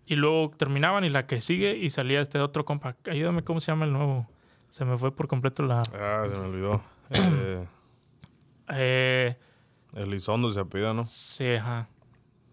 [0.05, 2.97] y luego terminaban y la que sigue y salía este otro compa.
[3.11, 4.29] Ayúdame, ¿cómo se llama el nuevo?
[4.69, 5.81] Se me fue por completo la...
[5.95, 6.83] Ah, se me olvidó.
[7.15, 7.67] Eh,
[8.69, 9.37] Eh,
[9.95, 11.05] Elizondo se apellida, ¿no?
[11.05, 11.89] sí, ajá.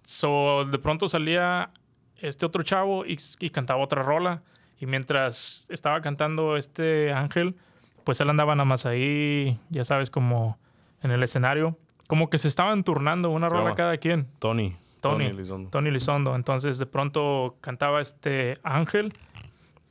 [0.03, 1.71] So, de pronto salía
[2.21, 4.41] este otro chavo y, y cantaba otra rola.
[4.79, 7.55] Y mientras estaba cantando este Ángel,
[8.03, 10.57] pues él andaba nada más ahí, ya sabes, como
[11.03, 11.77] en el escenario.
[12.07, 14.27] Como que se estaban turnando una rola cada quien.
[14.39, 14.75] Tony.
[15.01, 15.25] Tony.
[15.25, 15.69] Elizondo.
[15.69, 16.35] Tony Lizondo.
[16.35, 19.13] Entonces de pronto cantaba este Ángel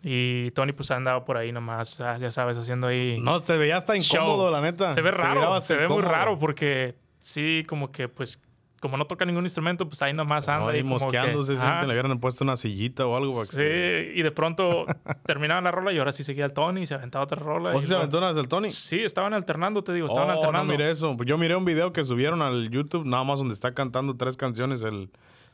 [0.02, 3.18] y Tony pues andaba por ahí nomás, ah, ya sabes, haciendo ahí...
[3.20, 4.52] No, se veía hasta incómodo, show.
[4.52, 4.94] la neta.
[4.94, 8.42] Se ve raro, se ve muy raro porque sí, como que pues
[8.80, 10.64] como no toca ningún instrumento, pues ahí nomás anda.
[10.64, 13.34] No, ahí y que- mosqueándose, sienten, le hubieran puesto una sillita o algo.
[13.34, 14.86] Para que Sí, y de pronto
[15.26, 17.70] terminaba la rola y ahora sí seguía el Tony, se aventaba otra rola.
[17.70, 18.70] ¿O y sí se aventó una del Tony?
[18.70, 20.72] Sí, estaban alternando, te digo, estaban oh, alternando.
[20.72, 21.14] no miré eso.
[21.24, 24.82] Yo miré un video que subieron al YouTube, nada más donde está cantando tres canciones
[24.82, 25.10] el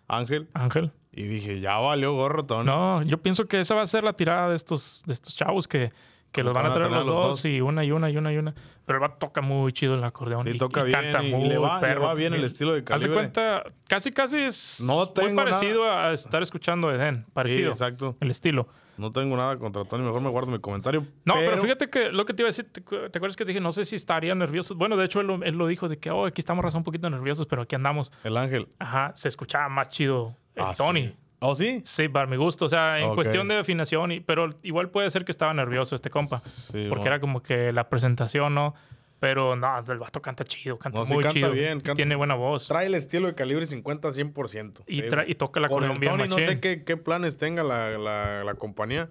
[0.09, 0.49] Ángel.
[0.55, 0.93] Ángel.
[1.13, 2.67] Y dije, ya valió gorro, Tony.
[2.67, 5.67] No, yo pienso que esa va a ser la tirada de estos, de estos chavos
[5.67, 5.91] que,
[6.33, 8.55] que los van a traer los dos y una y una y una y una.
[8.85, 11.31] Pero el va toca muy chido el acordeón Sí, y, toca y bien canta y
[11.33, 13.13] muy le va- le perro va bien el estilo de Calibre.
[13.15, 18.17] cuenta, casi casi es No muy parecido a estar escuchando Eden, Sí, parecido exacto.
[18.21, 18.69] el estilo.
[18.99, 21.05] No tengo nada contra Tony, mejor me guardo mi comentario.
[21.25, 23.61] No, pero, fíjate que lo que te iba a decir, ¿te, acuerdas que te dije?
[23.61, 24.77] No sé si estarían nerviosos.
[24.77, 26.85] Bueno, de hecho, él, lo- él lo dijo de que, oh, aquí estamos razón un
[26.85, 28.11] poquito nerviosos, pero aquí andamos.
[28.25, 28.69] El Ángel.
[28.79, 31.09] Ajá, se escuchaba más chido el Ah, Tony.
[31.09, 31.17] sí.
[31.41, 31.81] ¿Oh, sí?
[31.85, 32.65] Sí, para mi gusto.
[32.65, 33.15] O sea, en Ok.
[33.17, 36.41] cuestión de afinación, y, pero igual puede ser que estaba nervioso este compa.
[36.41, 37.11] Sí, porque no.
[37.11, 38.75] era como que la presentación, ¿no?
[39.21, 41.51] Pero no, el vato canta chido, canta No, sí muy canta chido.
[41.51, 42.69] bien, canta- Tiene buena voz.
[42.69, 44.83] Trae el estilo de calibre 50 100%.
[44.87, 48.55] Y, y toca la Colombia Tony no sé qué, qué planes tenga la, la, la
[48.55, 49.09] compañía,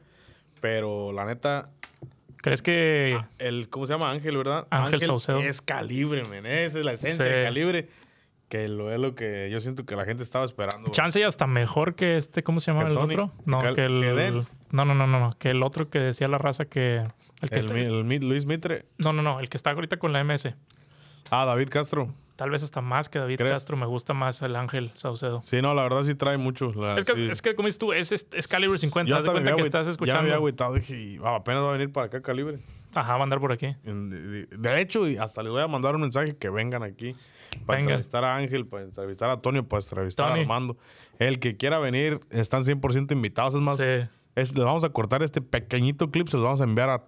[0.62, 1.70] pero la neta,
[2.38, 4.12] ¿Crees que el, ¿cómo se llama?
[4.12, 4.68] Ángel, ¿verdad?
[4.70, 5.40] Ángel Saucedo.
[5.40, 6.46] Es calibre, men.
[6.46, 7.32] Esa es la esencia Sí.
[7.32, 7.90] de calibre.
[8.50, 10.92] Que lo es lo que yo siento que la gente estaba esperando.
[10.92, 13.32] chance y hasta mejor que este, ¿cómo se llama ¿Que el otro?
[13.46, 14.46] No, ¿Que- el.
[14.72, 15.36] no, no, no.
[15.40, 17.04] Que el otro que decía la raza que.
[17.42, 17.62] El que
[18.20, 18.86] Luis Mitre.
[18.98, 19.40] no, no, no.
[19.40, 20.56] El que está ahorita con la MS.
[21.32, 22.14] Ah, David Castro.
[22.36, 23.38] Tal vez hasta más que David.
[23.40, 23.78] Castro.
[23.78, 25.42] Me gusta más el Ángel Saucedo.
[25.42, 26.72] Sí, no, la verdad sí trae mucho.
[26.74, 29.10] la- Es que, como dices tú, es, calibre 50.
[29.10, 30.20] Yo Haz de hasta me cuenta que estás Ya me escuchando.
[30.22, 30.74] había agüitado.
[30.76, 32.60] Dije, ah, apenas va a venir para acá calibre.
[32.94, 33.76] Ajá, va a andar por aquí.
[33.84, 37.16] De, hecho, y hasta les voy a mandar un mensaje que vengan aquí
[37.66, 37.92] para Venga.
[37.92, 40.40] entrevistar a Ángel, para entrevistar a Antonio, para entrevistar Tony.
[40.40, 40.78] a Armando.
[41.20, 43.56] El que quiera venir, están 100% invitados.
[43.56, 43.84] Es más, Sí.
[44.36, 47.04] es- les vamos a cortar este pequeñito clip, se los vamos a enviar a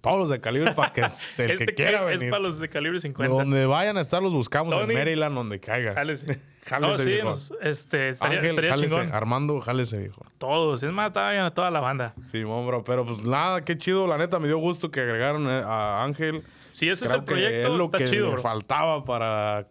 [0.00, 1.00] todos los de calibre para que
[1.38, 2.30] el Este que quiera es venir.
[2.30, 3.34] para los de calibre 50.
[3.34, 4.92] Donde vayan a estar, los buscamos Tony.
[4.92, 5.94] en Maryland, donde caiga.
[5.94, 6.38] Jálese.
[6.66, 7.28] Jálese, no, sí, viejo.
[7.30, 8.94] nos- este, estaría, Ángel, estaría jálese.
[8.94, 9.12] chingón.
[9.14, 10.24] Armando, jálese, viejo.
[10.38, 10.82] Todos.
[10.82, 12.14] Es más, a toda la banda.
[12.30, 12.82] Sí, bro.
[12.84, 14.06] Pero pues nada, qué chido.
[14.06, 16.42] La neta, me dio gusto que agregaron eh, a Ángel.
[16.72, 18.42] Si ese Creo es el proyecto, es lo está que chido, bro.
[18.42, 19.68] faltaba para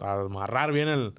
[0.00, 1.14] amarrar bien el,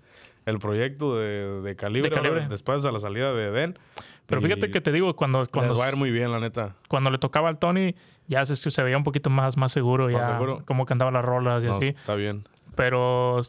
[0.45, 2.39] el proyecto de, de calibre, De Calibre.
[2.41, 3.79] ahora, después de la salida de Eden.
[4.25, 6.39] Pero Y fíjate que te digo, cuando, cuando, les va a ir muy bien, la
[6.39, 6.75] neta.
[6.87, 7.95] cuando le tocaba al Tony,
[8.27, 10.63] ya se, se veía un poquito más, más seguro, Más ya seguro.
[10.65, 11.87] cómo cantaba las rolas y No, así.
[11.89, 12.47] Está bien.
[12.75, 13.39] Pero,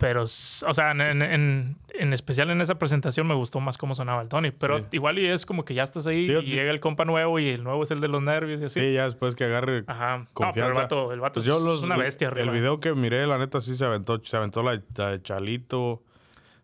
[0.00, 4.22] pero, o sea, en, en- en- especial en esa presentación me gustó más cómo sonaba
[4.22, 4.50] el Tony.
[4.50, 4.84] Pero Sí.
[4.92, 7.48] igual y es como que ya estás ahí Sí, y llega el compa nuevo y
[7.50, 8.80] el nuevo es el de los nervios y así.
[8.80, 10.26] Sí, ya después que agarre Ajá.
[10.40, 12.52] No, pero el vato, el vato Pues yo es los- una bestia El arriba.
[12.54, 14.18] video que miré, la neta, sí se aventó.
[14.24, 16.02] Se aventó la, la de Chalito.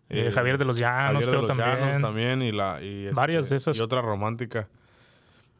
[0.08, 1.68] Eh, eh, Javier de los Llanos, Javier de los también.
[1.78, 2.42] Llanos también.
[2.42, 3.78] Y la, y, Varias de esas.
[3.78, 4.68] Y otra romántica.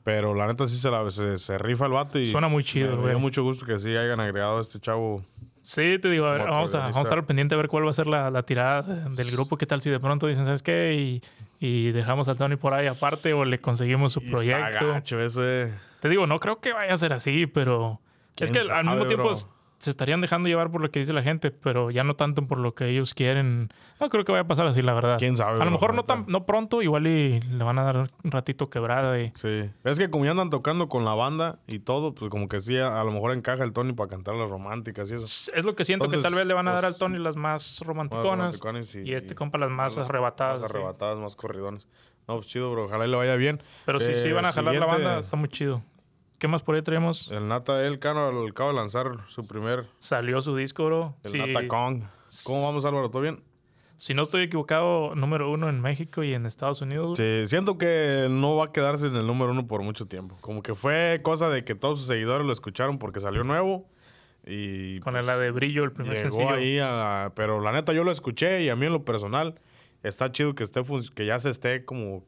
[0.05, 2.19] Pero la neta sí se, la, se, se rifa el vato.
[2.19, 3.11] Y Suena muy chido, me- Me güey.
[3.15, 5.25] dio mucho gusto que sí hayan agregado a este chavo.
[5.67, 7.91] Sí, te digo, a ver, vamos, a, vamos a estar pendiente a ver cuál va
[7.91, 9.57] a ser la, la tirada del grupo.
[9.57, 10.95] ¿Qué tal si de pronto dicen, ¿sabes qué?
[10.95, 11.21] Y,
[11.59, 14.65] y dejamos al Tony por ahí aparte o le conseguimos su Y proyecto.
[14.65, 15.43] Está gacho eso.
[15.99, 18.01] Te digo, no creo que vaya a ser así, pero
[18.37, 19.56] es ¿Quién que al mismo tiempo bro?
[19.79, 22.59] Se estarían dejando llevar por lo que dice la gente, pero ya no tanto por
[22.59, 23.69] lo que ellos quieren.
[24.01, 25.19] No creo que vaya a pasar así, la verdad.
[25.19, 28.09] ¿Quién sabe, A lo mejor no, tan, no pronto, igual y le van a dar
[28.25, 29.33] un ratito quebrada y...
[29.35, 29.71] Sí.
[29.85, 32.77] Es que como ya andan tocando con la banda y todo, pues como que sí,
[32.79, 35.25] a, a lo mejor encaja el Tony para cantar las románticas y eso.
[35.25, 37.37] Es lo que siento que tal vez le van a dar pues, al Tony las
[37.37, 38.61] más romanticonas
[38.95, 40.63] y, este compa las más arrebatadas.
[40.63, 41.87] Más arrebatadas, más corridones.
[42.29, 42.85] No, pues chido, bro.
[42.85, 43.63] Ojalá y le vaya bien.
[43.85, 45.83] Pero sí, sí Eh, van a jalar la banda, está muy chido.
[46.39, 47.31] ¿Qué más por ahí tenemos?
[47.33, 51.17] El Nata, él acaba acaba de lanzar su primer, Salió su disco, bro.
[51.25, 51.39] el Sí.
[51.39, 52.03] Nata Kong.
[52.45, 53.09] ¿Cómo vamos, Álvaro?
[53.11, 53.43] ¿Todo bien?
[53.97, 57.17] Si no estoy equivocado, número uno en México y en Estados Unidos.
[57.17, 60.37] Sí, siento que no va a quedarse en el número uno por mucho tiempo.
[60.43, 63.89] Como que fue cosa de que todos sus seguidores lo escucharon porque salió nuevo.
[64.45, 66.51] Y Con pues, la de Brillo, el primer llegó sencillo.
[66.51, 69.59] ahí a- pero la neta yo lo escuché y a mí en lo personal
[70.03, 70.83] está chido que esté
[71.15, 72.23] que ya se esté como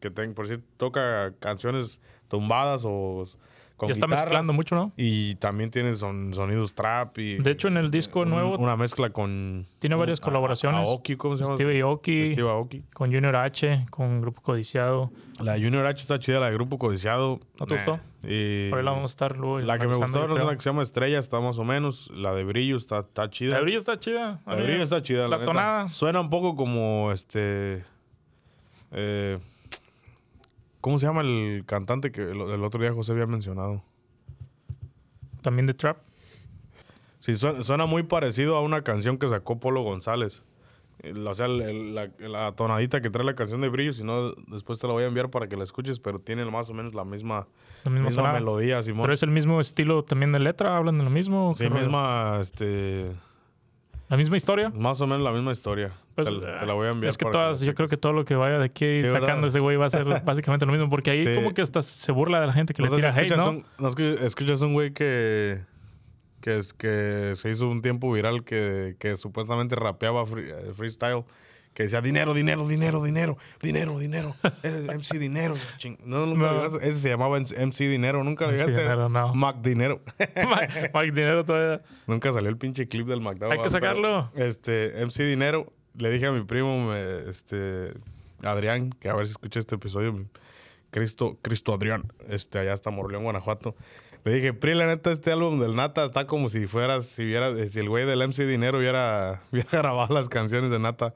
[0.00, 3.24] que ten- por si toca canciones tumbadas o
[3.78, 4.92] con Ya está mezclando mucho, ¿no?
[4.98, 8.76] y también tiene son, sonidos trap y De hecho, en el disco un- nuevo una
[8.76, 10.86] mezcla con tiene varias a- colaboraciones.
[10.86, 11.54] Aoki, ¿cómo se llama?
[11.56, 12.82] Steve Aoki, Steve Aoki.
[12.92, 15.10] con Junior H, con Grupo Codiciado.
[15.40, 17.40] La Junior H está chida, la de Grupo Codiciado.
[17.58, 17.84] ¿No te nah.
[17.86, 18.00] gustó?
[18.24, 20.54] Y Por ahí la vamos a estar luego la que me gustó no es la
[20.56, 22.10] que se llama Estrella, está más o menos.
[22.12, 23.52] La de Brillo está, está chida.
[23.52, 24.40] La de Brillo está chida.
[24.44, 25.28] La de Brillo está chida.
[25.28, 25.44] La neta.
[25.44, 25.88] tonada.
[25.88, 27.84] Suena un poco como este.
[28.90, 29.38] eh,
[30.80, 33.82] ¿Cómo se llama el cantante que el, el otro día José había mencionado?
[35.42, 35.98] También de Trap.
[37.20, 40.44] Sí, suena, suena muy parecido a una canción que sacó Polo González.
[41.00, 44.32] El- O sea, el- la, la tonadita que trae la canción de Brillo, si no,
[44.48, 46.94] después te la voy a enviar para que la escuches, pero tiene más o menos
[46.94, 47.46] la misma,
[47.84, 48.38] La misma misma sonada.
[48.38, 49.02] melodía, Simón.
[49.02, 51.54] Pero es el mismo estilo también de letra, hablan de lo mismo.
[51.56, 53.12] Sí, misma, este,
[54.08, 54.70] La misma historia.
[54.70, 55.92] más o menos la misma historia.
[56.14, 57.10] Pues, te, la- te la voy a enviar.
[57.10, 59.60] Es que todas, yo creo que todo lo que vaya de aquí Sí, sacando ese
[59.60, 60.88] güey va a ser básicamente lo mismo.
[60.88, 61.34] Porque ahí Sí.
[61.34, 63.50] como que hasta se burla de la gente que No le tira hate, ¿no?
[63.50, 65.60] un, no escuchas, un güey que,
[66.40, 71.24] que, es, que se hizo un tiempo viral que, que supuestamente rapeaba free- eh, freestyle.
[71.78, 74.34] Que decía dinero, dinero, dinero, dinero, dinero, dinero.
[74.64, 75.54] Eres MC Dinero.
[76.04, 76.52] No, nunca No.
[76.54, 78.24] llegaste- Ese se llamaba MC Dinero.
[78.24, 78.72] Nunca le llegaste.
[78.72, 79.32] Dinero, no.
[79.32, 80.00] Mac Dinero.
[80.92, 81.80] Mike Dinero todavía.
[82.08, 83.52] Nunca salió el pinche clip del McDowell.
[83.52, 84.28] Hay que sacarlo.
[84.34, 87.92] Este, MC Dinero, le dije a mi primo, me- este,
[88.42, 90.26] Adrián, que a ver si escucha este episodio,
[90.90, 93.76] Cristo, Cristo Adrián, este, allá está Morleón, Guanajuato.
[94.24, 97.54] Le dije, Pri, la neta, este álbum del Nata está como si fueras, si viera,
[97.68, 101.14] si el güey del MC Dinero hubiera, hubiera grabado las canciones de Nata.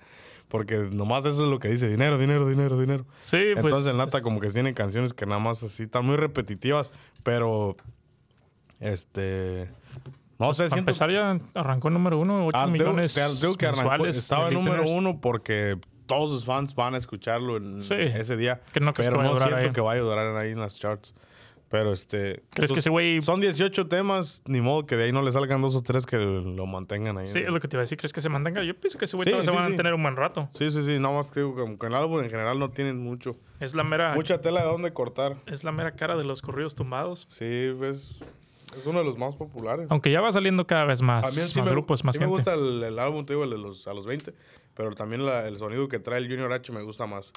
[0.53, 3.07] Porque nomás eso es lo que dice, dinero, dinero, dinero, dinero.
[3.23, 3.65] Sí, pues.
[3.65, 6.93] Entonces el Nata como que tiene canciones que nada más así, están muy repetitivas,
[7.23, 7.75] pero,
[8.81, 9.71] este,
[10.39, 13.55] no sé, Para siento empezar ya arrancó el número uno, 8 Ah, millones te- tengo
[13.57, 17.95] que arrancó- estaba en número uno porque todos sus fans van a escucharlo en Sí.
[17.95, 18.61] ese día.
[18.75, 19.71] Que no pero que no siento ahí.
[19.73, 21.15] que vaya a durar ahí en las charts.
[21.73, 22.43] Pero este.
[22.51, 25.33] ¿Crees que pues, ese güey- Son 18 temas, ni modo que de ahí no le
[25.33, 27.27] salgan dos o tres que lo mantengan ahí.
[27.27, 27.97] Sí, es lo que te iba a decir.
[27.97, 28.63] ¿Crees que se mantenga?
[28.63, 29.73] Yo pienso que ese güey Sí, todavía se sí, van sí.
[29.73, 30.51] a tener un buen rato.
[30.53, 32.99] sí, sí, sí, nada más que digo, como que el álbum en general no tienen
[33.03, 33.35] mucho.
[33.59, 35.35] Es la mera, Mucha tela de dónde cortar.
[35.47, 37.25] es la mera cara de los corridos tumbados.
[37.29, 38.21] Sí, pues.
[38.77, 39.87] Es uno de los más populares.
[39.91, 42.27] Aunque ya va saliendo cada vez más, También sí más me, grupos, más sí me
[42.27, 44.35] gusta el, el álbum, te digo, el de los, a los 20,
[44.75, 47.33] pero también la- el sonido que trae el Junior H me gusta más.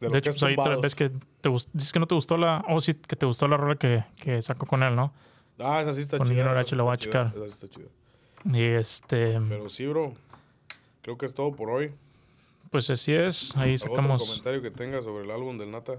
[0.00, 1.10] De que hecho, es pues ahí vez que
[1.40, 2.64] te gust- dices que no te gustó la...
[2.68, 5.12] Oh, sí, que te gustó la rola que, que sacó con él, ¿no?
[5.58, 6.42] Ah, esa sí está Con chida.
[6.42, 7.32] Esa H la voy a checar.
[7.34, 7.88] Esa sí está chida.
[8.56, 9.40] Y este...
[9.48, 10.14] Pero sí, bro.
[11.02, 11.92] Creo que es todo por hoy.
[12.70, 13.56] Pues así es.
[13.56, 14.22] Ahí sacamos...
[14.22, 15.98] comentario que tengas sobre el álbum del Nata.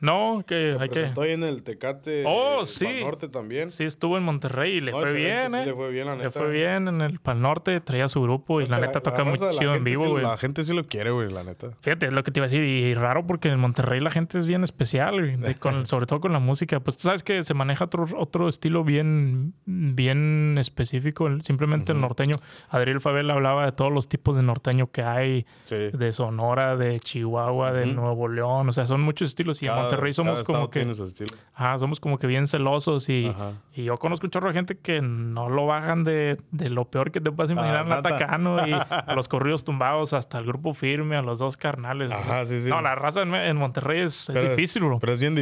[0.00, 1.10] No, que hay que...
[1.20, 2.86] Ahí en el Tecate Oh, eh, sí.
[3.02, 3.70] Norte también.
[3.70, 5.66] Sí, estuvo en Monterrey y le No, fue bien, sí ¿eh?
[5.66, 6.30] le fue bien, la Le neta.
[6.30, 9.38] fue bien en el Pal Norte, traía su grupo y Es la neta toca muy
[9.38, 10.22] la chido en vivo, sí- güey.
[10.22, 11.70] La gente sí lo quiere, güey, la neta.
[11.80, 12.62] Fíjate, es lo que te iba a decir.
[12.62, 16.32] Y raro porque en Monterrey la gente es bien especial, güey, con- sobre todo con
[16.32, 16.78] la música.
[16.80, 22.00] Pues tú sabes que se maneja otro, otro estilo bien, bien específico, el- simplemente el
[22.00, 22.34] norteño.
[22.68, 25.76] Adriel Fabel hablaba de todos los tipos de norteño que hay, Sí.
[25.92, 27.86] de Sonora, de Chihuahua, de.
[27.86, 28.68] Nuevo León.
[28.68, 29.62] O sea, son muchos estilos.
[29.62, 30.80] Y Cada- Monterrey somos como que...
[30.80, 31.34] tiene su estilo.
[31.54, 33.52] Ajá, somos como que bien celosos y, Ajá.
[33.74, 37.10] y yo conozco un chorro de gente que no lo bajan de, de lo peor
[37.10, 37.98] que te puedas imaginar Ah, en neta.
[38.16, 42.10] Atacano y a los corridos tumbados hasta el grupo firme, a los dos carnales.
[42.10, 42.68] Ajá, sí, sí.
[42.68, 44.98] No, la raza en, en Monterrey es, difícil, bro.
[44.98, 45.34] Pero es bien,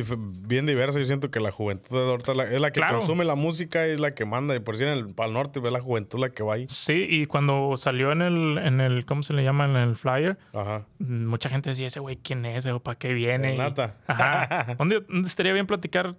[0.46, 0.98] bien diversa.
[0.98, 2.98] Yo siento que la juventud ahorita es la que Claro.
[2.98, 4.54] consume la música y es la que manda.
[4.54, 6.66] Y por si en el Pal Norte ve la juventud la que va ahí.
[6.68, 9.64] Sí, y cuando salió en el, en el, ¿cómo se le llama?
[9.64, 10.82] En el flyer, Ajá.
[10.98, 12.66] mucha gente decía, ese güey, ¿quién es?
[12.66, 13.48] ¿O para qué viene?
[13.50, 13.94] El Y- Nata.
[14.42, 14.74] Ajá.
[14.78, 16.16] ¿Dónde, dónde estaría bien platicar,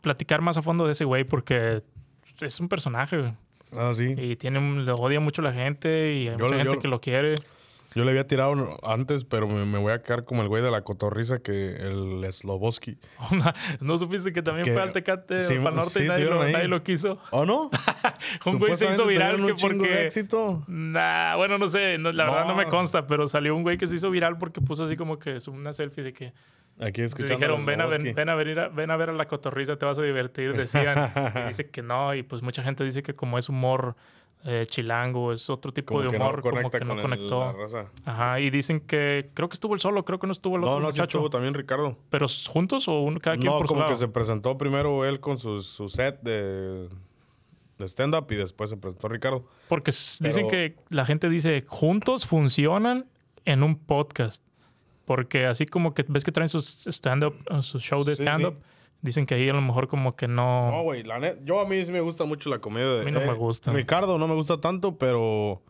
[0.00, 1.24] platicar más a fondo de ese güey?
[1.24, 1.82] Porque
[2.40, 3.34] es un personaje, güey.
[3.76, 4.14] Ah, sí.
[4.18, 4.58] Y tiene,
[4.92, 7.34] odia mucho la gente y hay Yo mucha gente yo- que lo quiere.
[7.94, 10.70] Yo le había tirado antes, pero me, me voy a quedar como el güey de
[10.70, 12.96] la cotorriza que el Sloboski.
[13.80, 16.42] ¿No supiste que también Que- fue al Tecate sí, para Norte sí, y nadie lo,
[16.42, 17.18] nadie lo quiso?
[17.32, 17.70] ¿O no?
[18.46, 20.06] Un güey se hizo viral que porque...
[20.06, 20.64] éxito.
[20.68, 22.70] Nah, bueno, no sé, no, la verdad no me No.
[22.70, 25.46] consta, pero salió un güey que se hizo viral porque puso así como que es
[25.46, 26.32] una selfie de que
[26.82, 27.34] Aquí escuchando.
[27.34, 28.14] Dijeron, ven a, ven, Sloboski.
[28.14, 28.34] ven, a
[28.68, 31.12] ven a ver a la cotorriza, te vas a divertir, decían.
[31.44, 33.94] y dice que no, y pues mucha gente dice que como es humor
[34.44, 37.44] eh, chilango, es otro tipo Como de que humor, no como que no el- conectó.
[37.44, 37.84] la raza.
[38.04, 40.74] Ajá, y dicen que creo que estuvo el solo, creo que no estuvo el otro
[40.74, 41.18] No, no, sí muchacho.
[41.18, 41.96] estuvo también Ricardo.
[42.10, 43.92] ¿Pero juntos o cada quien No, por su como lado?
[43.92, 46.88] que se presentó primero él con su, su set de,
[47.78, 49.46] de stand-up y después se presentó Ricardo.
[49.68, 53.06] Porque dicen que la gente dice, juntos funcionan
[53.44, 54.42] en un podcast.
[55.04, 58.56] Porque así como que ves que traen sus stand-up, uh, su show de Sí, stand-up,
[59.00, 60.70] dicen que ahí a lo mejor como que no...
[60.70, 63.02] No, güey, la net, yo a mí sí me gusta mucho la comedia de...
[63.02, 63.72] A mí no me gusta.
[63.72, 65.60] Ricardo no me gusta tanto, pero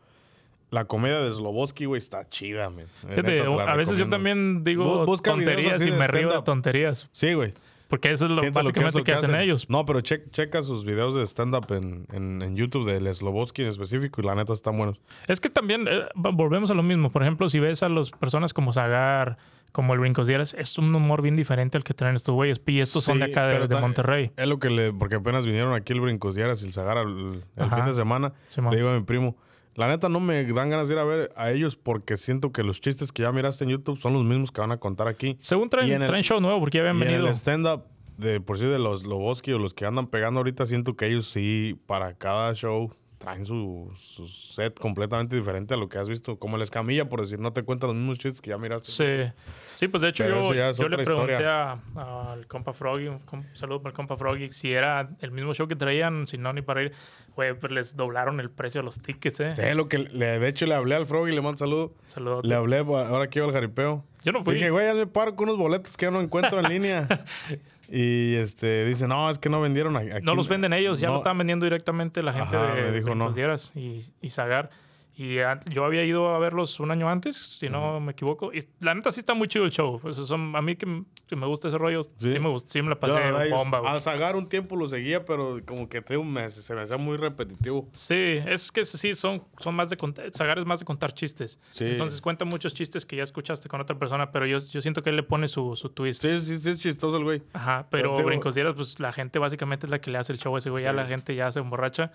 [0.70, 2.86] la comedia de Sloboski, güey, está chida, man.
[3.08, 7.08] Eh, Fíjate, a veces yo también digo busca tonterías y me río de tonterías.
[7.12, 7.52] Sí, güey.
[7.92, 9.68] Porque eso es lo, lo que es básicamente lo que, hacen ellos.
[9.68, 13.68] No, pero che- checa sus videos de stand-up en, en, en YouTube del Sloboski en
[13.68, 14.98] específico y la neta están buenos.
[15.28, 17.10] Es que también eh, volvemos a lo mismo.
[17.10, 19.36] Por ejemplo, si ves a las personas como Zagar,
[19.72, 22.62] como el Brincos Dieras, es un humor bien diferente al que traen estos güeyes.
[22.66, 24.30] Y estos son de Sí, acá de, de Monterrey.
[24.38, 24.94] Es lo que le...
[24.94, 28.32] Porque apenas vinieron aquí el Brincos Dieras y el Zagara el, fin de semana.
[28.48, 28.70] Simón.
[28.70, 29.36] Le digo a mi primo,
[29.74, 32.62] la neta no me dan ganas de ir a ver a ellos porque siento que
[32.62, 35.36] los chistes que ya miraste en YouTube son los mismos que van a contar aquí.
[35.40, 37.28] Según traen, y en el- traen show nuevo, porque ya habían Y en venido.
[37.28, 37.84] el stand-up,
[38.18, 41.26] de por sí de los Loboski o los que andan pegando ahorita, siento que ellos
[41.26, 42.92] sí, para cada show,
[43.22, 46.38] traen su, su set completamente diferente a lo que has visto.
[46.40, 48.90] Como el escamilla, por decir, no te cuentan los mismos chistes que ya miraste.
[48.90, 49.32] Sí.
[49.76, 53.90] Sí, pues de hecho Pero yo, le pregunté al compa Froggy, un com- saludo para
[53.90, 56.92] el compa Froggy, si era el mismo show que traían, si no, ni para ir.
[57.36, 59.54] Güey, pues les doblaron el precio a los tickets, ¿eh?
[59.54, 61.94] Sí, lo que le, de hecho le hablé al Frog y le mando saludo.
[62.06, 62.44] Saludos.
[62.44, 64.04] Le hablé ahora que iba al jaripeo.
[64.24, 64.54] Yo no fui.
[64.54, 67.06] Dije, güey, ya me paro con unos boletos que ya no encuentro en línea.
[67.94, 70.08] Y este dice, no, es que no vendieron aquí.
[70.24, 71.12] No los venden ellos, ya No.
[71.12, 73.26] lo estaban vendiendo directamente la gente Ajá, de, me dijo de no.
[73.74, 74.70] Y, y Zagar.
[75.14, 75.36] Y
[75.70, 78.50] yo había ido a verlos un año antes, si no me equivoco.
[78.52, 79.98] Y la neta sí está muy chido el show.
[80.00, 82.38] Pues, son, a mí que, que me gusta ese rollo, sí, Sí.
[82.40, 83.80] me, gust- sí me la Yo, pasé ellos- bomba.
[83.80, 83.92] güey.
[83.92, 87.18] A Zagar un tiempo lo seguía, pero como que te, me- se me hacía muy
[87.18, 87.88] repetitivo.
[87.92, 88.14] Sí,
[88.46, 91.60] es que sí, son, son más de contar, Zagar es más de contar chistes.
[91.70, 91.84] Sí.
[91.84, 95.10] Entonces cuenta muchos chistes que ya escuchaste con otra persona, pero yo, yo siento que
[95.10, 96.22] él le pone su, su twist.
[96.22, 97.42] Sí, sí, sí, es chistoso el güey.
[97.52, 100.16] Ajá, Pero pero te digo- Brincos Dieras, pues la gente básicamente es la que le
[100.16, 102.12] hace el show a ese güey, ya la gente ya se emborracha.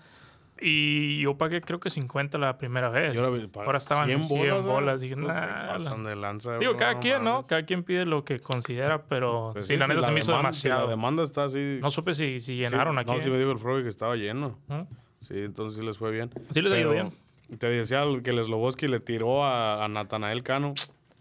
[0.60, 3.14] Y yo pagué creo que 50 la primera vez.
[3.14, 4.66] Y ahora, pa- Ahora estaban 100 bolas.
[4.66, 5.00] bolas.
[5.00, 7.32] Dije, nah, pasan de lanza, Digo, no cada quien, ¿no?
[7.34, 7.48] mames.
[7.48, 10.36] Cada quien pide lo que considera, pero Pues sí, la neta se me hizo si
[10.36, 10.84] demasiado.
[10.84, 11.78] la demanda está así.
[11.80, 13.12] No supe si, si sí, llenaron aquí.
[13.12, 14.58] No, sí me dijo el Frog que estaba lleno.
[14.68, 14.86] ¿no?
[15.20, 16.30] Sí, entonces sí les fue bien.
[16.50, 17.12] Sí les ha ido bien.
[17.58, 20.74] Te decía que el Sloboski le tiró a, a Natanael Cano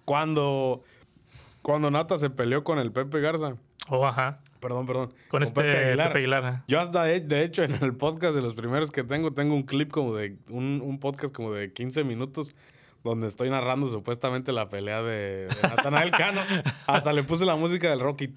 [0.05, 0.83] cuando,
[1.61, 3.55] cuando Nata se peleó con el Pepe Garza.
[3.89, 4.39] Oh, ajá.
[4.59, 5.13] Perdón, perdón.
[5.29, 6.45] Con, este Pepe Aguilar.
[6.45, 6.63] ajá.
[6.67, 9.63] Yo hasta, de, de hecho, en el podcast de los primeros que tengo, tengo un
[9.63, 12.55] clip como de, un, un podcast como de 15 minutos
[13.03, 16.41] donde estoy narrando supuestamente la pelea de, de Natanael Cano.
[16.87, 18.27] Hasta le puse la música del Rocky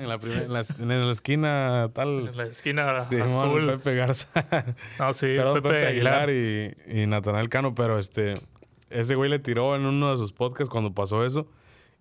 [0.00, 2.28] en, la primer- en, la, es- en la esquina tal.
[2.28, 3.66] En la esquina azul.
[3.66, 4.28] Pepe Garza.
[4.98, 6.28] No, sí, Perdón, Pepe, Pepe, Aguilar.
[6.30, 8.34] Aguilar, y, y Natanael Cano, pero este,
[8.88, 11.46] ese güey le tiró en uno de sus podcasts cuando pasó eso.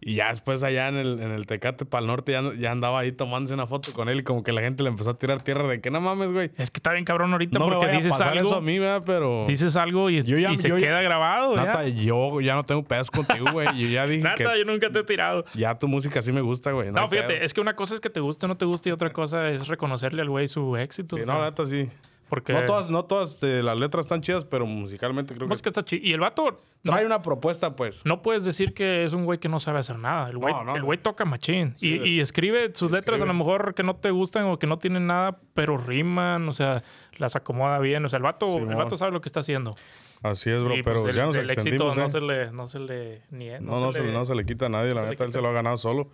[0.02, 3.00] Y ya después allá en el, en el Tecate para el norte ya, ya andaba
[3.00, 5.44] ahí tomándose una foto con él y como que la gente le empezó a tirar
[5.44, 6.52] tierra de que no mames, güey.
[6.58, 8.50] Es que está bien cabrón ahorita No me porque vaya a dices pasar algo.
[8.50, 9.04] eso a mí, ¿verdad?
[9.06, 9.46] Pero...
[9.46, 11.56] Dices algo y, Yo ya- y se yo ya- queda grabado.
[11.58, 13.68] Nata, yo ya no tengo pedos contigo, güey.
[13.78, 15.44] Yo ya dije Nata, que yo nunca te he tirado.
[15.54, 16.92] ya tu música sí me gusta, güey.
[16.92, 17.44] No, fíjate, pedo.
[17.46, 19.50] es que una cosa es que te guste o no te guste y otra cosa
[19.50, 21.18] es reconocerle al güey su éxito.
[21.18, 21.90] Sí, o no, neta, sí.
[22.30, 25.70] Porque No todas, no todas eh, las letras están chidas, pero musicalmente creo que música
[25.70, 28.02] está chi- Y el vato, no, trae una propuesta, pues.
[28.06, 30.30] no puedes decir que es un güey que no sabe hacer nada.
[30.30, 30.76] El güey, No, no.
[30.76, 31.74] el güey toca machín.
[31.78, 34.68] Sí, y, y escribe sus letras a lo mejor que no te gustan o que
[34.68, 36.84] no tienen nada, pero riman, o sea,
[37.18, 38.06] las acomoda bien.
[38.06, 39.76] O sea, el vato, el vato sabe lo que está haciendo.
[40.22, 40.76] Así es, bro.
[40.76, 42.10] y pero pues, ya el, nos el éxito no, ¿eh?
[42.10, 44.70] se le, no se le nie- No, no, se, le- no se le quita a
[44.70, 46.10] nadie, la neta, él se lo ha ganado solo.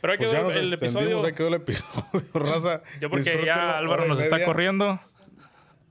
[0.00, 1.24] Pero hay que Pues ya ver nos el episodio.
[1.26, 2.02] ahí quedó el episodio,
[2.34, 2.80] raza.
[3.00, 4.98] Yo porque ya Álvaro nos está corriendo.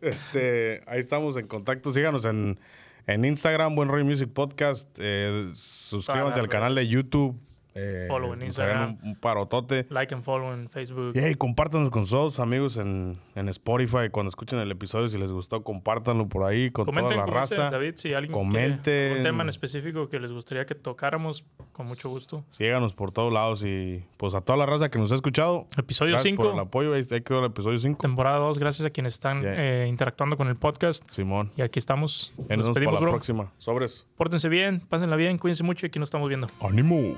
[0.01, 1.91] Este, ahí estamos en contacto.
[1.91, 2.59] Síganos en,
[3.07, 4.87] en Instagram, Buen Roy Music Podcast.
[4.99, 7.39] Eh, suscríbanse al canal de YouTube.
[7.75, 8.97] Eh, Follow en Instagram.
[9.03, 9.85] Un, un parotote.
[9.89, 11.11] Like and follow en Facebook.
[11.15, 14.09] Y hey, compártanos con sus amigos en, en Spotify.
[14.11, 17.55] Cuando escuchen el episodio, si les gustó, compártanlo por ahí con Comenten, toda la dice
[17.55, 17.69] raza.
[17.69, 19.17] David, si alguien Comenten.
[19.17, 22.43] un tema en específico que les gustaría que tocáramos, con mucho gusto.
[22.49, 25.67] Síganos por todos lados y pues a toda la raza que nos ha escuchado.
[25.77, 26.93] Episodio gracias por el 5, apoyo.
[26.93, 28.01] Ahí quedó el episodio 5.
[28.01, 28.59] temporada 2.
[28.59, 31.09] Gracias a quienes están eh, interactuando con el podcast.
[31.11, 31.51] Simón.
[31.55, 32.33] Y aquí estamos.
[32.37, 33.11] Nos nos vemos para la bro.
[33.11, 33.51] próxima.
[33.57, 34.05] Sobres.
[34.17, 36.47] Pórtense bien, pásenla bien, cuídense mucho y aquí nos estamos viendo.
[36.61, 37.15] ¡Ánimo!